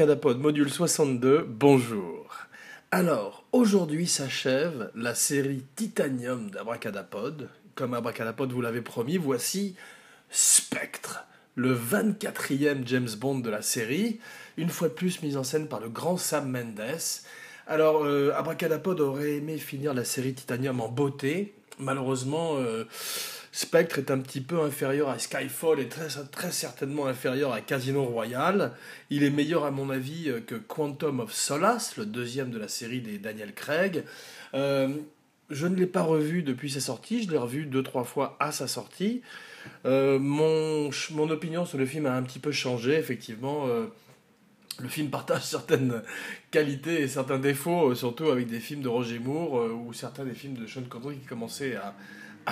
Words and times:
Abracadapod 0.00 0.40
module 0.40 0.70
62, 0.70 1.44
bonjour. 1.46 2.34
Alors, 2.90 3.44
aujourd'hui 3.52 4.06
s'achève 4.06 4.90
la 4.94 5.14
série 5.14 5.62
Titanium 5.76 6.50
d'Abracadapod. 6.50 7.50
Comme 7.74 7.92
Abracadapod 7.92 8.50
vous 8.50 8.62
l'avez 8.62 8.80
promis, 8.80 9.18
voici 9.18 9.76
Spectre, 10.30 11.26
le 11.54 11.76
24e 11.76 12.86
James 12.86 13.10
Bond 13.18 13.40
de 13.40 13.50
la 13.50 13.60
série, 13.60 14.20
une 14.56 14.70
fois 14.70 14.88
de 14.88 14.94
plus 14.94 15.20
mise 15.22 15.36
en 15.36 15.44
scène 15.44 15.68
par 15.68 15.80
le 15.80 15.90
grand 15.90 16.16
Sam 16.16 16.50
Mendes. 16.50 16.80
Alors, 17.66 18.02
euh, 18.06 18.32
Abracadapod 18.34 19.00
aurait 19.00 19.32
aimé 19.32 19.58
finir 19.58 19.92
la 19.92 20.06
série 20.06 20.32
Titanium 20.32 20.80
en 20.80 20.88
beauté. 20.88 21.52
Malheureusement, 21.78 22.56
euh, 22.56 22.84
Spectre 23.52 23.98
est 23.98 24.10
un 24.12 24.18
petit 24.18 24.40
peu 24.40 24.60
inférieur 24.60 25.08
à 25.08 25.18
Skyfall 25.18 25.80
et 25.80 25.88
très, 25.88 26.50
certainement 26.52 27.06
inférieur 27.06 27.52
à 27.52 27.60
Casino 27.60 28.04
Royale. 28.04 28.72
Il 29.10 29.24
est 29.24 29.30
meilleur 29.30 29.64
à 29.64 29.72
mon 29.72 29.90
avis 29.90 30.28
euh, 30.28 30.40
que 30.40 30.54
Quantum 30.54 31.20
of 31.20 31.32
Solace, 31.32 31.96
le 31.96 32.06
deuxième 32.06 32.50
de 32.50 32.58
la 32.58 32.68
série 32.68 33.00
des 33.00 33.18
Daniel 33.18 33.52
Craig. 33.52 34.04
Euh, 34.54 34.88
je 35.50 35.66
ne 35.66 35.74
l'ai 35.74 35.86
pas 35.86 36.02
revu 36.02 36.44
depuis 36.44 36.70
sa 36.70 36.80
sortie, 36.80 37.24
je 37.24 37.30
l'ai 37.30 37.38
revu 37.38 37.66
deux 37.66 37.82
trois 37.82 38.04
fois 38.04 38.36
à 38.38 38.52
sa 38.52 38.68
sortie. 38.68 39.20
Euh, 39.84 40.20
mon, 40.20 40.90
mon 41.10 41.28
opinion 41.30 41.66
sur 41.66 41.76
le 41.76 41.86
film 41.86 42.06
a 42.06 42.14
un 42.14 42.22
petit 42.22 42.38
peu 42.38 42.52
changé, 42.52 42.94
effectivement. 42.94 43.66
Le 44.82 44.88
film 44.88 45.10
partage 45.10 45.42
certaines 45.44 46.02
qualités 46.50 47.02
et 47.02 47.08
certains 47.08 47.38
défauts, 47.38 47.94
surtout 47.94 48.30
avec 48.30 48.48
des 48.48 48.60
films 48.60 48.82
de 48.82 48.88
Roger 48.88 49.18
Moore 49.18 49.70
ou 49.74 49.92
certains 49.92 50.24
des 50.24 50.34
films 50.34 50.54
de 50.54 50.66
Sean 50.66 50.82
Connery 50.82 51.18
qui 51.18 51.26
commençaient 51.26 51.76
à, 51.76 51.94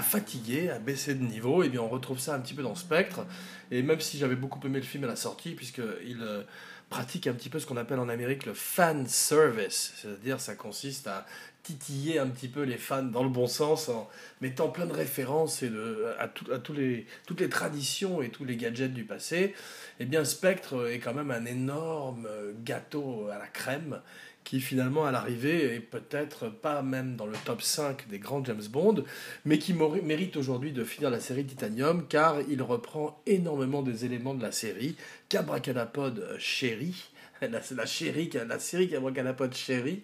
fatiguer, 0.03 0.71
à 0.71 0.79
baisser 0.79 1.15
de 1.15 1.25
niveau, 1.25 1.65
et 1.65 1.69
bien 1.69 1.81
on 1.81 1.89
retrouve 1.89 2.21
ça 2.21 2.35
un 2.35 2.39
petit 2.39 2.55
peu 2.55 2.63
dans 2.63 2.77
Spectre. 2.77 3.27
Et 3.71 3.83
même 3.83 4.01
si 4.01 4.17
j'avais 4.17 4.37
beaucoup 4.37 4.65
aimé 4.65 4.79
le 4.79 4.85
film 4.85 5.05
à 5.05 5.09
la 5.09 5.17
sortie, 5.17 5.53
puisqu'il 5.53 6.23
euh, 6.23 6.45
pratique 6.91 7.27
un 7.27 7.35
petit 7.35 7.49
peu 7.49 7.59
ce 7.59 7.67
qu'on 7.67 7.77
appelle 7.77 7.99
en 7.99 8.09
Amérique 8.09 8.47
le 8.47 8.55
fan 8.55 9.07
service, 9.07 9.93
c'est-à-dire 9.97 10.41
ça 10.41 10.55
consiste 10.55 11.07
à 11.07 11.27
titiller 11.63 12.19
un 12.19 12.29
petit 12.29 12.49
peu 12.49 12.63
les 12.63 12.79
fans 12.79 13.03
dans 13.03 13.23
le 13.23 13.29
bon 13.29 13.47
sens 13.47 13.91
en 13.91 14.09
mettant 14.41 14.69
plein 14.69 14.87
de 14.87 14.93
références 14.93 15.63
et 15.63 15.69
de, 15.69 16.07
à, 16.19 16.29
tous 16.29 16.73
les, 16.73 17.07
toutes 17.27 17.41
les 17.41 17.51
traditions 17.51 18.23
et 18.23 18.31
tous 18.31 18.47
les 18.47 18.57
gadgets 18.57 18.95
du 18.95 19.05
passé, 19.05 19.55
et 20.01 20.07
bien 20.07 20.25
Spectre 20.25 20.89
est 20.89 20.99
quand 20.99 21.13
même 21.13 21.31
un 21.31 21.45
énorme 21.45 22.27
gâteau 22.65 23.29
à 23.31 23.39
la 23.39 23.47
crème 23.47 24.01
qui 24.49 24.63
finalement 24.63 25.05
à 25.05 25.13
l'arrivée 25.13 25.75
est 25.75 25.81
peut-être 25.81 26.49
pas 26.49 26.81
même 26.81 27.17
dans 27.17 27.27
le 27.27 27.37
top 27.45 27.61
5 27.61 28.09
des 28.09 28.19
grands 28.19 28.43
James 28.45 28.67
Bond, 28.71 29.05
mais 29.45 29.59
qui 29.59 29.75
mérite 29.75 30.39
aujourd'hui 30.39 30.73
de 30.73 30.85
finir 30.85 31.11
la 31.11 31.21
série 31.21 31.45
Titanium 31.45 32.07
car 32.09 32.41
il 32.49 32.63
reprend 32.63 33.21
énormément 33.27 33.83
des 33.83 34.07
éléments 34.07 34.33
de 34.33 34.41
la 34.41 34.51
série 34.51 34.97
qu'Abracadapod 35.29 36.37
chérit. 36.39 37.11
La, 37.41 37.61
la, 37.71 37.87
chérie, 37.87 38.29
la 38.49 38.59
série 38.59 38.89
qu'Abracadapod 38.89 39.55
chérit. 39.55 40.03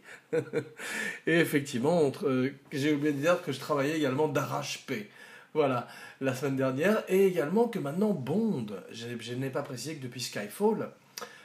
Et 1.27 1.41
effectivement, 1.41 2.13
euh, 2.23 2.51
j'ai 2.71 2.93
oublié 2.93 3.13
de 3.13 3.19
dire 3.19 3.43
que 3.43 3.51
je 3.51 3.59
travaillais 3.59 3.97
également 3.97 4.29
d'arrache-paix. 4.29 5.09
Voilà, 5.53 5.89
la 6.21 6.33
semaine 6.33 6.55
dernière. 6.55 7.03
Et 7.09 7.27
également 7.27 7.67
que 7.67 7.81
maintenant 7.81 8.13
Bond, 8.13 8.67
je 8.93 9.35
n'ai 9.35 9.51
pas 9.51 9.63
précisé 9.63 9.97
que 9.97 10.03
depuis 10.05 10.21
Skyfall, 10.21 10.91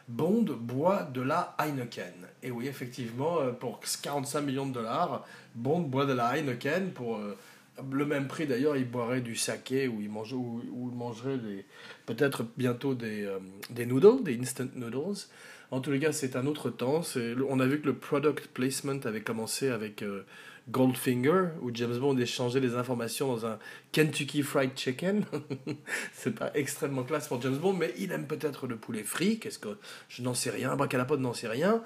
Bond 0.09 0.45
boit 0.59 1.03
de 1.03 1.21
la 1.21 1.55
Heineken. 1.59 2.13
Et 2.41 2.49
oui, 2.49 2.67
effectivement, 2.67 3.39
euh, 3.39 3.51
pour 3.51 3.79
45 4.01 4.41
millions 4.41 4.65
de 4.65 4.73
dollars, 4.73 5.25
Bond 5.53 5.81
boit 5.81 6.07
de 6.07 6.13
la 6.13 6.35
Heineken 6.35 6.91
pour 6.91 7.17
euh, 7.17 7.37
le 7.91 8.05
même 8.05 8.27
prix 8.27 8.47
d'ailleurs, 8.47 8.75
il 8.75 8.89
boirait 8.89 9.21
du 9.21 9.35
saké 9.35 9.87
ou 9.87 10.01
il, 10.01 10.09
mangerait 10.09 11.37
peut-être 12.07 12.43
bientôt 12.57 12.95
des, 12.95 13.23
euh, 13.23 13.37
des 13.69 13.85
noodles, 13.85 14.23
des 14.23 14.39
instant 14.39 14.65
noodles. 14.75 15.19
En 15.69 15.79
tous 15.79 15.91
les 15.91 15.99
cas, 15.99 16.11
c'est 16.11 16.35
un 16.35 16.47
autre 16.47 16.71
temps. 16.71 17.03
On 17.47 17.59
a 17.59 17.67
vu 17.67 17.79
que 17.79 17.85
le 17.85 17.95
product 17.95 18.47
placement 18.47 18.99
avait 19.05 19.21
commencé 19.21 19.69
avec 19.69 20.03
Goldfinger, 20.71 21.49
où 21.61 21.71
James 21.73 21.97
Bond 21.97 22.17
échangeait 22.17 22.59
les 22.59 22.75
informations 22.75 23.27
dans 23.27 23.45
un 23.45 23.59
Kentucky 23.91 24.43
Fried 24.43 24.71
Chicken. 24.75 25.25
c'est 26.13 26.35
pas 26.35 26.51
extrêmement 26.53 27.03
classe 27.03 27.27
pour 27.27 27.41
James 27.41 27.57
Bond, 27.57 27.73
mais 27.73 27.93
il 27.97 28.11
aime 28.11 28.27
peut-être 28.27 28.67
le 28.67 28.75
poulet 28.75 29.03
frit. 29.03 29.39
Qu'est-ce 29.39 29.59
que 29.59 29.77
je 30.07 30.21
n'en 30.21 30.33
sais 30.33 30.49
rien, 30.49 30.75
Bracalapod 30.75 31.19
n'en 31.19 31.33
sait 31.33 31.47
rien. 31.47 31.83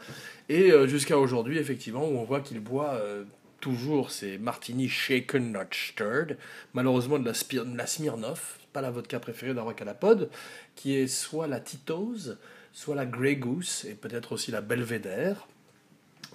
Et 0.49 0.71
euh, 0.71 0.87
jusqu'à 0.87 1.17
aujourd'hui, 1.17 1.57
effectivement, 1.57 2.07
où 2.07 2.17
on 2.17 2.23
voit 2.23 2.41
qu'il 2.41 2.59
boit 2.59 2.93
euh, 2.93 3.23
toujours 3.63 4.11
ses 4.11 4.37
martinis 4.37 4.89
shaken 4.89 5.53
not 5.53 5.71
stirred. 5.71 6.37
Malheureusement 6.73 7.17
de 7.17 7.25
la, 7.25 7.87
Smirnoff, 7.87 8.59
pas 8.73 8.81
la 8.81 8.91
vodka 8.91 9.21
préférée 9.21 9.53
d'Abracalapod, 9.53 10.29
qui 10.75 10.97
est 10.97 11.07
soit 11.07 11.47
la 11.47 11.61
Tito's, 11.61 12.35
soit 12.73 12.95
la 12.95 13.05
Grey 13.05 13.37
Goose 13.37 13.85
et 13.87 13.93
peut-être 13.93 14.33
aussi 14.33 14.51
la 14.51 14.59
Belvedere. 14.59 15.47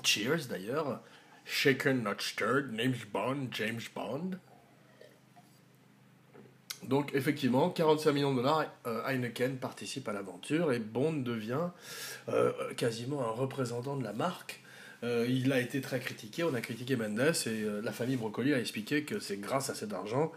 Cheers 0.03 0.47
d'ailleurs. 0.48 1.03
Shaken 1.48 2.03
Not 2.03 2.20
Stirred, 2.20 2.75
James 2.76 3.06
Bond, 3.10 3.48
James 3.53 3.81
Bond. 3.94 4.38
Donc 6.84 7.10
effectivement, 7.14 7.70
45 7.70 8.12
millions 8.12 8.32
de 8.32 8.36
dollars, 8.36 8.66
euh, 8.86 9.03
Heineken 9.06 9.56
participe 9.56 10.09
à 10.09 10.12
l'aventure 10.12 10.72
et 10.72 10.78
Bond 10.78 11.14
devient 11.14 11.70
euh, 12.28 12.53
quasiment 12.76 13.26
un 13.26 13.31
représentant 13.31 13.97
de 13.97 14.04
la 14.04 14.12
marque. 14.12 14.60
Euh, 15.03 15.26
il 15.28 15.53
a 15.53 15.60
été 15.60 15.81
très 15.81 16.00
critiqué, 16.00 16.44
on 16.44 16.54
a 16.54 16.60
critiqué 16.60 16.97
Mendes 16.97 17.34
et 17.47 17.65
la 17.82 17.92
famille 17.92 18.16
Broccoli 18.16 18.53
a 18.53 18.60
expliqué 18.60 19.04
que 19.04 19.19
c'est 19.19 19.38
grâce 19.38 19.70
à 19.70 19.75
cet 19.75 19.92
argent 19.92 20.32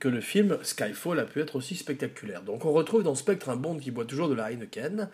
que 0.00 0.08
le 0.08 0.20
film 0.20 0.58
Skyfall 0.62 1.20
a 1.20 1.24
pu 1.24 1.40
être 1.40 1.56
aussi 1.56 1.76
spectaculaire. 1.76 2.42
Donc 2.42 2.64
on 2.64 2.72
retrouve 2.72 3.02
dans 3.02 3.14
Spectre 3.14 3.50
un 3.50 3.56
Bond 3.56 3.78
qui 3.78 3.90
boit 3.90 4.04
toujours 4.06 4.28
de 4.28 4.34
la 4.34 4.50
Heineken, 4.50 5.08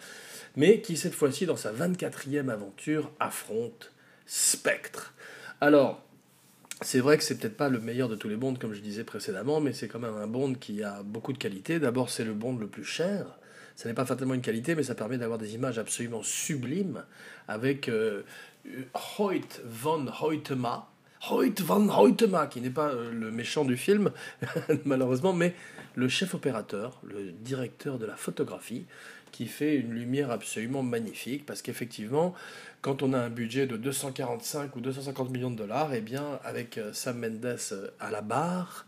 mais 0.56 0.80
qui 0.80 0.96
cette 0.96 1.14
fois-ci 1.14 1.44
dans 1.44 1.56
sa 1.56 1.72
24e 1.72 2.48
aventure 2.48 3.10
affronte 3.20 3.92
Spectre. 4.26 5.12
Alors, 5.60 6.00
c'est 6.80 7.00
vrai 7.00 7.18
que 7.18 7.22
c'est 7.22 7.38
peut-être 7.38 7.56
pas 7.56 7.68
le 7.68 7.80
meilleur 7.80 8.08
de 8.08 8.16
tous 8.16 8.28
les 8.28 8.36
bonds, 8.36 8.54
comme 8.54 8.72
je 8.72 8.80
disais 8.80 9.04
précédemment, 9.04 9.60
mais 9.60 9.74
c'est 9.74 9.88
quand 9.88 9.98
même 9.98 10.16
un 10.16 10.26
bond 10.26 10.54
qui 10.54 10.82
a 10.82 11.02
beaucoup 11.02 11.34
de 11.34 11.38
qualité. 11.38 11.78
D'abord, 11.78 12.08
c'est 12.08 12.24
le 12.24 12.32
bond 12.32 12.56
le 12.56 12.66
plus 12.66 12.84
cher. 12.84 13.26
Ce 13.76 13.86
n'est 13.86 13.94
pas 13.94 14.06
fatalement 14.06 14.34
une 14.34 14.40
qualité, 14.40 14.74
mais 14.74 14.82
ça 14.82 14.94
permet 14.94 15.18
d'avoir 15.18 15.38
des 15.38 15.54
images 15.54 15.78
absolument 15.78 16.22
sublimes 16.22 17.04
avec 17.48 17.90
euh, 17.90 18.22
Hoyt 19.18 19.60
von 19.64 20.06
Hoytema. 20.20 20.88
Hoyt 21.30 21.60
von 21.60 21.90
Hoytema, 21.90 22.46
qui 22.46 22.62
n'est 22.62 22.70
pas 22.70 22.88
euh, 22.88 23.12
le 23.12 23.30
méchant 23.30 23.66
du 23.66 23.76
film, 23.76 24.10
malheureusement, 24.86 25.34
mais 25.34 25.54
le 25.94 26.08
chef 26.08 26.34
opérateur, 26.34 26.98
le 27.02 27.32
directeur 27.32 27.98
de 27.98 28.06
la 28.06 28.16
photographie, 28.16 28.86
qui 29.30 29.46
fait 29.46 29.76
une 29.76 29.92
lumière 29.92 30.30
absolument 30.30 30.82
magnifique, 30.82 31.46
parce 31.46 31.62
qu'effectivement, 31.62 32.34
quand 32.82 33.02
on 33.02 33.12
a 33.12 33.18
un 33.18 33.30
budget 33.30 33.66
de 33.66 33.76
245 33.76 34.76
ou 34.76 34.80
250 34.80 35.30
millions 35.30 35.50
de 35.50 35.56
dollars, 35.56 35.92
et 35.92 35.98
eh 35.98 36.00
bien, 36.00 36.38
avec 36.44 36.78
euh, 36.78 36.92
Sam 36.92 37.18
Mendes 37.18 37.58
euh, 37.72 37.88
à 38.00 38.10
la 38.10 38.22
barre, 38.22 38.86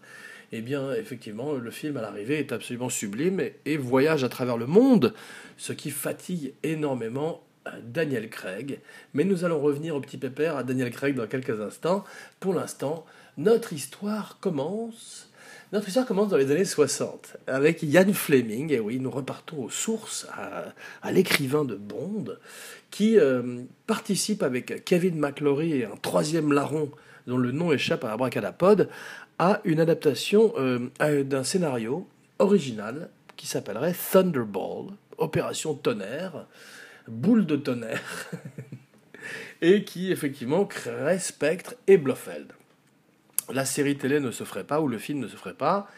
et 0.51 0.59
eh 0.59 0.61
bien, 0.61 0.93
effectivement, 0.93 1.55
le 1.55 1.71
film 1.71 1.97
à 1.97 2.03
l'arrivée 2.03 2.39
est 2.39 2.53
absolument 2.53 2.91
sublime 2.91 3.41
et, 3.65 3.77
voyage 3.79 4.23
à 4.23 4.29
travers 4.29 4.59
le 4.59 4.67
monde, 4.67 5.15
ce 5.57 5.73
qui 5.73 5.91
fatigue 5.91 6.53
énormément 6.63 7.43
euh, 7.67 7.71
Daniel 7.83 8.29
Craig. 8.29 8.81
Mais 9.15 9.25
nous 9.25 9.45
allons 9.45 9.61
revenir 9.61 9.97
au 9.97 10.01
petit 10.01 10.19
pépère 10.19 10.57
à 10.57 10.63
Daniel 10.63 10.91
Craig 10.91 11.15
dans 11.15 11.27
quelques 11.27 11.59
instants. 11.63 12.05
Pour 12.39 12.53
l'instant, 12.53 13.07
notre 13.39 13.73
histoire 13.73 14.39
commence 14.41 15.32
notre 15.73 15.89
histoire 15.89 16.07
commence 16.07 16.29
dans 16.29 16.37
les 16.37 16.51
années 16.51 16.67
60 16.67 17.39
avec 17.47 17.83
Ian 17.83 18.13
Fleming, 18.13 18.71
et 18.73 18.79
oui, 18.79 19.01
nous 19.01 19.11
repartons 19.11 19.65
aux 19.65 19.71
sources, 19.71 20.27
à, 21.03 21.13
l'écrivain 21.13 21.65
de 21.65 21.77
Bond, 21.77 22.37
qui 22.91 23.19
euh, 23.19 23.63
participe 23.87 24.43
avec 24.43 24.85
Kevin 24.85 25.19
McClory 25.19 25.73
et 25.73 25.85
un 25.87 25.97
troisième 25.97 26.53
larron 26.53 26.91
dont 27.27 27.39
le 27.39 27.53
nom 27.53 27.73
échappe 27.73 28.05
à 28.05 28.13
Abracadapod, 28.13 28.91
à 29.39 29.63
une 29.65 29.81
adaptation 29.81 30.53
euh, 30.59 31.25
d'un 31.25 31.43
scénario 31.43 32.07
original 32.39 33.09
qui 33.37 33.47
s'appellerait 33.47 33.95
Thunderball, 34.13 34.89
Opération 35.17 35.73
Tonnerre, 35.75 36.47
boule 37.09 37.47
de 37.47 37.57
tonnerre, 37.57 38.31
et 39.63 39.85
qui 39.85 40.13
effectivement 40.13 40.67
créerait 40.67 41.19
Spectre 41.19 41.77
et 41.87 41.97
Blofeld 41.97 42.53
la 43.53 43.65
série 43.65 43.97
télé 43.97 44.21
ne 44.21 44.31
se 44.31 44.45
ferait 44.45 44.65
pas 44.65 44.81
ou 44.81 44.89
le 44.89 44.99
film 44.99 45.21
ne 45.21 45.29
se 45.29 45.37
ferait 45.37 45.55
pas. 45.55 45.89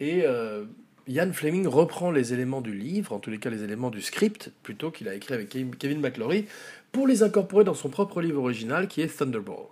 Et 0.00 0.22
euh, 0.24 0.64
Ian 1.06 1.32
Fleming 1.32 1.66
reprend 1.66 2.10
les 2.10 2.32
éléments 2.32 2.60
du 2.60 2.72
livre, 2.72 3.12
en 3.12 3.18
tous 3.18 3.30
les 3.30 3.38
cas 3.38 3.50
les 3.50 3.62
éléments 3.62 3.90
du 3.90 4.02
script, 4.02 4.52
plutôt 4.62 4.90
qu'il 4.90 5.08
a 5.08 5.14
écrit 5.14 5.34
avec 5.34 5.48
Kevin 5.48 6.00
McClory, 6.00 6.46
pour 6.92 7.06
les 7.06 7.22
incorporer 7.22 7.64
dans 7.64 7.74
son 7.74 7.88
propre 7.88 8.20
livre 8.20 8.40
original 8.42 8.88
qui 8.88 9.00
est 9.02 9.18
Thunderball. 9.18 9.66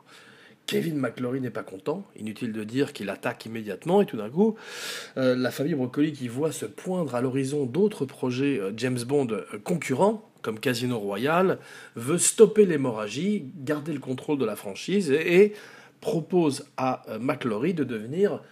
Kevin 0.66 0.98
McClory 0.98 1.40
n'est 1.40 1.48
pas 1.48 1.62
content, 1.62 2.04
inutile 2.14 2.52
de 2.52 2.62
dire 2.62 2.92
qu'il 2.92 3.08
attaque 3.08 3.46
immédiatement, 3.46 4.02
et 4.02 4.06
tout 4.06 4.18
d'un 4.18 4.28
coup, 4.28 4.56
euh, 5.16 5.34
la 5.34 5.50
famille 5.50 5.74
Broccoli 5.74 6.12
qui 6.12 6.28
voit 6.28 6.52
se 6.52 6.66
poindre 6.66 7.14
à 7.14 7.22
l'horizon 7.22 7.64
d'autres 7.64 8.04
projets 8.04 8.58
euh, 8.58 8.72
James 8.76 9.02
Bond 9.06 9.28
concurrents, 9.64 10.28
comme 10.42 10.60
Casino 10.60 10.98
Royale, 10.98 11.58
veut 11.96 12.18
stopper 12.18 12.66
l'hémorragie, 12.66 13.46
garder 13.56 13.92
le 13.92 13.98
contrôle 13.98 14.38
de 14.38 14.44
la 14.44 14.56
franchise 14.56 15.10
et 15.10 15.54
propose 16.00 16.66
à 16.76 17.02
euh, 17.08 17.18
McLaury 17.18 17.74
de 17.74 17.84
devenir 17.84 18.42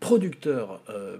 producteur 0.00 0.82
euh, 0.90 1.18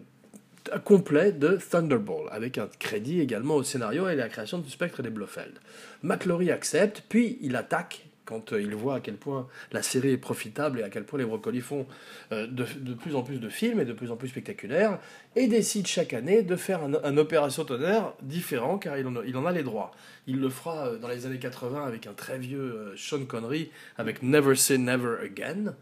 complet 0.85 1.33
de 1.33 1.59
Thunderball, 1.71 2.29
avec 2.31 2.59
un 2.59 2.69
crédit 2.79 3.21
également 3.21 3.55
au 3.55 3.63
scénario 3.63 4.09
et 4.09 4.13
à 4.13 4.15
la 4.15 4.29
création 4.29 4.59
du 4.59 4.71
Spectre 4.71 5.03
des 5.03 5.11
Blofeld. 5.11 5.59
McClory 6.03 6.51
accepte, 6.51 7.05
puis 7.09 7.39
il 7.41 7.57
attaque 7.57 8.07
quand 8.27 8.53
euh, 8.53 8.61
il 8.61 8.75
voit 8.75 8.97
à 8.97 9.01
quel 9.01 9.17
point 9.17 9.49
la 9.73 9.83
série 9.83 10.11
est 10.11 10.19
profitable 10.19 10.81
et 10.81 10.83
à 10.83 10.91
quel 10.91 11.05
point 11.05 11.19
les 11.19 11.25
brocolis 11.25 11.63
font 11.63 11.87
euh, 12.33 12.47
de, 12.47 12.65
plus 12.95 13.15
en 13.15 13.23
plus 13.23 13.39
de 13.39 13.49
films 13.49 13.81
et 13.81 13.87
de 13.87 13.95
plus 13.95 14.11
en 14.11 14.17
plus 14.17 14.29
spectaculaires, 14.29 14.99
et 15.35 15.47
décide 15.47 15.87
chaque 15.87 16.13
année 16.13 16.43
de 16.43 16.57
faire 16.57 16.83
un, 16.83 17.17
opération 17.17 17.65
tonnerre 17.65 18.13
différent 18.21 18.77
car 18.77 18.99
il 18.99 19.07
en, 19.07 19.17
a, 19.17 19.25
il 19.25 19.37
en, 19.37 19.47
a, 19.47 19.53
les 19.53 19.63
droits. 19.63 19.93
Il 20.27 20.41
le 20.41 20.51
fera 20.51 20.89
euh, 20.89 20.99
dans 20.99 21.09
les 21.09 21.25
années 21.25 21.39
80 21.39 21.87
avec 21.87 22.07
un 22.07 22.13
très 22.13 22.39
vieux 22.39 22.93
Sean 22.97 23.25
Connery, 23.25 23.71
avec 23.97 24.23
Never 24.23 24.57
Say 24.57 24.77
Never 24.77 25.17
Again, 25.23 25.75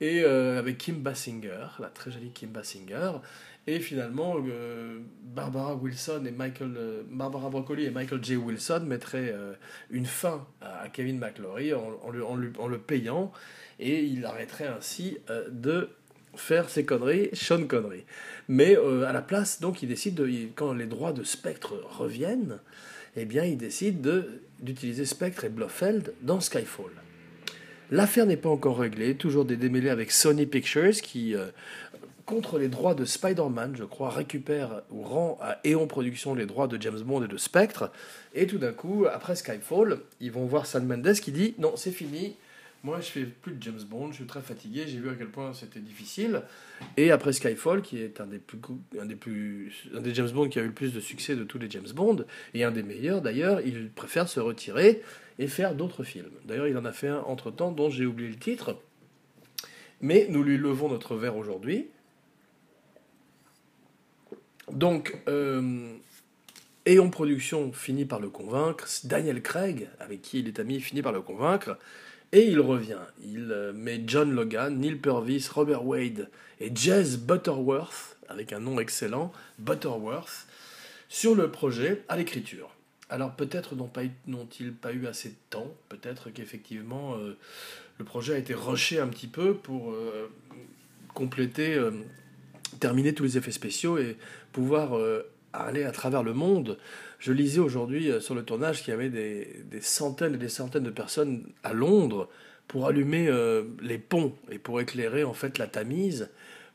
et 0.00 0.24
avec 0.24 0.76
Kim 0.76 0.96
Basinger, 0.96 1.68
la 1.78 1.88
très 1.88 2.10
jolie 2.10 2.30
Kim 2.30 2.50
Basinger. 2.50 3.12
Et 3.68 3.80
finalement, 3.80 4.36
euh, 4.48 5.00
Barbara 5.24 5.74
Wilson 5.74 6.24
et 6.24 6.30
Michael, 6.30 6.74
euh, 6.76 7.02
Barbara 7.10 7.50
Broccoli 7.50 7.84
et 7.84 7.90
Michael 7.90 8.22
J. 8.22 8.36
Wilson 8.36 8.84
mettraient 8.86 9.32
euh, 9.32 9.54
une 9.90 10.06
fin 10.06 10.46
à 10.60 10.88
Kevin 10.88 11.18
McClory 11.18 11.74
en, 11.74 12.68
le 12.68 12.78
payant, 12.78 13.32
et 13.80 14.04
il 14.04 14.24
arrêterait 14.24 14.68
ainsi 14.68 15.18
de 15.50 15.88
faire 16.34 16.70
ses 16.70 16.84
conneries, 16.84 17.28
Sean 17.32 17.66
Connery. 17.66 18.04
Mais 18.48 18.76
à 18.76 19.12
la 19.12 19.22
place, 19.22 19.60
donc, 19.60 19.82
il 19.82 19.88
décide, 19.88 20.14
de, 20.14 20.30
quand 20.54 20.72
les 20.72 20.86
droits 20.86 21.12
de 21.12 21.24
Spectre 21.24 21.74
reviennent, 21.98 22.58
eh 23.16 23.24
bien, 23.24 23.44
il 23.44 23.58
décide 23.58 24.06
d'utiliser 24.60 25.04
Spectre 25.04 25.44
et 25.44 25.48
Blofeld 25.48 26.14
dans 26.22 26.40
Skyfall. 26.40 26.92
L'affaire 27.90 28.26
n'est 28.26 28.36
pas 28.36 28.48
encore 28.48 28.78
réglée, 28.78 29.14
toujours 29.14 29.44
des 29.44 29.56
démêlés 29.56 29.90
avec 29.90 30.10
Sony 30.10 30.46
Pictures 30.46 31.00
qui 31.02 31.34
contre 32.26 32.58
les 32.58 32.68
droits 32.68 32.94
de 32.94 33.04
Spider-Man, 33.04 33.76
je 33.78 33.84
crois, 33.84 34.10
récupère 34.10 34.82
ou 34.90 35.02
rend 35.02 35.38
à 35.40 35.58
Eon 35.64 35.86
Productions 35.86 36.34
les 36.34 36.44
droits 36.44 36.66
de 36.66 36.80
James 36.82 37.00
Bond 37.00 37.24
et 37.24 37.28
de 37.28 37.36
Spectre. 37.36 37.90
Et 38.34 38.46
tout 38.46 38.58
d'un 38.58 38.72
coup, 38.72 39.06
après 39.10 39.36
Skyfall, 39.36 40.00
ils 40.20 40.32
vont 40.32 40.44
voir 40.44 40.66
Sam 40.66 40.86
Mendes 40.86 41.14
qui 41.14 41.30
dit 41.30 41.54
Non, 41.58 41.76
c'est 41.76 41.92
fini. 41.92 42.34
Moi, 42.82 43.00
je 43.00 43.06
fais 43.06 43.24
plus 43.24 43.52
de 43.52 43.62
James 43.62 43.80
Bond, 43.88 44.10
je 44.10 44.16
suis 44.16 44.26
très 44.26 44.42
fatigué, 44.42 44.84
j'ai 44.86 44.98
vu 44.98 45.08
à 45.08 45.14
quel 45.14 45.28
point 45.28 45.52
c'était 45.54 45.80
difficile. 45.80 46.42
Et 46.96 47.10
après 47.10 47.32
Skyfall, 47.32 47.82
qui 47.82 48.00
est 48.00 48.20
un 48.20 48.26
des, 48.26 48.38
plus, 48.38 48.58
un, 49.00 49.06
des 49.06 49.16
plus, 49.16 49.88
un 49.94 50.00
des 50.00 50.14
James 50.14 50.30
Bond 50.30 50.48
qui 50.48 50.58
a 50.58 50.62
eu 50.62 50.66
le 50.66 50.72
plus 50.72 50.92
de 50.92 51.00
succès 51.00 51.34
de 51.34 51.42
tous 51.42 51.58
les 51.58 51.70
James 51.70 51.88
Bond, 51.94 52.24
et 52.54 52.64
un 52.64 52.70
des 52.70 52.82
meilleurs 52.82 53.22
d'ailleurs, 53.22 53.60
il 53.60 53.88
préfère 53.90 54.28
se 54.28 54.40
retirer 54.40 55.02
et 55.38 55.48
faire 55.48 55.74
d'autres 55.74 56.04
films. 56.04 56.30
D'ailleurs, 56.44 56.68
il 56.68 56.76
en 56.76 56.84
a 56.84 56.92
fait 56.92 57.08
un 57.08 57.20
entre-temps 57.20 57.72
dont 57.72 57.90
j'ai 57.90 58.06
oublié 58.06 58.28
le 58.28 58.36
titre. 58.36 58.76
Mais 60.00 60.26
nous 60.28 60.42
lui 60.42 60.58
levons 60.58 60.88
notre 60.88 61.16
verre 61.16 61.36
aujourd'hui. 61.36 61.88
Donc, 64.72 65.16
euh, 65.28 65.92
Production 67.10 67.72
finit 67.72 68.04
par 68.04 68.20
le 68.20 68.28
convaincre, 68.28 68.86
Daniel 69.04 69.42
Craig, 69.42 69.88
avec 70.00 70.22
qui 70.22 70.40
il 70.40 70.48
est 70.48 70.58
ami, 70.58 70.80
finit 70.80 71.02
par 71.02 71.12
le 71.12 71.20
convaincre, 71.20 71.78
et 72.32 72.46
il 72.46 72.60
revient. 72.60 72.98
Il 73.22 73.50
euh, 73.52 73.72
met 73.72 74.02
John 74.06 74.32
Logan, 74.34 74.78
Neil 74.78 74.96
Purvis, 74.96 75.48
Robert 75.52 75.86
Wade 75.86 76.28
et 76.60 76.70
Jez 76.74 77.16
Butterworth, 77.18 78.16
avec 78.28 78.52
un 78.52 78.60
nom 78.60 78.78
excellent, 78.78 79.32
Butterworth, 79.58 80.46
sur 81.08 81.34
le 81.34 81.50
projet 81.50 82.04
à 82.08 82.16
l'écriture. 82.16 82.70
Alors 83.08 83.36
peut-être 83.36 83.74
n'ont-ils 84.26 84.72
pas 84.72 84.92
eu 84.92 85.06
assez 85.06 85.28
de 85.28 85.36
temps, 85.50 85.72
peut-être 85.88 86.30
qu'effectivement 86.30 87.14
euh, 87.14 87.38
le 87.98 88.04
projet 88.04 88.34
a 88.34 88.38
été 88.38 88.52
rushé 88.52 88.98
un 88.98 89.06
petit 89.06 89.28
peu 89.28 89.54
pour 89.54 89.92
euh, 89.92 90.28
compléter 91.14 91.78
terminer 92.80 93.14
tous 93.14 93.24
les 93.24 93.38
effets 93.38 93.52
spéciaux 93.52 93.98
et 93.98 94.16
pouvoir 94.52 94.96
euh, 94.96 95.30
aller 95.52 95.84
à 95.84 95.92
travers 95.92 96.22
le 96.22 96.34
monde. 96.34 96.78
Je 97.18 97.32
lisais 97.32 97.60
aujourd'hui 97.60 98.10
euh, 98.10 98.20
sur 98.20 98.34
le 98.34 98.44
tournage 98.44 98.82
qu'il 98.82 98.90
y 98.90 98.94
avait 98.94 99.08
des, 99.08 99.80
centaines 99.80 100.34
et 100.34 100.38
des 100.38 100.48
centaines 100.48 100.84
de 100.84 100.90
personnes 100.90 101.46
à 101.62 101.72
Londres 101.72 102.28
pour 102.68 102.86
allumer 102.86 103.28
euh, 103.28 103.64
les 103.80 103.98
ponts 103.98 104.34
et 104.50 104.58
pour 104.58 104.80
éclairer 104.80 105.24
en 105.24 105.34
fait 105.34 105.58
la 105.58 105.66
Tamise 105.66 106.30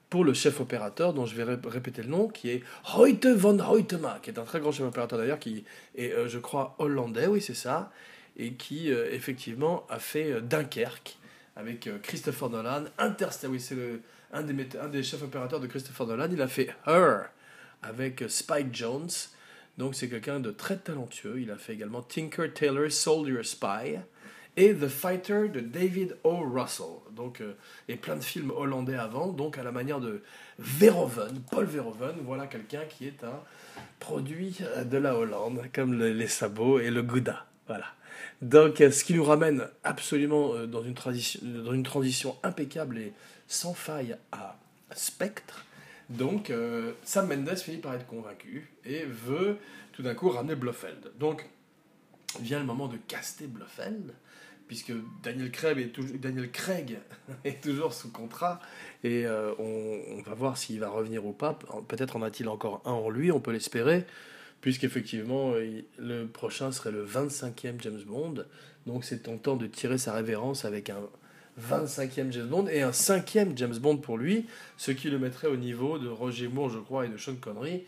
pour 0.09 0.25
le 0.25 0.33
chef 0.33 0.59
opérateur 0.59 1.13
dont 1.13 1.25
je 1.25 1.35
vais 1.35 1.43
répéter 1.43 2.01
le 2.01 2.09
nom, 2.09 2.27
qui 2.27 2.49
est 2.49 2.63
Hoyte 2.97 3.27
von 3.27 3.57
Hoytema, 3.59 4.19
qui 4.21 4.29
est 4.29 4.39
un 4.39 4.43
très 4.43 4.59
grand 4.59 4.73
chef 4.73 4.85
opérateur 4.85 5.17
d'ailleurs, 5.17 5.39
qui 5.39 5.63
est, 5.95 6.13
je 6.27 6.37
crois, 6.37 6.75
hollandais, 6.79 7.27
oui 7.27 7.41
c'est 7.41 7.53
ça, 7.53 7.93
et 8.35 8.55
qui 8.55 8.89
effectivement 8.89 9.87
a 9.89 9.99
fait 9.99 10.41
Dunkerque 10.41 11.17
avec 11.55 11.87
Christopher 12.01 12.49
Nolan, 12.49 12.83
Interstellar, 12.97 13.53
oui 13.53 13.61
c'est 13.61 13.75
le 13.75 14.01
un 14.33 14.43
des, 14.87 15.03
chefs 15.03 15.23
opérateurs 15.23 15.59
de 15.59 15.67
Christopher 15.67 16.07
Nolan, 16.07 16.29
il 16.31 16.41
a 16.41 16.47
fait 16.47 16.69
Her 16.87 17.29
avec 17.83 18.23
Spike 18.27 18.73
Jones. 18.73 19.09
Donc 19.77 19.95
c'est 19.95 20.09
quelqu'un 20.09 20.39
de 20.39 20.51
très 20.51 20.77
talentueux. 20.77 21.39
Il 21.41 21.51
a 21.51 21.57
fait 21.57 21.73
également 21.73 22.01
Tinker 22.01 22.53
Tailor 22.53 22.91
Soldier 22.91 23.43
Spy 23.43 23.99
et 24.57 24.73
The 24.73 24.87
Fighter 24.87 25.49
de 25.49 25.59
David 25.59 26.17
O. 26.23 26.41
Russell. 26.41 26.99
Donc, 27.15 27.41
euh, 27.41 27.53
et 27.87 27.95
plein 27.95 28.17
de 28.17 28.23
films 28.23 28.51
hollandais 28.51 28.95
avant, 28.95 29.27
donc 29.27 29.57
à 29.57 29.63
la 29.63 29.71
manière 29.71 29.99
de 29.99 30.21
Verhoeven, 30.59 31.41
Paul 31.49 31.65
Verhoeven, 31.65 32.15
voilà 32.25 32.47
quelqu'un 32.47 32.83
qui 32.89 33.07
est 33.07 33.23
un 33.23 33.39
produit 33.99 34.57
de 34.85 34.97
la 34.97 35.15
Hollande, 35.15 35.63
comme 35.73 35.97
les 35.97 36.27
sabots 36.27 36.79
et 36.79 36.91
le 36.91 37.01
Gouda. 37.01 37.45
Voilà. 37.67 37.85
Donc, 38.41 38.81
euh, 38.81 38.91
ce 38.91 39.03
qui 39.03 39.13
nous 39.13 39.23
ramène 39.23 39.67
absolument 39.83 40.53
euh, 40.55 40.65
dans 40.65 40.83
une 40.83 41.83
transition 41.83 42.35
impeccable 42.43 42.97
et 42.97 43.13
sans 43.51 43.73
faille 43.73 44.15
à 44.31 44.57
Spectre. 44.95 45.65
Donc, 46.09 46.49
euh, 46.49 46.93
Sam 47.03 47.27
Mendes 47.27 47.57
finit 47.57 47.77
par 47.77 47.93
être 47.93 48.07
convaincu 48.07 48.71
et 48.85 49.03
veut 49.03 49.57
tout 49.91 50.01
d'un 50.01 50.13
coup 50.13 50.29
ramener 50.29 50.55
Blofeld. 50.55 51.11
Donc, 51.19 51.47
vient 52.39 52.59
le 52.59 52.65
moment 52.65 52.87
de 52.87 52.97
caster 53.07 53.47
Blofeld, 53.47 54.13
puisque 54.67 54.93
Daniel 55.21 55.51
Craig 55.51 55.79
est, 55.79 55.89
toujours, 55.89 56.17
Daniel 56.17 56.49
Craig 56.49 56.99
est 57.43 57.61
toujours 57.61 57.93
sous 57.93 58.11
contrat, 58.11 58.61
et 59.03 59.25
euh, 59.25 59.53
on, 59.59 60.21
va 60.21 60.33
voir 60.33 60.57
s'il 60.57 60.79
va 60.79 60.89
revenir 60.89 61.25
ou 61.25 61.33
pas. 61.33 61.59
Peut-être 61.89 62.15
en 62.15 62.21
a-t-il 62.21 62.47
encore 62.47 62.81
un 62.85 62.91
en 62.91 63.09
lui, 63.09 63.31
on 63.33 63.41
peut 63.41 63.51
l'espérer, 63.51 64.05
puisqu'effectivement, 64.61 65.53
le 65.97 66.25
prochain 66.25 66.71
serait 66.71 66.91
le 66.91 67.05
25e 67.05 67.81
James 67.81 68.03
Bond. 68.05 68.45
Donc, 68.85 69.03
c'est 69.03 69.23
tentant 69.23 69.57
de 69.57 69.67
tirer 69.67 69.97
sa 69.97 70.13
révérence 70.13 70.63
avec 70.63 70.89
un 70.89 71.01
25e 71.59 72.31
James 72.31 72.47
Bond 72.47 72.67
et 72.67 72.81
un 72.81 72.91
5e 72.91 73.55
James 73.55 73.77
Bond 73.77 73.97
pour 73.97 74.17
lui, 74.17 74.45
ce 74.77 74.91
qui 74.91 75.09
le 75.09 75.19
mettrait 75.19 75.47
au 75.47 75.57
niveau 75.57 75.97
de 75.97 76.07
Roger 76.07 76.47
Moore, 76.47 76.69
je 76.69 76.79
crois, 76.79 77.05
et 77.05 77.09
de 77.09 77.17
Sean 77.17 77.35
Connery, 77.35 77.83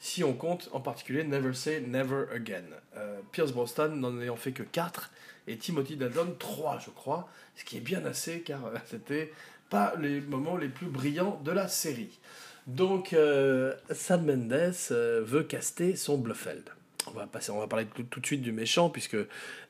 si 0.00 0.24
on 0.24 0.34
compte 0.34 0.68
en 0.72 0.80
particulier 0.80 1.24
Never 1.24 1.54
Say 1.54 1.80
Never 1.86 2.26
Again. 2.34 2.64
Euh, 2.96 3.20
Pierce 3.32 3.52
Brosnan 3.52 3.96
n'en 3.96 4.20
ayant 4.20 4.36
fait 4.36 4.52
que 4.52 4.62
4 4.62 5.10
et 5.46 5.56
Timothy 5.56 5.96
Dalton 5.96 6.34
3, 6.38 6.80
je 6.84 6.90
crois, 6.90 7.28
ce 7.56 7.64
qui 7.64 7.76
est 7.76 7.80
bien 7.80 8.04
assez 8.04 8.40
car 8.40 8.66
euh, 8.66 8.74
c'était 8.86 9.32
pas 9.70 9.94
les 9.98 10.20
moments 10.20 10.56
les 10.56 10.68
plus 10.68 10.88
brillants 10.88 11.40
de 11.44 11.52
la 11.52 11.68
série. 11.68 12.18
Donc 12.66 13.12
euh, 13.12 13.74
Sam 13.90 14.26
Mendes 14.26 14.74
veut 14.90 15.42
caster 15.42 15.96
son 15.96 16.18
Bluffeld 16.18 16.64
on 17.06 17.10
va, 17.10 17.26
passer, 17.26 17.50
on 17.50 17.58
va 17.58 17.66
parler 17.66 17.86
tout, 17.86 18.20
de 18.20 18.26
suite 18.26 18.42
du 18.42 18.52
méchant, 18.52 18.90
puisque 18.90 19.16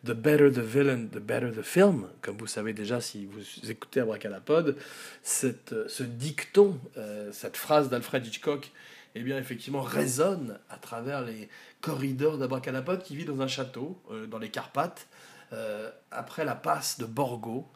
The 0.05 0.13
Better 0.13 0.51
the 0.53 0.61
Villain, 0.61 1.07
The 1.07 1.19
Better 1.19 1.51
the 1.51 1.63
Film, 1.63 2.09
comme 2.23 2.37
vous 2.37 2.47
savez 2.47 2.73
déjà 2.73 3.01
si 3.01 3.27
vous 3.27 3.71
écoutez 3.71 4.01
Abracadapod, 4.01 4.77
cette, 5.23 5.75
ce 5.89 6.03
dicton, 6.03 6.79
euh, 6.97 7.31
cette 7.33 7.57
phrase 7.57 7.89
d'Alfred 7.89 8.27
Hitchcock, 8.27 8.71
eh 9.15 9.23
bien 9.23 9.39
effectivement 9.39 9.83
résonne 9.83 10.59
à 10.71 10.77
travers 10.77 11.23
les 11.23 11.49
corridors 11.81 12.39
d'Abracadapod 12.39 13.03
qui 13.03 13.17
vit 13.17 13.25
dans 13.25 13.41
un 13.41 13.49
château, 13.49 14.01
euh, 14.11 14.27
dans 14.27 14.39
les 14.39 14.51
Carpates, 14.51 15.07
euh, 15.53 15.91
après 16.11 16.45
la 16.45 16.55
passe 16.55 16.99
de 16.99 17.05
Borgo. 17.05 17.69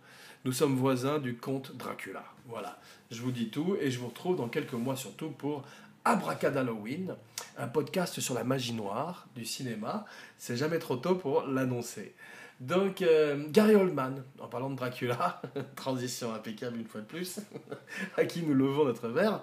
Nous 0.45 0.53
sommes 0.53 0.77
voisins 0.77 1.19
du 1.19 1.37
comte 1.37 1.77
Dracula. 1.77 2.25
Voilà, 2.47 2.79
je 3.11 3.21
vous 3.21 3.33
dis 3.33 3.50
tout 3.50 3.77
et 3.81 3.91
je 3.91 3.99
vous 3.99 4.09
retrouve 4.09 4.37
dans 4.37 4.49
quelques 4.49 4.73
mois 4.73 4.97
surtout 4.97 5.31
pour 5.31 5.65
Halloween, 6.09 7.15
un 7.59 7.69
podcast 7.69 8.19
sur 8.21 8.35
la 8.35 8.43
magie 8.43 8.73
noire 8.73 9.27
du 9.37 9.45
cinéma. 9.45 10.07
C'est 10.38 10.57
jamais 10.57 10.79
trop 10.79 10.97
tôt 10.97 11.17
pour 11.17 11.43
l'annoncer. 11.43 12.15
Donc, 12.61 13.03
euh, 13.03 13.45
Gary 13.50 13.75
Oldman, 13.75 14.25
en 14.41 14.49
parlant 14.49 14.71
de 14.71 14.77
Dracula, 14.77 15.43
transition 15.77 16.33
impeccable 16.33 16.79
une 16.79 16.87
fois 16.87 17.03
de 17.03 17.07
plus, 17.07 17.41
à 18.17 18.25
qui 18.25 18.43
nous 18.43 18.55
levons 18.55 18.87
notre 18.87 19.09
verre. 19.09 19.43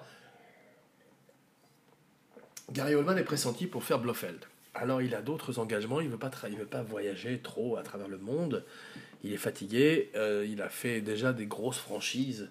Gary 2.71 2.95
Oldman 2.95 3.17
est 3.19 3.23
pressenti 3.23 3.67
pour 3.67 3.83
faire 3.83 3.99
Blofeld. 3.99 4.39
Alors, 4.73 5.03
il 5.03 5.13
a 5.13 5.21
d'autres 5.21 5.59
engagements, 5.59 6.01
il 6.01 6.07
ne 6.07 6.13
veut, 6.13 6.17
pas 6.17 6.31
veut 6.49 6.65
pas 6.65 6.81
voyager 6.81 7.39
trop 7.39 7.77
à 7.77 7.83
travers 7.83 8.07
le 8.07 8.17
monde. 8.17 8.65
Il 9.23 9.31
est 9.31 9.37
fatigué, 9.37 10.09
euh, 10.15 10.45
il 10.49 10.63
a 10.63 10.69
fait 10.69 10.99
déjà 11.01 11.31
des 11.31 11.45
grosses 11.45 11.77
franchises 11.77 12.49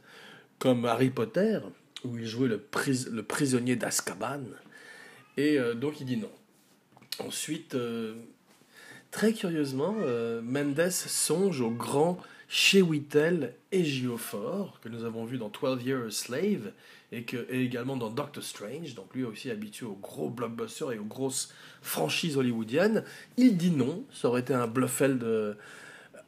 comme 0.61 0.87
Harry 0.87 1.11
Potter, 1.11 1.59
où 2.05 2.17
il 2.19 2.27
jouait 2.27 2.49
le, 2.49 3.23
prisonnier 3.23 3.77
d'Azkaban. 3.77 4.43
Et 5.37 5.59
euh, 5.59 5.75
donc 5.75 6.01
il 6.01 6.07
dit 6.07 6.17
non. 6.17 6.31
Ensuite, 7.19 7.75
euh, 7.75 8.15
très 9.11 9.33
curieusement, 9.33 9.95
euh, 10.01 10.41
Mendes 10.43 10.91
songe 10.91 11.61
au 11.61 11.71
grand 11.71 12.19
chez 12.49 12.83
Whittle 12.83 13.55
et 13.73 13.83
que 13.83 14.89
nous 14.89 15.05
avons 15.05 15.25
vu 15.25 15.39
dans 15.39 15.49
12 15.49 15.85
Years 15.85 16.13
Slave, 16.13 16.73
et, 17.11 17.23
que, 17.23 17.53
également 17.53 17.97
dans 17.97 18.11
Doctor 18.11 18.43
Strange, 18.43 18.95
donc 18.95 19.15
lui 19.15 19.25
aussi 19.25 19.51
habitué 19.51 19.87
aux 19.87 19.99
gros 20.01 20.29
blockbusters 20.29 20.93
et 20.93 20.99
aux 20.99 21.05
grosses 21.05 21.53
franchises 21.83 22.37
hollywoodiennes. 22.37 23.05
Il 23.37 23.57
dit 23.57 23.71
non, 23.71 24.05
ça 24.13 24.29
aurait 24.29 24.41
été 24.41 24.55
un 24.55 24.67
Bluffeld 24.67 25.57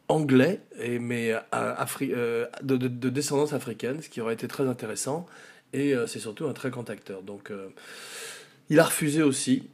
anglais, 0.08 0.60
mais 0.78 1.32
de, 2.62 2.76
de, 2.76 3.08
descendance 3.08 3.52
africaine, 3.52 4.00
ce 4.00 4.08
qui 4.08 4.20
aurait 4.20 4.34
été 4.34 4.48
très 4.48 4.66
intéressant, 4.66 5.26
et 5.76 5.94
euh, 5.94 6.08
c'est 6.08 6.18
surtout 6.18 6.46
un 6.46 6.52
très 6.52 6.70
grand 6.70 6.90
acteur. 6.90 7.22
Donc 7.22 7.52
il 8.68 8.80
a 8.80 8.84
refusé 8.84 9.22
aussi, 9.22 9.68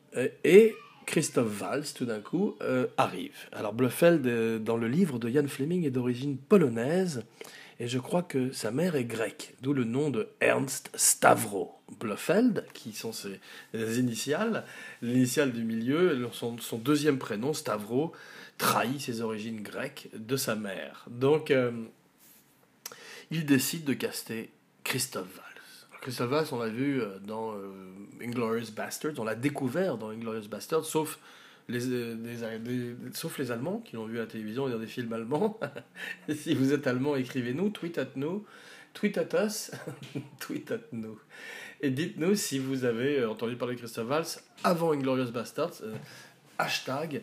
et 0.44 0.74
Christophe 1.06 1.48
Valls, 1.48 1.86
tout 1.94 2.04
d'un 2.04 2.20
coup, 2.20 2.56
arrive. 2.98 3.32
Alors 3.52 3.72
Bluffeld, 3.72 4.62
dans 4.62 4.76
le 4.76 4.88
livre 4.88 5.18
de 5.18 5.30
Jan 5.30 5.48
Fleming, 5.48 5.86
est 5.86 5.90
d'origine 5.90 6.36
polonaise, 6.36 7.24
et 7.80 7.88
je 7.88 7.98
crois 7.98 8.22
que 8.22 8.52
sa 8.52 8.70
mère 8.70 8.94
est 8.96 9.04
grecque, 9.04 9.54
d'où 9.62 9.72
le 9.72 9.84
nom 9.84 10.10
de 10.10 10.28
Ernst 10.40 10.90
Stavro 10.94 11.72
Blofeld, 11.98 12.64
qui 12.74 12.92
sont 12.92 13.12
ses 13.12 13.40
initiales. 13.74 14.64
L'initiale 15.00 15.52
du 15.52 15.64
milieu, 15.64 16.28
son, 16.32 16.58
son, 16.58 16.78
deuxième 16.78 17.18
prénom, 17.18 17.52
Stavro, 17.52 18.12
trahit 18.58 19.00
ses 19.00 19.20
origines 19.20 19.62
grecques 19.62 20.08
de 20.14 20.36
sa 20.36 20.54
mère. 20.54 21.06
Donc, 21.10 21.50
euh, 21.50 21.72
il 23.30 23.46
décide 23.46 23.84
de 23.84 23.94
caster 23.94 24.50
Christophe 24.84 25.34
Valls. 25.34 25.51
Christophe 26.02 26.52
on 26.52 26.58
l'a 26.58 26.68
vu 26.68 27.00
euh, 27.00 27.18
dans 27.20 27.52
euh, 27.52 27.70
Inglorious 28.20 28.72
Bastards, 28.76 29.14
on 29.18 29.24
l'a 29.24 29.36
découvert 29.36 29.96
dans 29.96 30.10
Inglorious 30.10 30.48
Bastards, 30.48 30.84
sauf 30.84 31.18
les, 31.68 31.80
sauf 33.14 33.38
les 33.38 33.50
Allemands 33.52 33.78
qui 33.78 33.96
l'ont 33.96 34.06
vu 34.06 34.18
à 34.18 34.22
la 34.22 34.26
télévision 34.26 34.68
et 34.68 34.72
dans 34.72 34.78
des 34.78 34.86
films 34.86 35.12
allemands. 35.12 35.58
si 36.28 36.54
vous 36.54 36.72
êtes 36.72 36.86
allemand, 36.86 37.16
écrivez-nous, 37.16 37.70
tweet 37.70 37.98
at 37.98 38.08
nous, 38.16 38.44
tweet 38.94 39.16
at 39.16 39.44
us, 39.44 39.70
tweet 40.40 40.72
at 40.72 40.80
nous. 40.92 41.18
Et 41.80 41.90
dites-nous 41.90 42.34
si 42.34 42.58
vous 42.58 42.84
avez 42.84 43.20
euh, 43.20 43.30
entendu 43.30 43.56
parler 43.56 43.74
de 43.74 43.80
Christophe 43.80 44.06
Valls 44.06 44.40
avant 44.64 44.92
Inglorious 44.92 45.30
Bastards, 45.30 45.82
euh, 45.82 45.94
hashtag 46.58 47.22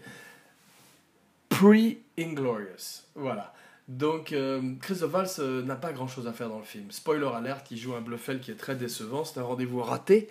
pre-Inglorious. 1.49 3.03
Voilà. 3.15 3.53
Donc, 3.89 4.31
euh, 4.31 4.61
Christophe 4.81 5.11
Valls 5.11 5.63
n'a 5.65 5.75
pas 5.75 5.91
grand-chose 5.91 6.27
à 6.27 6.31
faire 6.31 6.47
dans 6.47 6.59
le 6.59 6.63
film. 6.63 6.85
Spoiler 6.91 7.27
alert, 7.35 7.69
il 7.71 7.77
joue 7.77 7.95
un 7.95 8.01
Bluffel 8.01 8.39
qui 8.39 8.51
est 8.51 8.55
très 8.55 8.75
décevant. 8.75 9.25
C'est 9.25 9.39
un 9.39 9.43
rendez-vous 9.43 9.81
raté. 9.81 10.29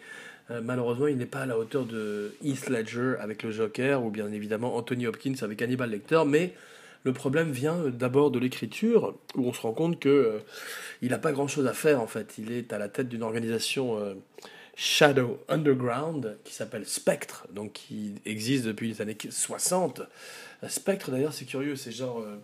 Euh, 0.50 0.60
malheureusement, 0.62 1.08
il 1.08 1.18
n'est 1.18 1.26
pas 1.26 1.40
à 1.40 1.46
la 1.46 1.58
hauteur 1.58 1.84
de 1.84 2.32
Heath 2.42 2.70
Ledger 2.70 3.16
avec 3.20 3.42
le 3.42 3.50
Joker, 3.50 4.02
ou 4.02 4.10
bien 4.10 4.32
évidemment 4.32 4.76
Anthony 4.76 5.06
Hopkins 5.06 5.34
avec 5.42 5.60
Hannibal 5.60 5.90
Lecter, 5.90 6.22
mais 6.26 6.54
le 7.04 7.12
problème 7.12 7.50
vient 7.50 7.76
d'abord 7.88 8.30
de 8.30 8.38
l'écriture, 8.38 9.14
où 9.34 9.46
on 9.48 9.52
se 9.52 9.60
rend 9.60 9.72
compte 9.72 10.00
que 10.00 10.08
euh, 10.08 10.38
il 11.02 11.10
n'a 11.10 11.18
pas 11.18 11.32
grand-chose 11.32 11.66
à 11.66 11.72
faire 11.72 12.00
en 12.00 12.06
fait. 12.06 12.38
Il 12.38 12.52
est 12.52 12.72
à 12.72 12.78
la 12.78 12.88
tête 12.88 13.08
d'une 13.08 13.22
organisation 13.22 13.98
euh, 13.98 14.14
Shadow 14.74 15.38
Underground 15.48 16.38
qui 16.44 16.54
s'appelle 16.54 16.86
Spectre, 16.86 17.46
donc 17.52 17.72
qui 17.74 18.14
existe 18.24 18.64
depuis 18.64 18.88
les 18.88 19.02
années 19.02 19.16
60. 19.28 20.02
Spectre 20.68 21.10
d'ailleurs, 21.10 21.32
c'est 21.32 21.44
curieux, 21.44 21.76
c'est 21.76 21.92
genre 21.92 22.20
euh, 22.20 22.36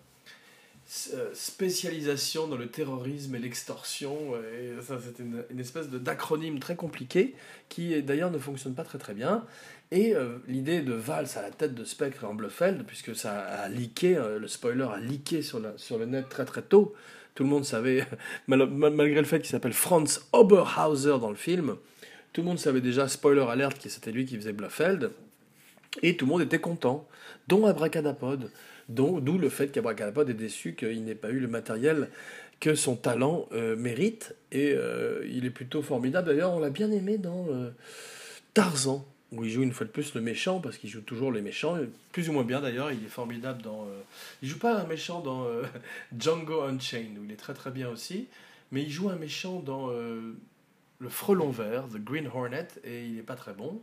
spécialisation 1.33 2.47
dans 2.47 2.57
le 2.57 2.69
terrorisme 2.69 3.35
et 3.35 3.39
l'extorsion. 3.39 4.35
Et 4.37 4.81
ça, 4.83 4.99
c'est 5.03 5.23
une, 5.23 5.61
espèce 5.61 5.89
d'acronyme 5.89 6.59
très 6.59 6.77
compliqué 6.77 7.35
qui 7.69 8.01
d'ailleurs 8.03 8.31
ne 8.31 8.39
fonctionne 8.39 8.75
pas 8.75 8.85
très 8.85 8.99
très 8.99 9.15
bien. 9.15 9.45
Et 9.91 10.15
euh, 10.15 10.39
l'idée 10.49 10.81
de 10.81 10.93
Valls 10.93 11.29
à 11.37 11.43
la 11.43 11.51
tête 11.51 11.75
de 11.75 11.85
Spectre 11.85 12.25
en 12.25 12.35
Bluffeld, 12.35 12.85
puisque 12.85 13.15
ça 13.15 13.41
a 13.41 13.69
leaké, 13.69 14.17
euh, 14.17 14.39
le 14.39 14.49
spoiler 14.49 14.87
a 14.93 14.99
leaké 14.99 15.43
sur, 15.43 15.61
la, 15.61 15.73
sur 15.77 15.99
le 15.99 16.07
net 16.07 16.29
très 16.29 16.45
très 16.45 16.63
tôt. 16.63 16.95
Tout 17.35 17.45
le 17.45 17.49
monde 17.49 17.65
savait, 17.65 18.07
malgré 18.49 19.21
le 19.21 19.25
fait 19.25 19.41
qu'il 19.41 19.51
s'appelle 19.51 19.73
Franz 19.73 20.21
Oberhauser 20.33 21.19
dans 21.21 21.31
le 21.31 21.37
film, 21.37 21.77
tout 22.33 22.41
le 22.41 22.47
monde 22.49 22.59
savait 22.59 22.81
déjà, 22.81 23.07
spoiler 23.07 23.47
alert, 23.49 23.81
que 23.81 23.89
c'était 23.89 24.11
lui 24.11 24.25
qui 24.25 24.37
faisait 24.37 24.53
Bluffeld. 24.53 25.13
Et 26.03 26.17
tout 26.17 26.27
le 26.27 26.33
monde 26.33 26.43
était 26.43 26.61
content, 26.61 27.07
dont 27.47 27.67
Abracadapod. 27.67 28.51
D'où 28.89 29.39
le 29.39 29.49
fait 29.49 29.69
qu'Abracadapod 29.69 30.29
est 30.29 30.35
déçu 30.35 30.75
qu'il 30.75 31.05
n'ait 31.05 31.15
pas 31.15 31.31
eu 31.31 31.39
le 31.39 31.49
matériel 31.49 32.11
que 32.61 32.75
son 32.75 32.97
talent 32.97 33.49
euh, 33.53 33.77
mérite. 33.77 34.35
Et 34.53 34.73
euh, 34.73 35.27
il 35.31 35.45
est 35.45 35.51
plutôt 35.51 35.83
formidable. 35.83 36.29
D'ailleurs, 36.29 36.53
on 36.53 36.61
l'a 36.61 36.71
bien 36.71 36.91
aimé 36.91 37.19
dans 37.19 37.47
euh, 37.49 37.71
Tarzan, 38.53 39.05
où 39.33 39.45
il 39.45 39.51
joue 39.51 39.63
une 39.63 39.73
fois 39.73 39.87
de 39.87 39.91
plus 39.91 40.15
le 40.15 40.21
méchant, 40.21 40.61
parce 40.61 40.77
qu'il 40.77 40.91
joue 40.91 41.01
toujours 41.01 41.33
les 41.33 41.43
méchants, 41.43 41.79
plus 42.13 42.29
ou 42.29 42.33
moins 42.33 42.45
bien 42.45 42.61
d'ailleurs. 42.61 42.93
Il 42.93 43.05
est 43.05 43.09
formidable 43.09 43.63
dans. 43.63 43.87
il 44.43 44.49
joue 44.49 44.59
pas 44.59 44.79
un 44.79 44.87
méchant 44.87 45.21
dans 45.21 45.47
Django 46.19 46.63
Unchained, 46.63 47.19
où 47.19 47.25
il 47.25 47.33
est 47.33 47.37
très 47.37 47.55
très 47.55 47.71
bien 47.71 47.89
aussi, 47.89 48.29
mais 48.71 48.83
il 48.83 48.91
joue 48.91 49.09
un 49.09 49.17
méchant 49.17 49.61
dans 49.61 49.89
Le 49.89 51.09
Frelon 51.09 51.51
Vert, 51.51 51.89
The 51.89 51.99
Green 51.99 52.29
Hornet, 52.33 52.69
et 52.85 53.05
il 53.07 53.17
n'est 53.17 53.23
pas 53.23 53.35
très 53.37 53.55
bon. 53.55 53.83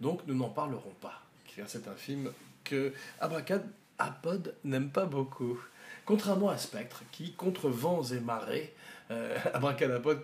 Donc 0.00 0.22
nous 0.26 0.34
n'en 0.34 0.48
parlerons 0.48 0.94
pas. 1.00 1.22
C'est 1.66 1.88
un 1.88 1.94
film 1.94 2.30
que 2.62 2.92
Abracad 3.20 3.64
Apod 3.98 4.54
n'aime 4.64 4.90
pas 4.90 5.06
beaucoup. 5.06 5.58
Contrairement 6.04 6.48
à 6.48 6.56
Spectre, 6.56 7.02
qui, 7.12 7.32
contre 7.32 7.68
vents 7.68 8.02
et 8.02 8.20
marées, 8.20 8.74
euh, 9.10 9.36
Abracadapod 9.54 10.22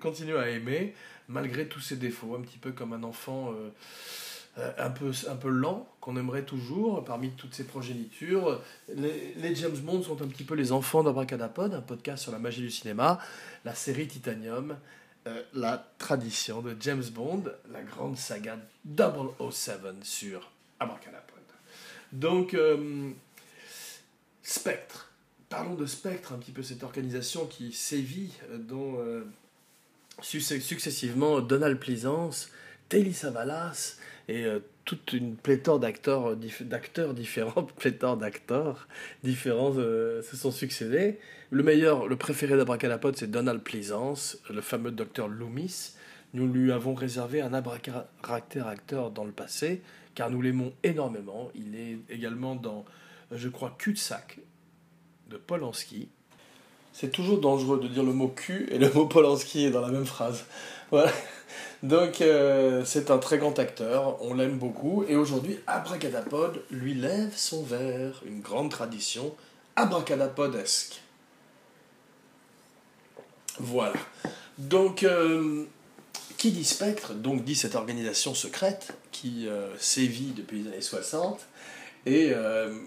continue 0.00 0.36
à 0.36 0.48
aimer, 0.50 0.94
malgré 1.28 1.66
tous 1.66 1.80
ses 1.80 1.96
défauts, 1.96 2.36
un 2.36 2.40
petit 2.40 2.58
peu 2.58 2.72
comme 2.72 2.92
un 2.92 3.02
enfant 3.02 3.52
euh, 3.52 3.70
euh, 4.58 4.70
un, 4.76 4.90
peu, 4.90 5.12
un 5.30 5.36
peu 5.36 5.48
lent, 5.48 5.88
qu'on 6.00 6.18
aimerait 6.18 6.44
toujours, 6.44 7.02
parmi 7.04 7.30
toutes 7.30 7.54
ses 7.54 7.64
progénitures. 7.64 8.60
Les, 8.94 9.54
James 9.54 9.78
Bond 9.78 10.02
sont 10.02 10.20
un 10.20 10.26
petit 10.26 10.44
peu 10.44 10.54
les 10.54 10.72
enfants 10.72 11.02
d'Abracadapod, 11.02 11.72
un 11.72 11.80
podcast 11.80 12.22
sur 12.22 12.32
la 12.32 12.38
magie 12.38 12.60
du 12.60 12.70
cinéma, 12.70 13.18
la 13.64 13.74
série 13.74 14.06
Titanium, 14.06 14.76
euh, 15.26 15.42
la 15.54 15.82
tradition 15.96 16.60
de 16.60 16.76
James 16.80 17.04
Bond, 17.14 17.44
la 17.72 17.82
grande 17.82 18.18
saga 18.18 18.58
007 18.84 20.04
sur 20.04 20.50
Abracadapod. 20.78 21.41
Donc, 22.12 22.54
euh, 22.54 23.10
Spectre. 24.42 25.10
Parlons 25.48 25.74
de 25.74 25.86
Spectre, 25.86 26.32
un 26.32 26.38
petit 26.38 26.52
peu 26.52 26.62
cette 26.62 26.82
organisation 26.82 27.46
qui 27.46 27.72
sévit, 27.72 28.32
euh, 28.50 28.58
dont 28.58 28.98
euh, 29.00 29.24
successivement 30.20 31.40
Donald 31.40 31.78
Pleasance, 31.78 32.50
Telly 32.88 33.14
Savalas 33.14 33.96
et 34.28 34.44
toute 34.84 35.14
une 35.14 35.34
pléthore 35.36 35.80
d'acteurs, 35.80 36.36
d'acteurs 36.60 37.12
différents, 37.12 37.64
pléthore 37.78 38.16
d'acteurs 38.16 38.86
différents 39.24 39.72
se 39.72 40.36
sont 40.36 40.52
succédés. 40.52 41.18
Le 41.50 41.62
meilleur, 41.62 42.06
le 42.06 42.16
préféré 42.16 42.56
d'Abracadapod, 42.56 43.16
c'est 43.16 43.30
Donald 43.30 43.62
Pleasance, 43.62 44.38
le 44.48 44.60
fameux 44.60 44.92
docteur 44.92 45.26
Loomis. 45.28 45.94
Nous 46.34 46.46
lui 46.46 46.70
avons 46.70 46.94
réservé 46.94 47.40
un 47.40 47.52
abracadabra 47.52 48.40
acteur 48.70 49.10
dans 49.10 49.24
le 49.24 49.32
passé, 49.32 49.82
car 50.14 50.30
nous 50.30 50.42
l'aimons 50.42 50.72
énormément. 50.82 51.50
Il 51.54 51.76
est 51.76 51.98
également 52.08 52.54
dans, 52.54 52.84
je 53.30 53.48
crois, 53.48 53.74
Cul-de-sac 53.78 54.38
de 55.28 55.36
Polanski. 55.36 56.08
C'est 56.92 57.10
toujours 57.10 57.40
dangereux 57.40 57.80
de 57.80 57.88
dire 57.88 58.02
le 58.02 58.12
mot 58.12 58.28
cul 58.28 58.68
et 58.70 58.78
le 58.78 58.92
mot 58.92 59.06
Polanski 59.06 59.70
dans 59.70 59.80
la 59.80 59.88
même 59.88 60.04
phrase. 60.04 60.44
Voilà. 60.90 61.10
Donc 61.82 62.20
euh, 62.20 62.84
c'est 62.84 63.10
un 63.10 63.18
très 63.18 63.38
grand 63.38 63.58
acteur, 63.58 64.22
on 64.22 64.34
l'aime 64.34 64.56
beaucoup, 64.56 65.04
et 65.08 65.16
aujourd'hui 65.16 65.58
Abracadapod 65.66 66.62
lui 66.70 66.94
lève 66.94 67.34
son 67.34 67.64
verre, 67.64 68.22
une 68.24 68.40
grande 68.40 68.70
tradition 68.70 69.34
abracadapodesque. 69.74 71.02
Voilà. 73.58 73.94
Donc 74.58 75.02
euh, 75.02 75.64
qui 76.42 76.50
dit 76.50 76.64
spectre, 76.64 77.14
donc 77.14 77.44
dit 77.44 77.54
cette 77.54 77.76
organisation 77.76 78.34
secrète 78.34 78.94
qui 79.12 79.46
euh, 79.46 79.68
sévit 79.78 80.32
depuis 80.36 80.62
les 80.62 80.72
années 80.72 80.80
60. 80.80 81.38
Et 82.04 82.32
euh, 82.34 82.80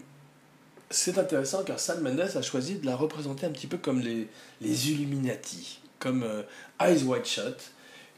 c'est 0.89 1.17
intéressant 1.17 1.63
car 1.63 1.79
Sam 1.79 2.01
Mendes 2.01 2.35
a 2.35 2.41
choisi 2.41 2.75
de 2.75 2.85
la 2.85 2.97
représenter 2.97 3.45
un 3.45 3.51
petit 3.51 3.67
peu 3.67 3.77
comme 3.77 4.01
les, 4.01 4.27
Illuminati, 4.62 5.79
comme 6.00 6.24
euh, 6.24 6.41
Eyes 6.81 7.03
Wide 7.03 7.24
Shut, 7.24 7.71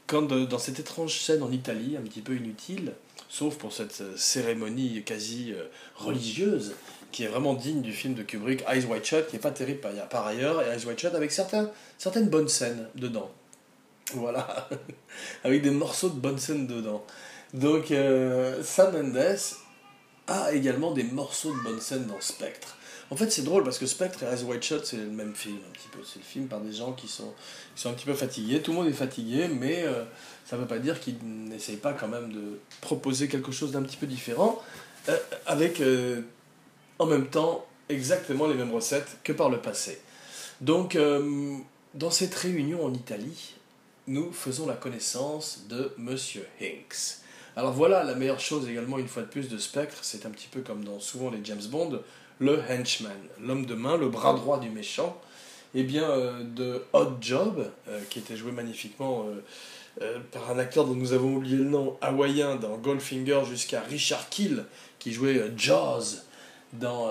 quand 0.08 0.22
dans 0.22 0.58
cette 0.58 0.80
étrange 0.80 1.16
scène 1.20 1.44
en 1.44 1.52
Italie, 1.52 1.96
un 1.96 2.02
petit 2.02 2.22
peu 2.22 2.34
inutile, 2.34 2.94
sauf 3.28 3.58
pour 3.58 3.72
cette 3.72 4.02
cérémonie 4.16 5.04
quasi 5.04 5.54
religieuse, 5.94 6.72
qui 7.12 7.22
est 7.22 7.28
vraiment 7.28 7.54
digne 7.54 7.82
du 7.82 7.92
film 7.92 8.14
de 8.14 8.24
Kubrick, 8.24 8.64
Eyes 8.68 8.86
Wide 8.86 9.04
Shut, 9.04 9.28
qui 9.28 9.36
n'est 9.36 9.40
pas 9.40 9.52
terrible 9.52 9.82
par 10.10 10.26
ailleurs, 10.26 10.62
et 10.62 10.74
Eyes 10.74 10.84
Wide 10.84 10.98
Shut 10.98 11.14
avec 11.14 11.30
certaines 11.30 12.28
bonnes 12.28 12.48
scènes 12.48 12.88
dedans. 12.96 13.30
Voilà, 14.14 14.68
avec 15.44 15.62
des 15.62 15.70
morceaux 15.70 16.08
de 16.08 16.18
bonne 16.18 16.38
scène 16.38 16.66
dedans. 16.66 17.04
Donc, 17.54 17.90
euh, 17.90 18.62
Sam 18.62 18.92
Mendes 18.92 19.38
a 20.26 20.52
également 20.52 20.92
des 20.92 21.04
morceaux 21.04 21.52
de 21.52 21.60
bonne 21.60 21.80
scène 21.80 22.06
dans 22.06 22.20
Spectre. 22.20 22.76
En 23.10 23.16
fait, 23.16 23.30
c'est 23.30 23.42
drôle 23.42 23.64
parce 23.64 23.78
que 23.78 23.86
Spectre 23.86 24.22
et 24.22 24.26
Eyes 24.26 24.44
White 24.44 24.62
Shot, 24.62 24.84
c'est 24.84 24.98
le 24.98 25.06
même 25.06 25.34
film, 25.34 25.56
un 25.66 25.72
petit 25.72 25.88
peu. 25.88 26.00
C'est 26.04 26.18
le 26.18 26.24
film 26.24 26.46
par 26.46 26.60
des 26.60 26.72
gens 26.72 26.92
qui 26.92 27.08
sont, 27.08 27.32
qui 27.74 27.80
sont 27.82 27.90
un 27.90 27.94
petit 27.94 28.04
peu 28.04 28.12
fatigués. 28.12 28.60
Tout 28.60 28.72
le 28.72 28.78
monde 28.78 28.88
est 28.88 28.92
fatigué, 28.92 29.48
mais 29.48 29.82
euh, 29.84 30.04
ça 30.44 30.56
ne 30.56 30.62
veut 30.62 30.68
pas 30.68 30.78
dire 30.78 31.00
qu'ils 31.00 31.16
n'essayent 31.22 31.76
pas 31.76 31.94
quand 31.94 32.08
même 32.08 32.32
de 32.32 32.60
proposer 32.82 33.28
quelque 33.28 33.50
chose 33.50 33.72
d'un 33.72 33.82
petit 33.82 33.96
peu 33.96 34.06
différent, 34.06 34.62
euh, 35.08 35.16
avec 35.46 35.82
en 36.98 37.06
même 37.06 37.28
temps 37.28 37.64
exactement 37.88 38.46
les 38.46 38.54
mêmes 38.54 38.72
recettes 38.74 39.18
que 39.24 39.32
par 39.32 39.48
le 39.48 39.58
passé. 39.58 39.98
Donc, 40.60 40.98
dans 41.94 42.10
cette 42.10 42.34
réunion 42.34 42.84
en 42.84 42.92
Italie, 42.92 43.54
nous 44.08 44.32
faisons 44.32 44.66
la 44.66 44.74
connaissance 44.74 45.64
de 45.68 45.92
Monsieur 45.98 46.46
Hinks. 46.60 47.18
Alors 47.56 47.72
voilà, 47.72 48.04
la 48.04 48.14
meilleure 48.14 48.40
chose 48.40 48.68
également, 48.68 48.98
une 48.98 49.06
fois 49.06 49.22
de 49.22 49.28
plus, 49.28 49.48
de 49.48 49.58
Spectre, 49.58 49.98
c'est 50.02 50.24
un 50.26 50.30
petit 50.30 50.48
peu 50.50 50.60
comme 50.62 50.82
dans 50.82 50.98
souvent 50.98 51.30
les 51.30 51.40
James 51.44 51.62
Bond, 51.70 52.00
le 52.38 52.60
henchman, 52.70 53.12
l'homme 53.40 53.66
de 53.66 53.74
main, 53.74 53.96
le 53.96 54.08
bras 54.08 54.32
droit 54.32 54.58
du 54.58 54.70
méchant, 54.70 55.20
et 55.74 55.80
eh 55.80 55.82
bien 55.82 56.08
euh, 56.08 56.42
de 56.42 56.82
Odd 56.94 57.16
Job, 57.20 57.70
euh, 57.88 58.00
qui 58.08 58.20
était 58.20 58.36
joué 58.36 58.52
magnifiquement 58.52 59.26
euh, 60.00 60.18
par 60.32 60.50
un 60.50 60.58
acteur 60.58 60.86
dont 60.86 60.94
nous 60.94 61.12
avons 61.12 61.36
oublié 61.36 61.56
le 61.56 61.64
nom, 61.64 61.98
hawaïen 62.00 62.56
dans 62.56 62.78
Goldfinger, 62.78 63.42
jusqu'à 63.46 63.82
Richard 63.82 64.30
Kill, 64.30 64.64
qui 64.98 65.12
jouait 65.12 65.52
Jaws 65.56 66.22
dans 66.72 67.08